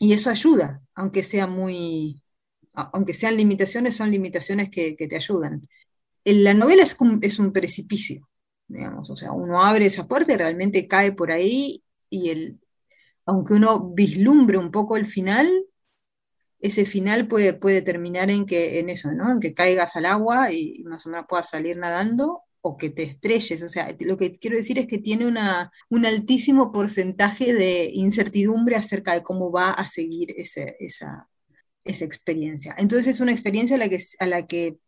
Y 0.00 0.12
eso 0.12 0.30
ayuda, 0.30 0.80
aunque 0.94 1.22
sea 1.22 1.46
muy, 1.46 2.22
aunque 2.72 3.12
sean 3.12 3.36
limitaciones, 3.36 3.96
son 3.96 4.10
limitaciones 4.10 4.70
que, 4.70 4.94
te 4.94 5.16
ayudan. 5.16 5.68
La 6.24 6.54
novela 6.54 6.82
es, 6.82 6.96
es, 7.22 7.38
un 7.38 7.52
precipicio, 7.52 8.28
digamos, 8.68 9.10
o 9.10 9.16
sea, 9.16 9.32
uno 9.32 9.64
abre 9.64 9.86
esa 9.86 10.06
puerta 10.06 10.32
y 10.32 10.36
realmente 10.36 10.86
cae 10.86 11.12
por 11.12 11.32
ahí 11.32 11.82
y 12.10 12.30
el, 12.30 12.60
aunque 13.26 13.54
uno 13.54 13.90
vislumbre 13.90 14.58
un 14.58 14.70
poco 14.70 14.96
el 14.96 15.06
final, 15.06 15.50
ese 16.60 16.84
final 16.84 17.28
puede, 17.28 17.54
puede 17.54 17.82
terminar 17.82 18.30
en 18.30 18.46
que 18.46 18.80
en 18.80 18.88
eso, 18.88 19.12
¿no? 19.12 19.32
En 19.32 19.40
que 19.40 19.54
caigas 19.54 19.96
al 19.96 20.06
agua 20.06 20.52
y 20.52 20.82
más 20.84 21.06
o 21.06 21.10
menos 21.10 21.26
puedas 21.28 21.50
salir 21.50 21.76
nadando 21.76 22.42
o 22.60 22.76
que 22.76 22.90
te 22.90 23.04
estrelles. 23.04 23.62
O 23.62 23.68
sea, 23.68 23.94
lo 24.00 24.16
que 24.16 24.32
quiero 24.32 24.56
decir 24.56 24.78
es 24.78 24.86
que 24.86 24.98
tiene 24.98 25.26
una, 25.26 25.70
un 25.88 26.06
altísimo 26.06 26.72
porcentaje 26.72 27.54
de 27.54 27.90
incertidumbre 27.94 28.76
acerca 28.76 29.14
de 29.14 29.22
cómo 29.22 29.52
va 29.52 29.70
a 29.70 29.86
seguir 29.86 30.34
esa, 30.36 30.64
esa 31.84 32.04
experiencia. 32.04 32.74
Entonces 32.78 33.16
es 33.16 33.20
una 33.20 33.32
experiencia 33.32 33.76
a 33.76 33.78
la 33.78 33.88
que, 33.88 33.98
a 34.18 34.26
la 34.26 34.46
que 34.46 34.78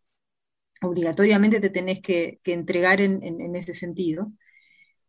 obligatoriamente 0.82 1.60
te 1.60 1.70
tenés 1.70 2.00
que, 2.00 2.40
entregar 2.44 3.00
en, 3.00 3.56
ese 3.56 3.74
sentido. 3.74 4.32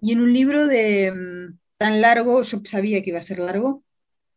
Y 0.01 0.13
en 0.13 0.21
un 0.21 0.33
libro 0.33 0.67
de 0.67 1.11
mm, 1.11 1.59
tan 1.77 2.01
largo, 2.01 2.43
yo 2.43 2.61
sabía 2.65 3.01
que 3.03 3.11
iba 3.11 3.19
a 3.19 3.23
ser 3.23 3.39
largo, 3.39 3.83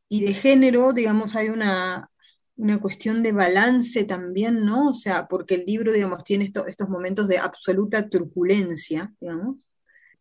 y 0.09 0.25
de 0.25 0.35
género, 0.35 0.93
digamos, 0.93 1.35
hay 1.35 1.49
una, 1.49 2.11
una 2.57 2.81
cuestión 2.81 3.23
de 3.23 3.33
balance 3.33 4.05
también, 4.05 4.65
¿no? 4.65 4.91
O 4.91 4.95
sea, 4.95 5.27
porque 5.29 5.57
el 5.57 5.67
libro, 5.67 5.93
digamos, 5.93 6.23
tiene 6.25 6.53
estos 6.67 6.89
momentos 6.89 7.29
de 7.29 7.39
absoluta 7.39 8.09
turbulencia, 8.09 9.13
digamos, 9.21 9.67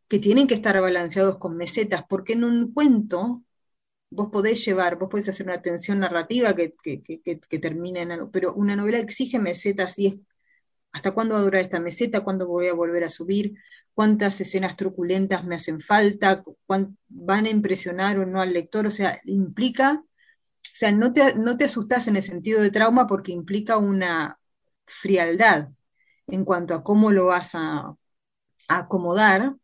que 0.08 0.20
tienen 0.20 0.48
que 0.48 0.56
estar 0.56 0.80
balanceados 0.82 1.38
con 1.38 1.58
mesetas, 1.58 2.04
porque 2.10 2.34
en 2.34 2.44
un 2.44 2.74
cuento 2.74 3.44
vos 4.10 4.30
podés 4.32 4.64
llevar, 4.66 4.98
vos 4.98 5.10
podés 5.10 5.30
hacer 5.30 5.48
una 5.48 5.62
tensión 5.62 6.00
narrativa 6.00 6.56
que, 6.56 6.74
que, 6.84 7.60
termine 7.60 8.02
en 8.02 8.12
algo, 8.12 8.32
pero 8.32 8.54
una 8.54 8.76
novela 8.76 9.00
exige 9.00 9.40
mesetas 9.40 9.98
y 10.00 10.08
es 10.08 10.20
hasta 10.92 11.12
cuándo 11.12 11.36
va 11.36 11.42
a 11.42 11.44
durar 11.44 11.62
esta 11.62 11.80
meseta, 11.80 12.22
cuándo 12.22 12.48
voy 12.48 12.68
a 12.68 12.74
volver 12.74 13.04
a 13.04 13.10
subir, 13.10 13.56
cuántas 13.96 14.40
escenas 14.42 14.78
truculentas 14.78 15.44
me 15.46 15.56
hacen 15.56 15.80
falta, 15.82 16.44
van 16.68 17.46
a 17.46 17.50
impresionar 17.50 18.20
o 18.20 18.26
no 18.26 18.42
al 18.42 18.54
lector, 18.54 18.86
o 18.88 18.92
sea, 18.92 19.20
implica 19.26 20.04
o 20.64 20.76
sea, 20.76 20.92
no 20.92 21.14
te, 21.14 21.36
no 21.36 21.58
te 21.58 21.66
asustas 21.66 22.08
en 22.08 22.16
el 22.16 22.24
sentido 22.24 22.62
de 22.62 22.72
trauma 22.72 23.08
porque 23.08 23.32
implica 23.32 23.78
una 23.78 24.40
frialdad 24.86 25.70
en 26.28 26.46
cuanto 26.46 26.74
a 26.74 26.84
cómo 26.84 27.12
lo 27.12 27.28
vas 27.28 27.54
a, 27.56 27.96
acomodar, 28.70 29.56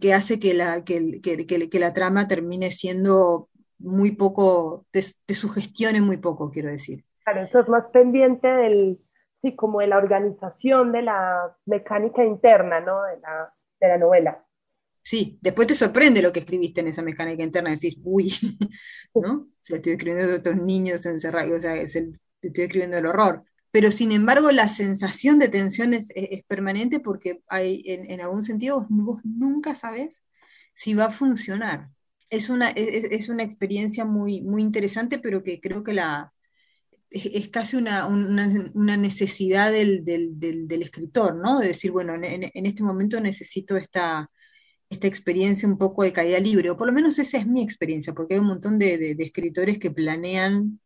que 0.00 0.14
hace 0.14 0.38
que 0.38 0.52
la, 0.52 0.82
que, 0.84 1.20
que, 1.22 1.78
la 1.78 1.92
trama 1.92 2.26
termine 2.26 2.70
siendo 2.70 3.48
muy 3.78 4.12
poco, 4.12 4.84
te, 4.90 5.02
sugestione 5.02 6.00
muy 6.00 6.16
poco, 6.16 6.50
quiero 6.50 6.70
decir. 6.70 7.04
Claro, 7.22 7.42
eso 7.42 7.60
es 7.60 7.68
más 7.68 7.84
pendiente 7.92 8.48
del, 8.48 8.98
sí, 9.42 9.54
como 9.54 9.80
de 9.80 9.86
la 9.86 9.98
organización 9.98 10.92
de 10.92 11.02
la 11.02 11.56
mecánica 11.66 12.24
interna, 12.24 12.80
¿no? 12.80 13.02
De 13.04 13.20
la, 13.20 13.54
de 13.80 13.88
la 13.88 13.98
novela. 13.98 14.43
Sí, 15.04 15.38
después 15.42 15.68
te 15.68 15.74
sorprende 15.74 16.22
lo 16.22 16.32
que 16.32 16.40
escribiste 16.40 16.80
en 16.80 16.88
esa 16.88 17.02
mecánica 17.02 17.42
interna, 17.44 17.70
decís, 17.70 17.98
uy, 18.02 18.32
¿no? 19.14 19.32
O 19.34 19.48
sea, 19.60 19.76
estoy 19.76 19.92
escribiendo 19.92 20.26
de 20.26 20.38
otros 20.38 20.56
niños 20.56 21.04
encerrados, 21.04 21.52
o 21.52 21.60
sea, 21.60 21.76
es 21.76 21.94
el, 21.96 22.18
estoy 22.40 22.64
escribiendo 22.64 22.96
el 22.96 23.06
horror. 23.06 23.44
Pero 23.70 23.90
sin 23.90 24.12
embargo, 24.12 24.50
la 24.50 24.68
sensación 24.68 25.38
de 25.38 25.48
tensión 25.48 25.92
es, 25.94 26.08
permanente 26.48 27.00
porque 27.00 27.42
hay, 27.48 27.82
en, 27.86 28.20
algún 28.22 28.42
sentido, 28.42 28.86
vos, 28.88 29.20
nunca 29.24 29.74
sabes 29.74 30.22
si 30.74 30.94
va 30.94 31.06
a 31.06 31.10
funcionar. 31.10 31.90
Es 32.30 32.48
una, 32.48 32.70
es, 32.70 33.28
una 33.28 33.42
experiencia 33.42 34.04
muy, 34.06 34.40
muy 34.42 34.62
interesante, 34.62 35.18
pero 35.18 35.42
que 35.42 35.60
creo 35.60 35.84
que 35.84 35.92
la, 35.92 36.30
es, 37.10 37.48
casi 37.50 37.76
una, 37.76 38.06
una, 38.06 38.96
necesidad 38.96 39.70
del, 39.72 40.04
del, 40.04 40.38
del, 40.38 40.82
escritor, 40.82 41.36
¿no? 41.36 41.60
De 41.60 41.68
decir, 41.68 41.90
bueno, 41.90 42.14
en, 42.14 42.50
en 42.54 42.66
este 42.66 42.82
momento 42.82 43.20
necesito 43.20 43.76
esta 43.76 44.28
esta 44.90 45.06
experiencia 45.06 45.68
un 45.68 45.78
poco 45.78 46.02
de 46.02 46.12
caída 46.12 46.38
libre, 46.38 46.70
o 46.70 46.76
por 46.76 46.86
lo 46.86 46.92
menos 46.92 47.18
esa 47.18 47.38
es 47.38 47.46
mi 47.46 47.62
experiencia, 47.62 48.12
porque 48.14 48.34
hay 48.34 48.40
un 48.40 48.46
montón 48.46 48.78
de, 48.78 49.16
escritores 49.18 49.78
que 49.78 49.90
planean 49.90 50.80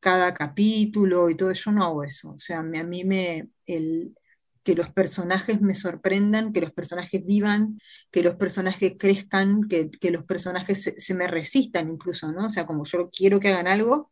cada 0.00 0.34
capítulo 0.34 1.30
y 1.30 1.36
todo, 1.36 1.52
yo 1.52 1.72
no 1.72 1.84
hago 1.84 2.04
eso, 2.04 2.32
o 2.32 2.38
sea, 2.38 2.60
a 2.60 2.62
mí 2.62 3.04
me, 3.04 3.48
el, 3.66 4.14
que 4.62 4.74
los 4.74 4.90
personajes 4.90 5.60
me 5.62 5.74
sorprendan, 5.74 6.52
que 6.52 6.60
los 6.60 6.72
personajes 6.72 7.24
vivan, 7.24 7.80
que 8.10 8.22
los 8.22 8.36
personajes 8.36 8.94
crezcan, 8.98 9.66
que, 9.68 9.90
los 10.10 10.24
personajes 10.24 10.82
se, 10.82 11.00
se, 11.00 11.14
me 11.14 11.26
resistan 11.26 11.90
incluso, 11.90 12.30
¿no? 12.32 12.46
O 12.46 12.50
sea, 12.50 12.66
como 12.66 12.84
yo 12.84 13.10
quiero 13.10 13.40
que 13.40 13.48
hagan 13.48 13.68
algo 13.68 14.10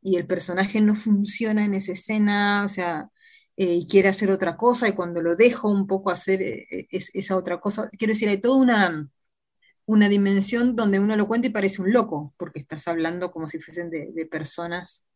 y 0.00 0.16
el 0.16 0.26
personaje 0.26 0.80
no 0.80 0.94
funciona 0.94 1.64
en 1.64 1.74
esa 1.74 1.92
escena, 1.92 2.64
o 2.64 2.68
sea, 2.68 3.10
eh, 3.60 3.74
y 3.74 3.86
quiere 3.88 4.08
hacer 4.08 4.30
otra 4.30 4.56
cosa 4.56 4.86
y 4.86 4.92
cuando 4.92 5.20
lo 5.20 5.34
dejo 5.34 5.68
un 5.68 5.88
poco 5.88 6.10
hacer 6.10 6.40
eh, 6.42 6.86
esa 6.92 7.36
otra 7.36 7.58
cosa, 7.58 7.90
quiero 7.98 8.12
decir, 8.12 8.28
hay 8.28 8.38
toda 8.38 8.56
una, 8.56 9.10
una 9.84 10.08
dimensión 10.08 10.76
donde 10.76 11.00
uno 11.00 11.16
lo 11.16 11.26
cuenta 11.26 11.48
y 11.48 11.50
parece 11.50 11.82
un 11.82 11.92
loco, 11.92 12.32
porque 12.36 12.60
estás 12.60 12.86
hablando 12.86 13.32
como 13.32 13.48
si 13.48 13.58
fuesen 13.58 13.90
de, 13.90 14.28
personas 14.30 15.08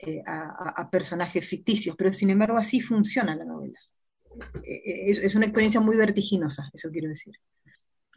eh, 0.00 0.20
a, 0.26 0.90
personajes 0.90 1.46
ficticios, 1.46 1.94
pero 1.94 2.12
sin 2.12 2.30
embargo 2.30 2.58
así 2.58 2.80
funciona 2.80 3.36
la 3.36 3.44
novela. 3.44 3.78
Es, 4.64 5.18
es, 5.18 5.36
una 5.36 5.46
experiencia 5.46 5.80
muy 5.80 5.96
vertiginosa, 5.96 6.68
eso 6.74 6.90
quiero 6.90 7.08
decir. 7.08 7.36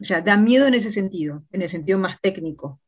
O 0.00 0.04
sea, 0.04 0.20
da 0.20 0.36
miedo 0.36 0.66
en 0.66 0.74
ese 0.74 0.90
sentido, 0.90 1.44
en 1.52 1.62
el 1.62 1.68
sentido 1.68 1.96
más 1.96 2.20
técnico. 2.20 2.80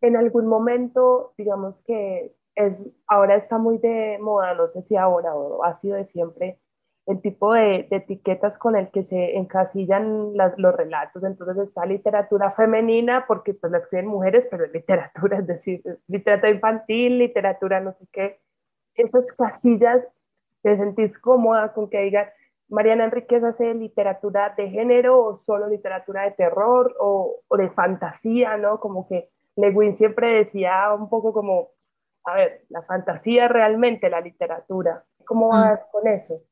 En 0.00 0.16
algún 0.16 0.48
momento, 0.48 1.34
digamos 1.38 1.76
que 1.86 2.34
es, 2.54 2.80
ahora 3.06 3.36
está 3.36 3.58
muy 3.58 3.78
de 3.78 4.18
moda, 4.20 4.54
no 4.54 4.68
sé 4.68 4.82
si 4.82 4.96
ahora 4.96 5.34
o 5.34 5.64
ha 5.64 5.74
sido 5.74 5.96
de 5.96 6.06
siempre, 6.06 6.58
el 7.06 7.20
tipo 7.20 7.52
de, 7.52 7.88
etiquetas 7.90 8.56
con 8.58 8.76
el 8.76 8.90
que 8.90 9.02
se 9.02 9.36
encasillan 9.36 10.34
los 10.34 10.76
relatos. 10.76 11.24
Entonces 11.24 11.68
está 11.68 11.84
literatura 11.84 12.52
femenina, 12.52 13.24
porque 13.26 13.52
pues 13.60 13.72
la 13.72 13.78
escriben 13.78 14.06
mujeres, 14.06 14.46
pero 14.50 14.64
es 14.64 14.72
literatura, 14.72 15.38
es 15.40 15.46
decir, 15.46 15.82
literatura 16.06 16.50
infantil, 16.50 17.18
literatura 17.18 17.80
no 17.80 17.92
sé 17.94 18.06
qué. 18.12 18.40
Esas 18.94 19.26
casillas, 19.36 20.04
te 20.62 20.76
sentís 20.76 21.18
cómoda 21.18 21.72
con 21.72 21.90
que 21.90 22.02
digan, 22.02 22.28
Mariana 22.68 23.04
Enríquez 23.04 23.42
hace 23.42 23.74
literatura 23.74 24.54
de 24.56 24.70
género 24.70 25.20
o 25.20 25.42
solo 25.44 25.68
literatura 25.68 26.22
de 26.22 26.30
terror 26.32 26.94
o, 27.00 27.40
o 27.48 27.56
de 27.56 27.68
fantasía, 27.68 28.56
¿no? 28.56 28.80
Como 28.80 29.08
que 29.08 29.28
Lewin 29.56 29.96
siempre 29.96 30.32
decía 30.32 30.94
un 30.94 31.08
poco 31.08 31.32
como 31.32 31.70
a 32.24 32.34
ver, 32.34 32.64
la 32.68 32.82
fantasía 32.82 33.48
realmente, 33.48 34.08
la 34.08 34.20
literatura. 34.20 35.04
¿Cómo 35.24 35.48
vas 35.48 35.80
mm. 35.80 35.90
con 35.90 36.08
eso? 36.08 36.42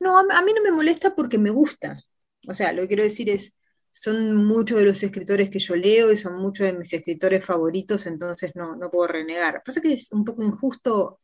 No, 0.00 0.18
a, 0.18 0.42
mí 0.42 0.52
no 0.54 0.62
me 0.62 0.72
molesta 0.72 1.14
porque 1.14 1.38
me 1.38 1.50
gusta. 1.50 2.02
O 2.48 2.54
sea, 2.54 2.72
lo 2.72 2.82
que 2.82 2.88
quiero 2.88 3.02
decir 3.02 3.30
es, 3.30 3.54
son 3.90 4.44
muchos 4.44 4.78
de 4.78 4.86
los 4.86 5.02
escritores 5.02 5.50
que 5.50 5.60
yo 5.60 5.76
leo 5.76 6.10
y 6.10 6.16
son 6.16 6.36
muchos 6.36 6.66
de 6.66 6.72
mis 6.72 6.92
escritores 6.92 7.44
favoritos, 7.44 8.06
entonces 8.06 8.52
no, 8.54 8.74
no 8.76 8.90
puedo 8.90 9.06
renegar. 9.06 9.62
Pasa 9.64 9.80
que 9.80 9.92
es 9.92 10.12
un 10.12 10.24
poco 10.24 10.42
injusto 10.42 11.18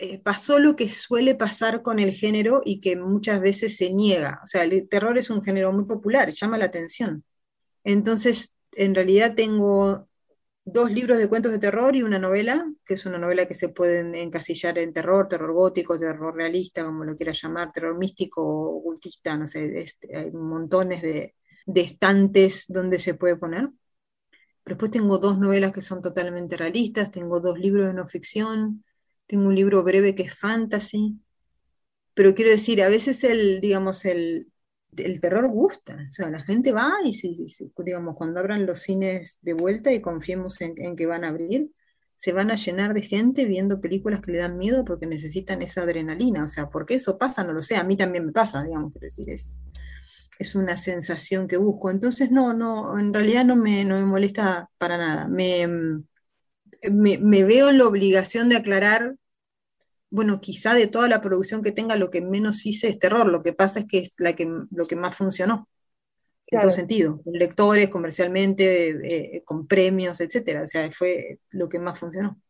eh, 0.00 0.20
pasó 0.20 0.60
lo 0.60 0.76
que 0.76 0.88
suele 0.90 1.34
pasar 1.34 1.82
con 1.82 1.98
el 1.98 2.12
género 2.12 2.62
y 2.64 2.78
que 2.78 2.96
muchas 2.96 3.40
veces 3.40 3.76
se 3.76 3.92
niega. 3.92 4.40
O 4.44 4.46
sea, 4.46 4.62
el 4.62 4.88
terror 4.88 5.18
es 5.18 5.28
un 5.28 5.42
género 5.42 5.72
muy 5.72 5.86
popular, 5.86 6.30
llama 6.30 6.56
la 6.58 6.66
atención. 6.66 7.24
Entonces, 7.84 8.56
en 8.72 8.94
realidad 8.94 9.34
tengo 9.34 10.07
dos 10.72 10.90
libros 10.90 11.18
de 11.18 11.28
cuentos 11.28 11.52
de 11.52 11.58
terror 11.58 11.96
y 11.96 12.02
una 12.02 12.18
novela, 12.18 12.70
que 12.84 12.94
es 12.94 13.06
una 13.06 13.18
novela 13.18 13.46
que 13.46 13.54
se 13.54 13.70
pueden 13.70 14.14
encasillar 14.14 14.78
en 14.78 14.92
terror, 14.92 15.28
terror 15.28 15.52
gótico, 15.52 15.98
terror 15.98 16.34
realista, 16.34 16.84
como 16.84 17.04
lo 17.04 17.16
quiera 17.16 17.32
llamar, 17.32 17.72
terror 17.72 17.96
místico 17.96 18.42
o 18.42 18.78
ocultista, 18.78 19.36
no 19.36 19.46
sé, 19.46 19.80
este, 19.80 20.16
hay 20.16 20.30
montones 20.30 21.02
de, 21.02 21.34
de 21.66 21.80
estantes 21.80 22.64
donde 22.68 22.98
se 22.98 23.14
puede 23.14 23.36
poner. 23.36 23.68
Pero 24.62 24.74
después 24.76 24.90
tengo 24.90 25.18
dos 25.18 25.38
novelas 25.38 25.72
que 25.72 25.80
son 25.80 26.02
totalmente 26.02 26.56
realistas, 26.56 27.10
tengo 27.10 27.40
dos 27.40 27.58
libros 27.58 27.86
de 27.86 27.94
no 27.94 28.06
ficción, 28.06 28.84
tengo 29.26 29.48
un 29.48 29.54
libro 29.54 29.82
breve 29.82 30.14
que 30.14 30.24
es 30.24 30.34
fantasy, 30.34 31.18
pero 32.14 32.34
quiero 32.34 32.50
decir, 32.50 32.82
a 32.82 32.88
veces 32.88 33.24
el, 33.24 33.60
digamos, 33.60 34.04
el, 34.04 34.50
el 34.96 35.20
terror 35.20 35.48
gusta, 35.48 36.06
o 36.08 36.12
sea, 36.12 36.30
la 36.30 36.40
gente 36.40 36.72
va 36.72 36.92
y, 37.04 37.12
si, 37.12 37.46
digamos, 37.78 38.16
cuando 38.16 38.40
abran 38.40 38.66
los 38.66 38.80
cines 38.80 39.38
de 39.42 39.52
vuelta 39.52 39.92
y 39.92 40.00
confiemos 40.00 40.60
en, 40.60 40.96
que 40.96 41.06
van 41.06 41.24
a 41.24 41.28
abrir, 41.28 41.70
se 42.16 42.32
van 42.32 42.50
a 42.50 42.56
llenar 42.56 42.94
de 42.94 43.02
gente 43.02 43.44
viendo 43.44 43.80
películas 43.80 44.20
que 44.20 44.32
le 44.32 44.38
dan 44.38 44.58
miedo 44.58 44.84
porque 44.84 45.06
necesitan 45.06 45.62
esa 45.62 45.82
adrenalina, 45.82 46.44
o 46.44 46.48
sea, 46.48 46.68
porque 46.68 46.94
eso 46.94 47.16
pasa, 47.16 47.44
no 47.44 47.52
lo 47.52 47.62
sé, 47.62 47.76
a 47.76 47.84
mí 47.84 47.96
también 47.96 48.26
me 48.26 48.32
pasa, 48.32 48.62
digamos, 48.64 48.92
quiero 48.92 49.04
decir, 49.04 49.30
es, 49.30 49.56
es 50.38 50.54
una 50.54 50.76
sensación 50.76 51.46
que 51.46 51.56
busco, 51.56 51.90
entonces 51.90 52.30
no, 52.30 52.52
no, 52.54 52.98
en 52.98 53.14
realidad 53.14 53.44
no 53.44 53.56
me, 53.56 53.84
no 53.84 53.96
me 53.96 54.06
molesta 54.06 54.68
para 54.78 54.96
nada, 54.96 55.28
me, 55.28 55.66
me, 56.90 57.44
veo 57.44 57.70
en 57.70 57.78
la 57.78 57.86
obligación 57.86 58.48
de 58.48 58.56
aclarar, 58.56 59.16
bueno, 60.10 60.40
quizá 60.40 60.74
de 60.74 60.86
toda 60.86 61.08
la 61.08 61.20
producción 61.20 61.62
que 61.62 61.72
tenga, 61.72 61.96
lo 61.96 62.10
que 62.10 62.20
menos 62.20 62.64
hice 62.66 62.88
es 62.88 62.98
terror, 62.98 63.26
lo 63.26 63.42
que 63.42 63.52
pasa 63.52 63.80
es 63.80 63.86
que 63.86 63.98
es 63.98 64.14
la 64.18 64.34
que, 64.34 64.48
lo 64.70 64.86
que 64.86 64.96
más 64.96 65.16
funcionó, 65.16 65.66
en 66.46 66.60
todo 66.60 66.70
sentido, 66.70 67.20
con 67.22 67.34
lectores, 67.34 67.90
comercialmente, 67.90 69.36
eh, 69.36 69.42
con 69.44 69.66
premios, 69.66 70.20
etcétera, 70.20 70.62
o 70.62 70.66
sea, 70.66 70.90
fue 70.92 71.40
lo 71.50 71.68
que 71.68 71.78
más 71.78 71.98
funcionó. 71.98 72.40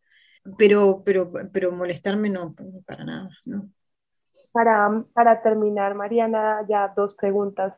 Pero, 0.56 1.02
pero, 1.04 1.30
pero 1.52 1.72
molestarme 1.72 2.30
no, 2.30 2.54
para 2.86 3.04
nada, 3.04 3.28
¿no? 3.44 3.68
Para, 4.52 5.04
para 5.12 5.42
terminar, 5.42 5.94
Mariana, 5.94 6.64
ya 6.68 6.92
dos 6.96 7.14
preguntas, 7.14 7.74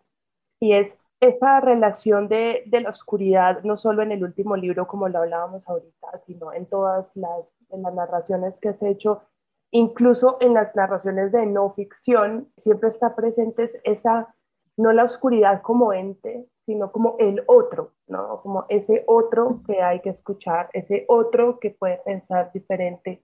y 0.61 0.75
es, 0.75 0.95
esa 1.21 1.61
relación 1.61 2.29
de, 2.29 2.63
de, 2.67 2.81
la 2.81 2.91
oscuridad, 2.91 3.63
no 3.63 3.77
solo 3.77 4.03
en 4.03 4.13
el 4.13 4.23
último 4.23 4.57
libro 4.57 4.87
como 4.87 5.09
lo 5.09 5.19
hablábamos 5.19 5.67
ahorita, 5.67 6.21
sino 6.27 6.53
en 6.53 6.67
todas 6.67 7.07
las, 7.15 7.45
en 7.71 7.83
las 7.83 7.95
narraciones 7.95 8.57
que 8.59 8.71
has 8.71 8.83
hecho, 8.83 9.23
incluso 9.71 10.37
en 10.41 10.55
las 10.55 10.75
narraciones 10.75 11.33
de 11.33 11.47
no 11.47 11.73
ficción, 11.75 12.49
siempre 12.57 12.91
está 12.91 13.15
presente 13.15 13.71
esa, 13.85 14.35
no 14.77 14.93
la 14.93 15.05
oscuridad 15.05 15.63
como 15.63 15.93
ente, 15.93 16.47
sino 16.67 16.93
como 16.93 17.17
el 17.19 17.43
otro, 17.47 17.93
¿no? 18.07 18.41
Como 18.43 18.67
ese 18.69 19.05
otro 19.07 19.63
que 19.67 19.83
hay 19.83 20.01
que 20.01 20.11
escuchar, 20.11 20.71
ese 20.73 21.05
otro 21.09 21.59
que 21.59 21.71
puede 21.71 21.99
pensar 22.05 22.53
diferente, 22.53 23.23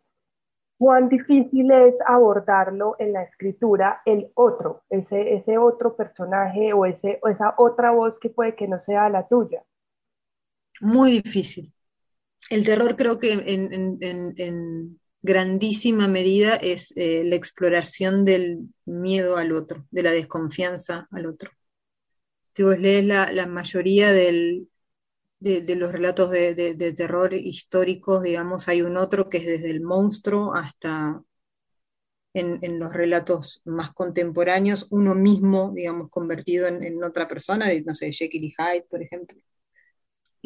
cuán 0.78 1.09
difícil 1.09 1.70
es 1.70 1.94
abordarlo 2.07 2.97
en 2.99 3.12
la 3.12 3.22
escritura 3.22 4.03
el 4.05 4.30
otro, 4.34 4.82
ese, 4.90 5.34
ese 5.34 5.59
otro 5.59 5.97
personaje 5.97 6.72
o, 6.72 6.84
ese, 6.86 7.18
o 7.22 7.28
esa 7.28 7.55
otra 7.57 7.92
voz 7.92 8.18
que 8.20 8.30
puede 8.30 8.55
que 8.55 8.68
no 8.68 8.82
sea 8.82 9.09
la 9.09 9.26
tuya. 9.26 9.62
Muy 10.80 11.22
difícil. 11.22 11.72
El 12.51 12.64
terror 12.64 12.97
creo 12.97 13.18
que 13.18 13.32
en, 13.32 15.01
grandísima 15.27 16.07
medida 16.09 16.55
es 16.55 16.93
eh, 16.97 17.22
la 17.24 17.35
exploración 17.37 18.24
del 18.24 18.68
miedo 18.85 19.37
al 19.37 19.53
otro, 19.53 19.87
de 19.91 20.03
la 20.05 20.12
desconfianza 20.12 21.09
al 21.11 21.27
otro. 21.27 21.51
Si 22.55 22.62
vos 22.62 22.79
lees 22.79 23.05
la, 23.05 23.47
mayoría 23.47 24.12
de, 24.12 24.66
los 25.41 25.93
relatos 25.93 26.31
de, 26.31 26.95
terror 26.97 27.35
históricos, 27.35 28.22
digamos, 28.22 28.68
hay 28.68 28.81
un 28.83 28.97
otro 28.97 29.29
que 29.29 29.39
es 29.39 29.47
desde 29.47 29.70
el 29.70 29.83
monstruo 29.83 30.55
hasta 30.55 31.22
en, 32.33 32.79
los 32.79 32.93
relatos 32.93 33.62
más 33.64 33.93
contemporáneos, 33.93 34.87
uno 34.91 35.14
mismo, 35.14 35.72
digamos, 35.74 36.09
convertido 36.09 36.66
en, 36.68 37.03
otra 37.05 37.27
persona, 37.29 37.66
no 37.85 37.95
sé, 37.95 38.12
Jekyll 38.12 38.55
Hyde, 38.57 38.87
por 38.89 39.03
ejemplo. 39.03 39.39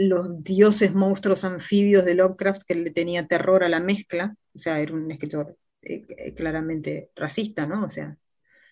Los 0.09 0.42
dioses 0.42 0.94
monstruos 0.94 1.44
anfibios 1.44 2.05
de 2.05 2.14
Lovecraft 2.14 2.62
que 2.66 2.74
le 2.74 2.90
tenía 2.90 3.26
terror 3.26 3.64
a 3.64 3.68
la 3.68 3.80
mezcla, 3.80 4.34
o 4.55 4.59
sea, 4.59 4.80
era 4.80 4.94
un 4.94 5.11
escritor 5.11 5.57
eh, 5.82 6.07
eh, 6.16 6.34
claramente 6.34 7.11
racista, 7.16 7.66
¿no? 7.66 7.84
O 7.84 7.90
sea, 7.90 8.16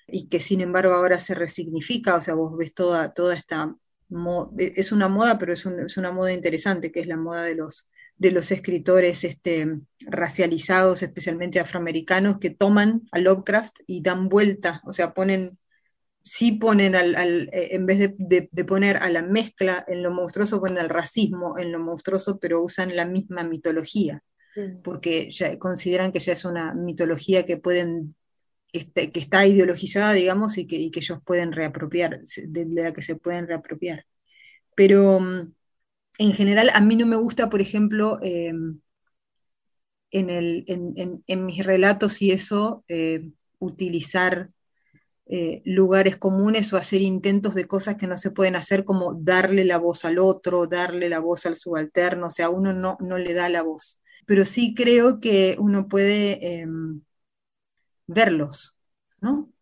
y 0.07 0.29
que 0.29 0.41
sin 0.41 0.61
embargo 0.61 0.95
ahora 0.95 1.18
se 1.18 1.35
resignifica, 1.35 2.16
o 2.16 2.20
sea, 2.20 2.35
vos 2.35 2.57
ves 2.57 2.74
toda, 2.74 3.12
toda 3.12 3.35
esta 3.35 3.74
e, 4.59 4.72
es 4.76 4.93
una 4.93 5.09
moda, 5.09 5.39
pero 5.39 5.53
es, 5.53 5.66
una 5.66 6.12
moda 6.12 6.33
interesante, 6.33 6.91
que 6.93 7.01
es 7.01 7.07
la 7.07 7.16
moda 7.16 7.43
de 7.43 7.55
los, 7.55 7.91
de 8.16 8.31
los 8.33 8.51
escritores 8.51 9.24
este, 9.24 9.81
racializados, 10.01 11.03
especialmente 11.03 11.61
afroamericanos, 11.61 12.39
que 12.39 12.51
toman 12.51 13.03
a 13.12 13.18
Lovecraft 13.18 13.81
y 13.87 14.03
dan 14.03 14.29
vuelta, 14.29 14.81
o 14.85 14.93
sea, 14.93 15.14
ponen, 15.14 15.59
sí 16.23 16.53
ponen 16.53 16.95
al, 16.95 17.49
eh, 17.53 17.69
en 17.73 17.87
vez 17.87 18.12
de, 18.19 18.64
poner 18.64 18.99
a 18.99 19.09
la 19.11 19.23
mezcla 19.23 19.85
en 19.89 20.03
lo 20.03 20.11
monstruoso, 20.11 20.61
ponen 20.61 20.79
al 20.79 20.89
racismo 20.89 21.59
en 21.59 21.73
lo 21.73 21.79
monstruoso, 21.79 22.39
pero 22.39 22.62
usan 22.62 22.95
la 22.97 23.07
misma 23.07 23.45
mitología, 23.45 24.23
mm. 24.57 24.83
porque 24.83 25.31
ya 25.31 25.59
consideran 25.59 26.12
que 26.12 26.21
ya 26.21 26.33
es 26.33 26.45
una 26.45 26.75
mitología 26.75 27.45
que 27.45 27.57
pueden 27.57 28.14
que, 28.73 29.11
está 29.14 29.47
ideologizada, 29.47 30.12
digamos, 30.12 30.59
y 30.59 30.66
que, 30.66 30.77
ellos 30.77 31.19
pueden 31.25 31.53
reapropiar, 31.53 32.21
de, 32.23 32.66
la 32.66 32.93
que 32.93 33.03
se 33.03 33.16
pueden 33.16 33.47
reapropiar. 33.47 34.05
Pero 34.75 35.21
mm, 35.21 35.53
en 36.19 36.33
general 36.35 36.71
a 36.75 36.81
mí 36.81 36.97
no 36.97 37.07
me 37.07 37.16
gusta, 37.16 37.49
por 37.49 37.61
ejemplo, 37.61 38.19
em, 38.23 38.81
en, 40.11 41.47
mis 41.47 41.64
relatos 41.64 42.23
y 42.23 42.33
eso, 42.33 42.85
eh, 42.89 43.31
utilizar 43.59 44.51
eh, 45.31 45.61
lugares 45.66 46.16
comunes 46.16 46.72
o 46.72 46.79
hacer 46.79 47.03
intentos 47.03 47.55
de 47.55 47.66
cosas 47.66 47.97
que 47.97 48.07
no 48.07 48.16
se 48.16 48.31
pueden 48.31 48.57
hacer, 48.57 48.85
como 48.87 49.12
darle 49.14 49.64
la 49.66 49.76
voz 49.76 50.07
al 50.07 50.18
otro, 50.18 50.66
darle 50.66 51.11
la 51.11 51.20
voz 51.20 51.45
al 51.45 51.57
subalterno, 51.57 52.29
o 52.29 52.31
sea, 52.31 52.49
uno 52.49 52.72
no, 52.72 52.97
no 53.01 53.18
le 53.18 53.35
da 53.35 53.51
la 53.51 53.62
voz. 53.62 54.01
Pero 54.26 54.47
sí 54.47 54.74
creo 54.74 55.20
que 55.20 55.57
uno 55.59 55.87
puede 55.87 56.61
em, 56.61 57.03
verlos, 58.07 58.79
¿no? 59.20 59.53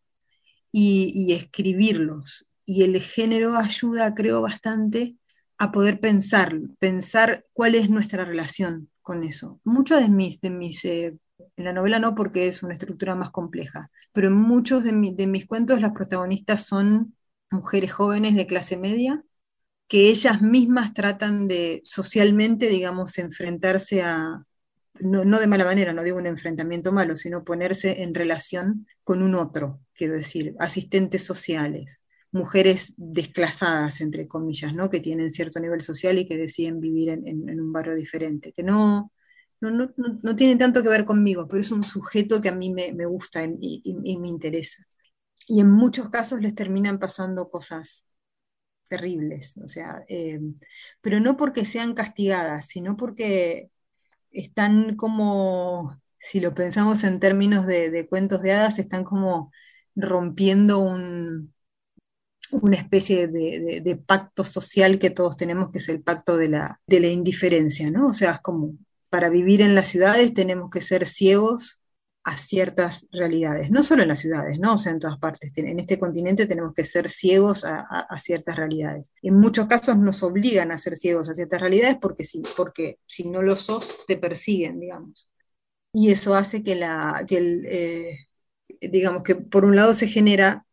Y, 0.73 1.33
escribirlos. 1.33 2.49
Y 2.65 2.83
el 2.85 3.01
género 3.01 3.57
ayuda, 3.57 4.15
creo, 4.15 4.43
bastante 4.43 5.17
a 5.59 5.73
poder 5.73 6.01
pensar, 6.01 6.59
pensar 6.79 7.45
cuál 7.53 7.75
es 7.75 7.91
nuestra 7.91 8.25
relación 8.25 8.91
con 9.03 9.25
eso. 9.25 9.61
Muchos 9.65 10.01
de 10.01 10.09
mis, 10.11 10.41
de 10.41 10.51
mis 10.51 10.85
eh, 10.85 11.17
en 11.57 11.65
la 11.65 11.73
novela 11.73 11.99
no 11.99 12.15
porque 12.15 12.49
es 12.49 12.63
una 12.63 12.75
estructura 12.75 13.15
más 13.15 13.31
compleja, 13.31 13.89
pero 14.13 14.29
en 14.29 14.35
muchos 14.35 14.85
de, 14.85 14.93
mis 14.93 15.47
cuentos 15.47 15.81
las 15.81 15.93
protagonistas 15.93 16.67
son 16.67 17.17
mujeres 17.51 17.93
jóvenes 17.93 18.35
de 18.35 18.47
clase 18.47 18.77
media 18.77 19.23
que 19.89 20.09
ellas 20.11 20.43
mismas 20.43 20.95
tratan 20.95 21.49
de 21.49 21.83
socialmente, 21.85 22.69
digamos, 22.69 23.19
enfrentarse 23.19 24.03
a, 24.03 24.45
no, 25.01 25.39
de 25.39 25.47
mala 25.47 25.65
manera, 25.65 25.93
no 25.93 26.03
digo 26.03 26.19
un 26.19 26.27
enfrentamiento 26.27 26.93
malo, 26.93 27.17
sino 27.17 27.45
ponerse 27.45 28.03
en 28.03 28.15
relación 28.15 28.87
con 29.05 29.23
un 29.23 29.35
otro, 29.35 29.81
quiero 29.95 30.15
decir, 30.15 30.55
asistentes 30.59 31.25
sociales, 31.25 32.01
mujeres 32.33 32.95
desclasadas, 32.97 34.01
entre 34.01 34.27
comillas, 34.29 34.75
¿no? 34.75 34.91
que 34.91 35.01
tienen 35.01 35.31
cierto 35.31 35.61
nivel 35.61 35.81
social 35.81 36.19
y 36.19 36.27
que 36.27 36.37
deciden 36.37 36.81
vivir 36.81 37.11
en, 37.11 37.61
un 37.61 37.73
barrio 37.73 37.95
diferente, 37.95 38.53
que 38.53 38.63
no, 38.63 39.13
no, 39.61 39.93
no, 39.97 40.37
tienen 40.37 40.59
tanto 40.59 40.83
que 40.83 40.89
ver 40.89 41.05
conmigo, 41.05 41.47
pero 41.49 41.61
es 41.61 41.71
un 41.73 41.83
sujeto 41.85 42.41
que 42.41 42.49
a 42.49 42.53
mí 42.53 42.71
me, 42.73 43.07
gusta 43.07 43.45
y, 43.45 44.19
me 44.21 44.29
interesa. 44.29 44.85
Y 45.49 45.61
en 45.61 45.71
muchos 45.71 46.11
casos 46.11 46.41
les 46.41 46.55
terminan 46.55 46.99
pasando 46.99 47.49
cosas 47.49 48.07
terribles, 48.89 49.57
o 49.59 49.69
sea, 49.69 50.05
eh, 50.09 50.41
pero 51.01 51.21
no 51.21 51.37
porque 51.37 51.67
sean 51.67 51.95
castigadas, 51.95 52.67
sino 52.69 52.97
porque 52.97 53.69
están 54.31 54.97
como, 54.97 56.01
si 56.19 56.41
lo 56.41 56.55
pensamos 56.55 57.05
en 57.05 57.21
términos 57.21 57.67
de, 57.67 58.07
cuentos 58.09 58.43
de 58.43 58.53
hadas, 58.53 58.79
están 58.79 59.05
como 59.05 59.53
rompiendo 59.97 60.79
un, 60.81 61.55
una 62.51 62.77
especie 62.77 63.29
de, 63.29 64.03
pacto 64.07 64.45
social 64.45 64.99
que 64.99 65.11
todos 65.11 65.37
tenemos, 65.37 65.71
que 65.73 65.79
es 65.79 65.89
el 65.89 66.03
pacto 66.03 66.37
de 66.37 66.49
la, 66.49 66.81
de 66.87 67.01
la 67.01 67.09
indiferencia, 67.09 67.91
¿no? 67.91 68.09
O 68.09 68.13
sea, 68.13 68.33
es 68.33 68.41
como, 68.41 68.75
para 69.17 69.31
vivir 69.31 69.63
en 69.63 69.75
las 69.75 69.89
ciudades 69.89 70.35
tenemos 70.35 70.69
que 70.69 70.83
ser 70.83 71.07
ciegos 71.07 71.81
a 72.23 72.37
ciertas 72.37 73.07
realidades, 73.11 73.71
no 73.71 73.83
solo 73.83 74.03
en 74.03 74.09
las 74.09 74.19
ciudades, 74.19 74.59
¿no? 74.59 74.75
O 74.75 74.79
sea, 74.79 74.93
en 74.93 74.99
todas 74.99 75.19
partes. 75.19 75.57
En 75.57 75.81
este 75.81 75.99
continente 75.99 76.45
tenemos 76.45 76.75
que 76.75 76.85
ser 76.85 77.09
ciegos 77.09 77.65
a, 77.65 78.19
ciertas 78.19 78.57
realidades. 78.57 79.11
En 79.23 79.37
muchos 79.41 79.69
casos 79.69 79.97
nos 79.97 80.23
obligan 80.23 80.71
a 80.71 80.77
ser 80.77 80.97
ciegos 80.97 81.31
a 81.31 81.35
ciertas 81.35 81.63
realidades 81.63 81.97
porque 81.99 82.25
si, 82.25 82.43
porque 82.59 82.99
si 83.07 83.25
no 83.25 83.41
lo 83.41 83.57
sos, 83.57 84.05
te 84.07 84.19
persiguen, 84.19 84.81
digamos. 84.81 85.31
y 85.95 86.11
eso 86.11 86.35
hace 86.35 86.63
que, 86.63 86.75
la, 86.75 87.25
que 87.27 87.39
el, 87.39 87.65
eh, 87.65 88.19
digamos 88.83 89.23
que 89.23 89.37
por 89.37 89.65
un 89.65 89.77
lado 89.77 89.95
se 89.95 90.09
genera 90.09 90.67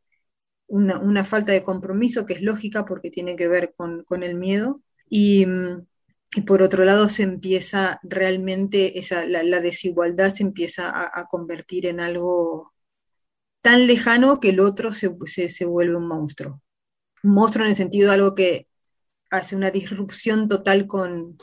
una, 0.67 0.99
una, 0.99 1.23
falta 1.23 1.53
de 1.53 1.63
compromiso 1.63 2.25
que 2.25 2.33
es 2.33 2.41
lógica 2.41 2.83
porque 2.83 3.09
tiene 3.09 3.37
que 3.37 3.47
ver 3.47 3.73
con, 3.77 4.03
con 4.03 4.21
el 4.21 4.35
miedo 4.35 4.81
y, 5.09 5.45
y, 6.35 6.41
por 6.41 6.61
otro 6.61 6.83
lado 6.83 7.09
se 7.09 7.23
empieza 7.23 7.99
realmente, 8.03 8.99
esa, 8.99 9.25
la, 9.25 9.59
desigualdad 9.59 10.33
se 10.33 10.43
empieza 10.43 10.91
a, 10.91 11.25
convertir 11.27 11.85
en 11.85 11.99
algo 11.99 12.73
tan 13.61 13.87
lejano 13.87 14.39
que 14.39 14.49
el 14.49 14.59
otro 14.59 14.91
se, 14.91 15.15
se, 15.25 15.49
se 15.49 15.65
vuelve 15.65 15.95
un 15.95 16.07
monstruo. 16.07 16.61
Un 17.23 17.31
monstruo 17.33 17.65
en 17.65 17.71
el 17.71 17.75
sentido 17.75 18.09
de 18.09 18.15
algo 18.15 18.35
que 18.35 18.67
hace 19.29 19.55
una 19.55 19.71
disrupción 19.71 20.47
total 20.47 20.87
con, 20.87 21.37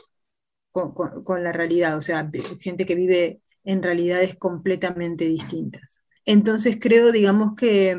con, 0.71 0.93
con, 0.93 1.23
con, 1.23 1.43
la 1.43 1.51
realidad, 1.51 1.97
o 1.97 2.01
sea, 2.01 2.29
gente 2.59 2.85
que 2.85 2.95
vive 2.95 3.41
en 3.63 3.83
realidades 3.83 4.35
completamente 4.37 5.25
distintas. 5.25 6.03
Entonces 6.25 6.77
creo, 6.79 7.11
digamos, 7.11 7.55
que, 7.55 7.97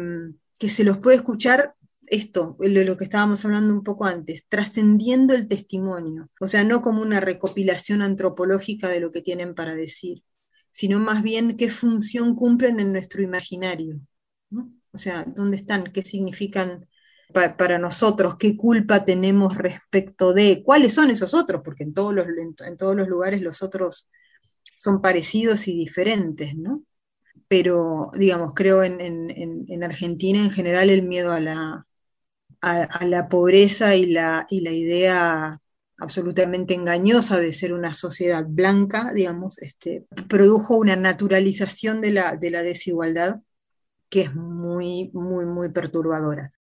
que 0.58 0.68
se 0.68 0.84
los 0.84 0.98
puede 0.98 1.16
escuchar 1.16 1.74
esto, 2.12 2.56
lo, 2.60 2.84
lo 2.84 2.96
que 2.98 3.04
estábamos 3.04 3.42
hablando 3.46 3.72
un 3.72 3.82
poco 3.82 4.04
antes, 4.04 4.44
trascendiendo 4.46 5.34
el 5.34 5.48
testimonio, 5.48 6.26
o 6.40 6.46
sea, 6.46 6.62
no 6.62 6.82
como 6.82 7.00
una 7.00 7.20
recopilación 7.20 8.02
antropológica 8.02 8.88
de 8.88 9.00
lo 9.00 9.12
que 9.12 9.22
tienen 9.22 9.54
para 9.54 9.74
decir, 9.74 10.22
sino 10.72 10.98
más 11.00 11.22
bien 11.22 11.56
qué 11.56 11.70
función 11.70 12.36
cumplen 12.36 12.80
en 12.80 12.92
nuestro 12.92 13.22
imaginario, 13.22 13.98
o 14.92 14.98
sea, 14.98 15.24
dónde 15.24 15.56
están, 15.56 15.84
qué 15.84 16.02
significan 16.02 16.86
pa 17.32 17.56
para 17.56 17.78
nosotros, 17.78 18.36
qué 18.36 18.58
culpa 18.58 19.06
tenemos 19.06 19.56
respecto 19.56 20.34
de, 20.34 20.62
cuáles 20.62 20.92
son 20.92 21.10
esos 21.10 21.32
otros, 21.32 21.62
porque 21.64 21.84
en 21.84 21.94
todos 21.94 22.12
los, 22.12 22.26
en 22.66 22.76
todos 22.76 22.94
los 22.94 23.08
lugares 23.08 23.40
los 23.40 23.62
otros 23.62 24.10
son 24.76 25.00
parecidos 25.00 25.66
y 25.66 25.78
diferentes, 25.78 26.54
¿no? 26.56 26.82
Pero, 27.48 28.10
digamos, 28.14 28.52
creo 28.54 28.82
en, 28.82 29.00
en, 29.00 29.64
en 29.68 29.84
Argentina 29.84 30.40
en 30.40 30.50
general 30.50 30.90
el 30.90 31.02
miedo 31.02 31.32
a 31.32 31.40
la, 31.40 31.86
a, 32.62 33.04
la 33.04 33.28
pobreza 33.28 33.96
y 33.96 34.06
la, 34.06 34.46
y 34.48 34.60
la 34.60 34.70
idea 34.70 35.60
absolutamente 35.98 36.74
engañosa 36.74 37.38
de 37.38 37.52
ser 37.52 37.72
una 37.72 37.92
sociedad 37.92 38.44
blanca, 38.46 39.12
digamos, 39.14 39.60
este, 39.60 40.06
produjo 40.28 40.76
una 40.76 40.96
naturalización 40.96 42.00
de 42.00 42.12
la, 42.12 42.36
de 42.36 42.50
la 42.50 42.62
desigualdad 42.62 43.40
que 44.08 44.22
es 44.22 44.34
muy, 44.34 45.10
muy, 45.12 45.46
muy 45.46 45.70
perturbadora 45.70 46.50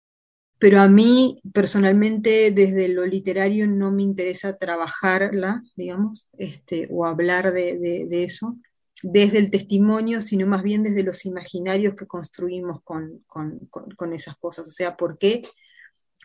pero 0.62 0.78
a 0.78 0.86
mí 0.86 1.42
personalmente 1.52 2.52
desde 2.52 2.86
lo 2.86 3.04
literario 3.04 3.66
no 3.66 3.90
me 3.90 4.04
interesa 4.04 4.56
trabajarla, 4.56 5.60
digamos, 5.74 6.28
este, 6.38 6.86
o 6.88 7.04
hablar 7.04 7.52
de, 7.52 7.76
de, 7.80 8.06
de, 8.08 8.22
eso 8.22 8.56
desde 9.02 9.38
el 9.38 9.50
testimonio, 9.50 10.20
sino 10.20 10.46
más 10.46 10.62
bien 10.62 10.84
desde 10.84 11.02
los 11.02 11.26
imaginarios 11.26 11.96
que 11.96 12.06
construimos 12.06 12.80
con, 12.84 13.24
con, 13.26 13.58
con, 13.70 13.90
con 13.90 14.12
esas 14.12 14.36
cosas. 14.36 14.68
O 14.68 14.70
sea, 14.70 14.96
¿por 14.96 15.18
qué, 15.18 15.42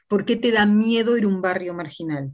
¿por 0.07 0.25
qué 0.25 0.35
te 0.35 0.51
da 0.51 0.65
miedo 0.65 1.17
ir 1.17 1.25
a 1.25 1.27
un 1.27 1.41
barrio 1.41 1.73
marginal? 1.73 2.31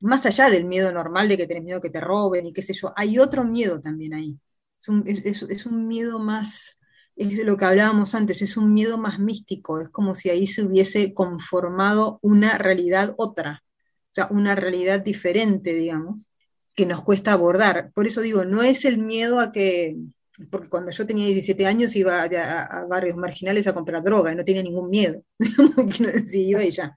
Más 0.00 0.26
allá 0.26 0.50
del 0.50 0.64
miedo 0.66 0.92
normal 0.92 1.28
de 1.28 1.36
que 1.38 1.46
tenés 1.46 1.64
miedo 1.64 1.80
que 1.80 1.90
te 1.90 2.00
roben 2.00 2.46
y 2.46 2.52
qué 2.52 2.62
sé 2.62 2.72
yo, 2.74 2.92
hay 2.96 3.18
otro 3.18 3.44
miedo 3.44 3.80
también 3.80 4.14
ahí. 4.14 4.38
Es 4.80 4.88
un, 4.88 5.04
es, 5.06 5.66
un 5.66 5.88
miedo 5.88 6.18
más 6.18 6.78
es 7.16 7.44
lo 7.44 7.56
que 7.56 7.64
hablábamos 7.64 8.14
antes, 8.14 8.42
es 8.42 8.56
un 8.58 8.74
miedo 8.74 8.98
más 8.98 9.18
místico, 9.18 9.80
es 9.80 9.88
como 9.88 10.14
si 10.14 10.28
ahí 10.30 10.46
se 10.46 10.62
hubiese 10.62 11.14
conformado 11.14 12.18
una 12.22 12.58
realidad 12.58 13.14
otra, 13.16 13.64
o 14.12 14.14
sea, 14.14 14.28
una 14.30 14.54
realidad 14.54 15.00
diferente, 15.00 15.72
digamos, 15.74 16.30
que 16.74 16.86
nos 16.86 17.02
cuesta 17.02 17.32
abordar. 17.32 17.90
Por 17.94 18.06
eso 18.06 18.20
digo, 18.20 18.44
no 18.44 18.62
es 18.62 18.84
el 18.84 18.98
miedo 18.98 19.40
a 19.40 19.50
que, 19.52 19.96
porque 20.50 20.68
cuando 20.68 20.90
yo 20.90 21.06
tenía 21.06 21.26
17 21.26 21.66
años 21.66 21.96
iba 21.96 22.22
a, 22.22 22.62
a, 22.62 22.84
barrios 22.86 23.16
marginales 23.16 23.66
a 23.66 23.74
comprar 23.74 24.02
droga 24.02 24.32
y 24.32 24.36
no 24.36 24.44
tenía 24.44 24.62
ningún 24.62 24.90
miedo, 24.90 25.22
sí, 26.26 26.48
iba 26.48 26.62
ella. 26.62 26.96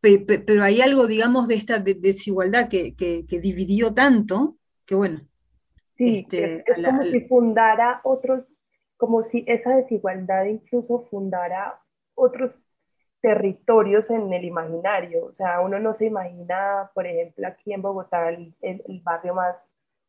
Pero 0.00 0.62
hay 0.62 0.80
algo, 0.80 1.06
digamos, 1.06 1.46
de 1.46 1.56
esta 1.56 1.78
desigualdad 1.78 2.68
que, 2.68 2.94
que, 2.94 3.26
que 3.26 3.38
dividió 3.38 3.92
tanto, 3.92 4.56
que 4.86 4.94
bueno. 4.94 5.20
Sí, 5.96 6.20
este, 6.20 6.56
es, 6.56 6.62
es 6.66 6.78
la, 6.78 6.90
como 6.90 7.02
si 7.04 7.20
fundara 7.22 8.00
otros 8.04 8.44
como 9.00 9.24
si 9.30 9.44
esa 9.46 9.76
desigualdad 9.76 10.44
incluso 10.44 11.06
fundara 11.10 11.80
otros 12.14 12.52
territorios 13.22 14.08
en 14.10 14.30
el 14.30 14.44
imaginario. 14.44 15.24
O 15.24 15.32
sea, 15.32 15.60
uno 15.60 15.78
no 15.78 15.96
se 15.96 16.06
imagina, 16.06 16.90
por 16.94 17.06
ejemplo, 17.06 17.48
aquí 17.48 17.72
en 17.72 17.80
Bogotá, 17.80 18.28
el, 18.28 18.54
el, 18.60 18.82
el 18.86 19.00
barrio 19.00 19.34
más, 19.34 19.56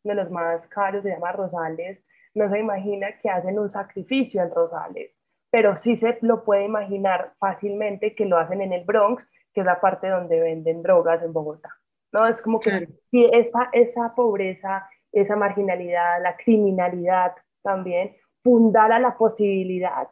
uno 0.04 0.16
de 0.16 0.24
los 0.24 0.32
más 0.32 0.68
caros 0.68 1.04
se 1.04 1.10
llama 1.10 1.32
Rosales, 1.32 2.00
no 2.34 2.50
se 2.50 2.60
imagina 2.60 3.08
que 3.22 3.30
hacen 3.30 3.60
un 3.60 3.72
sacrificio 3.72 4.42
en 4.42 4.52
Rosales, 4.52 5.18
pero 5.50 5.76
sí 5.78 5.98
se 5.98 6.18
lo 6.22 6.44
puede 6.44 6.66
imaginar 6.66 7.34
fácilmente 7.40 8.16
que 8.16 8.26
lo 8.26 8.38
hacen 8.38 8.62
en 8.62 8.74
el 8.74 8.86
Bronx, 8.86 9.24
que 9.54 9.62
es 9.62 9.66
la 9.66 9.82
parte 9.82 10.08
donde 10.08 10.40
venden 10.40 10.82
drogas 10.82 11.22
en 11.24 11.34
Bogotá. 11.34 11.70
¿no? 12.12 12.28
Es 12.28 12.42
como 12.42 12.60
que 12.60 12.88
esa, 13.12 13.70
esa 13.74 14.14
pobreza, 14.16 14.88
esa 15.12 15.36
marginalidad, 15.36 16.22
la 16.22 16.38
criminalidad 16.38 17.34
también, 17.62 18.16
fundara 18.44 19.00
la 19.00 19.18
posibilidad 19.18 20.08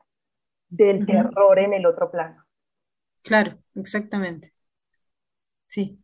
del 0.68 0.98
uh 0.98 1.00
-huh. 1.00 1.06
terror 1.06 1.60
en 1.60 1.74
el 1.74 1.86
otro 1.86 2.12
plano. 2.12 2.44
Claro, 3.24 3.52
exactamente. 3.76 4.54
Sí, 5.68 6.04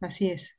así 0.00 0.30
es. 0.30 0.58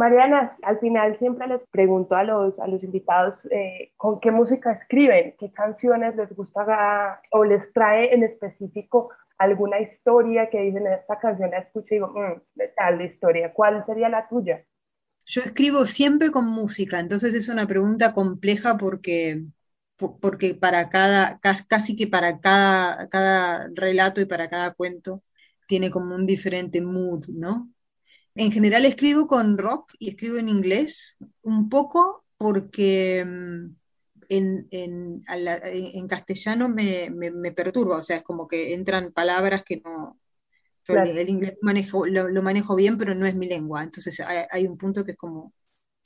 Mariana, 0.00 0.50
al 0.62 0.78
final 0.80 1.18
siempre 1.18 1.46
les 1.46 1.62
pregunto 1.66 2.14
a 2.16 2.24
los, 2.24 2.58
a 2.58 2.66
los 2.66 2.82
invitados 2.82 3.34
eh, 3.50 3.92
con 3.98 4.18
qué 4.18 4.30
música 4.30 4.72
escriben, 4.72 5.34
qué 5.38 5.52
canciones 5.52 6.16
les 6.16 6.34
gusta 6.34 7.20
o 7.30 7.44
les 7.44 7.70
trae 7.74 8.14
en 8.14 8.22
específico 8.22 9.10
alguna 9.36 9.78
historia 9.80 10.48
que 10.48 10.62
dicen 10.62 10.86
en 10.86 10.94
esta 10.94 11.18
canción 11.18 11.50
la 11.50 11.58
escucho 11.58 11.88
y 11.90 11.96
digo, 11.96 12.08
mmm, 12.14 12.40
tal 12.76 13.02
historia, 13.02 13.52
¿cuál 13.52 13.84
sería 13.84 14.08
la 14.08 14.26
tuya? 14.26 14.64
Yo 15.26 15.42
escribo 15.42 15.84
siempre 15.84 16.30
con 16.30 16.46
música, 16.46 16.98
entonces 16.98 17.34
es 17.34 17.50
una 17.50 17.66
pregunta 17.66 18.14
compleja 18.14 18.78
porque 18.78 19.44
porque 20.20 20.54
para 20.54 20.88
cada, 20.88 21.40
casi 21.68 21.94
que 21.94 22.06
para 22.06 22.40
cada, 22.40 23.08
cada 23.10 23.68
relato 23.74 24.20
y 24.22 24.24
para 24.24 24.48
cada 24.48 24.72
cuento 24.72 25.22
tiene 25.66 25.90
como 25.90 26.14
un 26.14 26.24
diferente 26.26 26.80
mood, 26.80 27.26
¿no? 27.28 27.70
En 28.34 28.52
general 28.52 28.84
escribo 28.84 29.26
con 29.26 29.58
rock 29.58 29.92
y 29.98 30.10
escribo 30.10 30.36
en 30.38 30.48
inglés, 30.48 31.16
un 31.42 31.68
poco 31.68 32.24
porque 32.36 33.24
mm, 33.26 33.80
en, 34.28 34.68
en, 34.70 35.24
en 35.28 36.08
castellano 36.08 36.68
me, 36.68 37.10
me, 37.10 37.30
me, 37.30 37.52
perturba, 37.52 37.98
o 37.98 38.02
sea, 38.02 38.18
es 38.18 38.22
como 38.22 38.48
que 38.48 38.72
entran 38.72 39.12
palabras 39.12 39.64
que 39.64 39.82
no... 39.84 40.18
Claro. 40.84 41.08
El 41.08 41.28
inglés 41.28 41.54
manejo, 41.62 42.06
lo, 42.06 42.28
lo, 42.28 42.42
manejo 42.42 42.74
bien, 42.74 42.98
pero 42.98 43.14
no 43.14 43.24
es 43.24 43.36
mi 43.36 43.46
lengua, 43.46 43.82
entonces 43.82 44.18
hay, 44.20 44.44
hay 44.50 44.66
un 44.66 44.76
punto 44.76 45.04
que 45.04 45.12
es 45.12 45.16
como... 45.16 45.52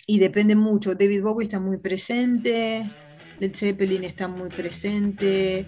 Y 0.07 0.19
depende 0.19 0.57
mucho, 0.57 0.95
David 0.95 1.23
Bowie 1.23 1.45
está 1.45 1.59
muy 1.59 1.79
presente, 1.79 2.91
Led 3.39 3.55
Zeppelin 3.55 4.05
está 4.05 4.29
muy 4.29 4.49
presente, 4.49 5.67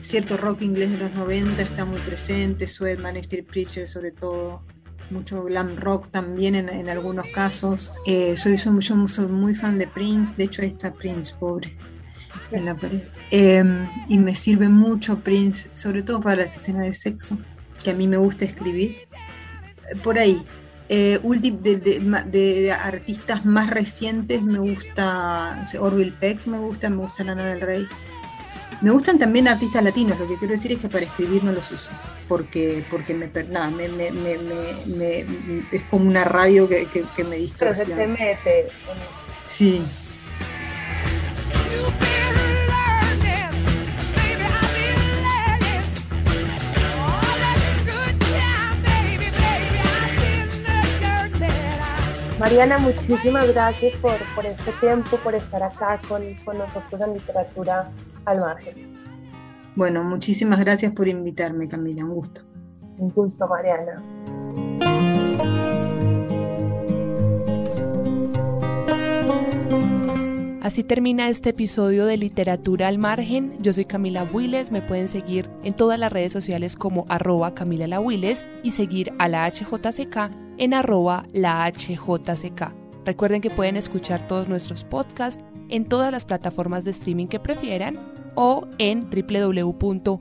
cierto 0.00 0.36
rock 0.36 0.62
inglés 0.62 0.90
de 0.90 0.98
los 0.98 1.14
90 1.14 1.62
está 1.62 1.84
muy 1.84 2.00
presente, 2.00 2.66
Swedman, 2.66 3.16
Street 3.18 3.46
Preacher 3.46 3.86
sobre 3.86 4.12
todo, 4.12 4.62
mucho 5.10 5.44
glam 5.44 5.76
rock 5.76 6.08
también 6.10 6.54
en, 6.54 6.68
en 6.68 6.88
algunos 6.88 7.26
casos. 7.28 7.90
Eh, 8.06 8.36
soy, 8.36 8.58
soy, 8.58 8.80
yo 8.80 9.08
soy 9.08 9.26
muy 9.26 9.54
fan 9.54 9.78
de 9.78 9.86
Prince, 9.86 10.34
de 10.36 10.44
hecho 10.44 10.62
ahí 10.62 10.68
está 10.68 10.92
Prince, 10.92 11.34
pobre, 11.38 11.76
en 12.52 12.64
la 12.64 12.74
pared. 12.74 13.02
Eh, 13.30 13.62
y 14.08 14.18
me 14.18 14.34
sirve 14.34 14.68
mucho 14.68 15.20
Prince, 15.20 15.70
sobre 15.74 16.02
todo 16.02 16.20
para 16.20 16.36
las 16.36 16.56
escenas 16.56 16.82
de 16.82 16.94
sexo, 16.94 17.38
que 17.82 17.90
a 17.90 17.94
mí 17.94 18.06
me 18.06 18.16
gusta 18.16 18.44
escribir. 18.44 19.08
Por 20.02 20.18
ahí, 20.18 20.44
eh, 20.90 21.20
de, 21.22 22.00
de, 22.30 22.72
artistas 22.72 23.44
más 23.44 23.68
recientes 23.68 24.42
me 24.42 24.58
gusta 24.58 25.56
no 25.60 25.68
sé, 25.68 25.78
Orville 25.78 26.14
Peck, 26.18 26.46
me 26.46 26.58
gusta, 26.58 26.88
me 26.88 26.96
gusta 26.96 27.24
Lana 27.24 27.44
del 27.44 27.60
Rey. 27.60 27.86
Me 28.80 28.90
gustan 28.90 29.18
también 29.18 29.48
artistas 29.48 29.82
latinos, 29.82 30.18
lo 30.18 30.28
que 30.28 30.36
quiero 30.36 30.54
decir 30.54 30.72
es 30.72 30.78
que 30.78 30.88
para 30.88 31.04
escribir 31.04 31.42
no 31.42 31.52
los 31.52 31.70
uso, 31.72 31.90
porque, 32.28 32.84
porque 32.90 33.12
me, 33.12 33.26
nada, 33.44 33.70
me, 33.70 33.88
me, 33.88 34.10
me, 34.12 35.26
es 35.72 35.84
como 35.90 36.08
una 36.08 36.24
radio 36.24 36.68
que, 36.68 36.86
que, 36.86 37.04
que 37.16 37.24
me 37.24 37.36
distorsiona. 37.36 37.96
Pero 37.96 38.16
se 38.16 38.16
te 38.16 38.24
mete. 38.24 38.68
Sí. 39.46 39.82
Mariana, 52.38 52.78
muchísimas 52.78 53.52
gracias 53.52 53.96
por, 53.96 54.12
por, 54.36 54.46
este 54.46 54.70
tiempo, 54.80 55.16
por 55.24 55.34
estar 55.34 55.60
acá 55.60 56.00
con, 56.08 56.22
con, 56.44 56.56
nosotros 56.56 57.00
en 57.00 57.14
Literatura 57.14 57.90
al 58.26 58.38
Margen. 58.38 58.96
Bueno, 59.74 60.04
muchísimas 60.04 60.60
gracias 60.60 60.92
por 60.92 61.08
invitarme, 61.08 61.66
Camila, 61.66 62.04
un 62.04 62.14
gusto. 62.14 62.42
Un 62.98 63.10
gusto, 63.10 63.48
Mariana. 63.48 64.02
Así 70.62 70.84
termina 70.84 71.28
este 71.28 71.50
episodio 71.50 72.06
de 72.06 72.18
Literatura 72.18 72.86
al 72.86 72.98
Margen. 72.98 73.54
Yo 73.60 73.72
soy 73.72 73.84
Camila 73.84 74.22
Willes, 74.32 74.70
me 74.70 74.80
pueden 74.82 75.08
seguir 75.08 75.50
en 75.64 75.74
todas 75.74 75.98
las 75.98 76.12
redes 76.12 76.32
sociales 76.32 76.76
como 76.76 77.04
arroba 77.08 77.54
Camila 77.54 77.88
La 77.88 78.00
y 78.62 78.70
seguir 78.70 79.12
a 79.18 79.26
la 79.26 79.50
HJCK 79.50 80.47
en 80.58 80.74
arroba 80.74 81.26
la 81.32 81.66
HJCK. 81.66 82.72
Recuerden 83.04 83.40
que 83.40 83.50
pueden 83.50 83.76
escuchar 83.76 84.26
todos 84.28 84.48
nuestros 84.48 84.84
podcasts 84.84 85.42
en 85.70 85.86
todas 85.86 86.12
las 86.12 86.24
plataformas 86.24 86.84
de 86.84 86.90
streaming 86.90 87.26
que 87.26 87.40
prefieran 87.40 87.98
o 88.34 88.66
en 88.78 89.08
www.hjck.com. 89.10 90.18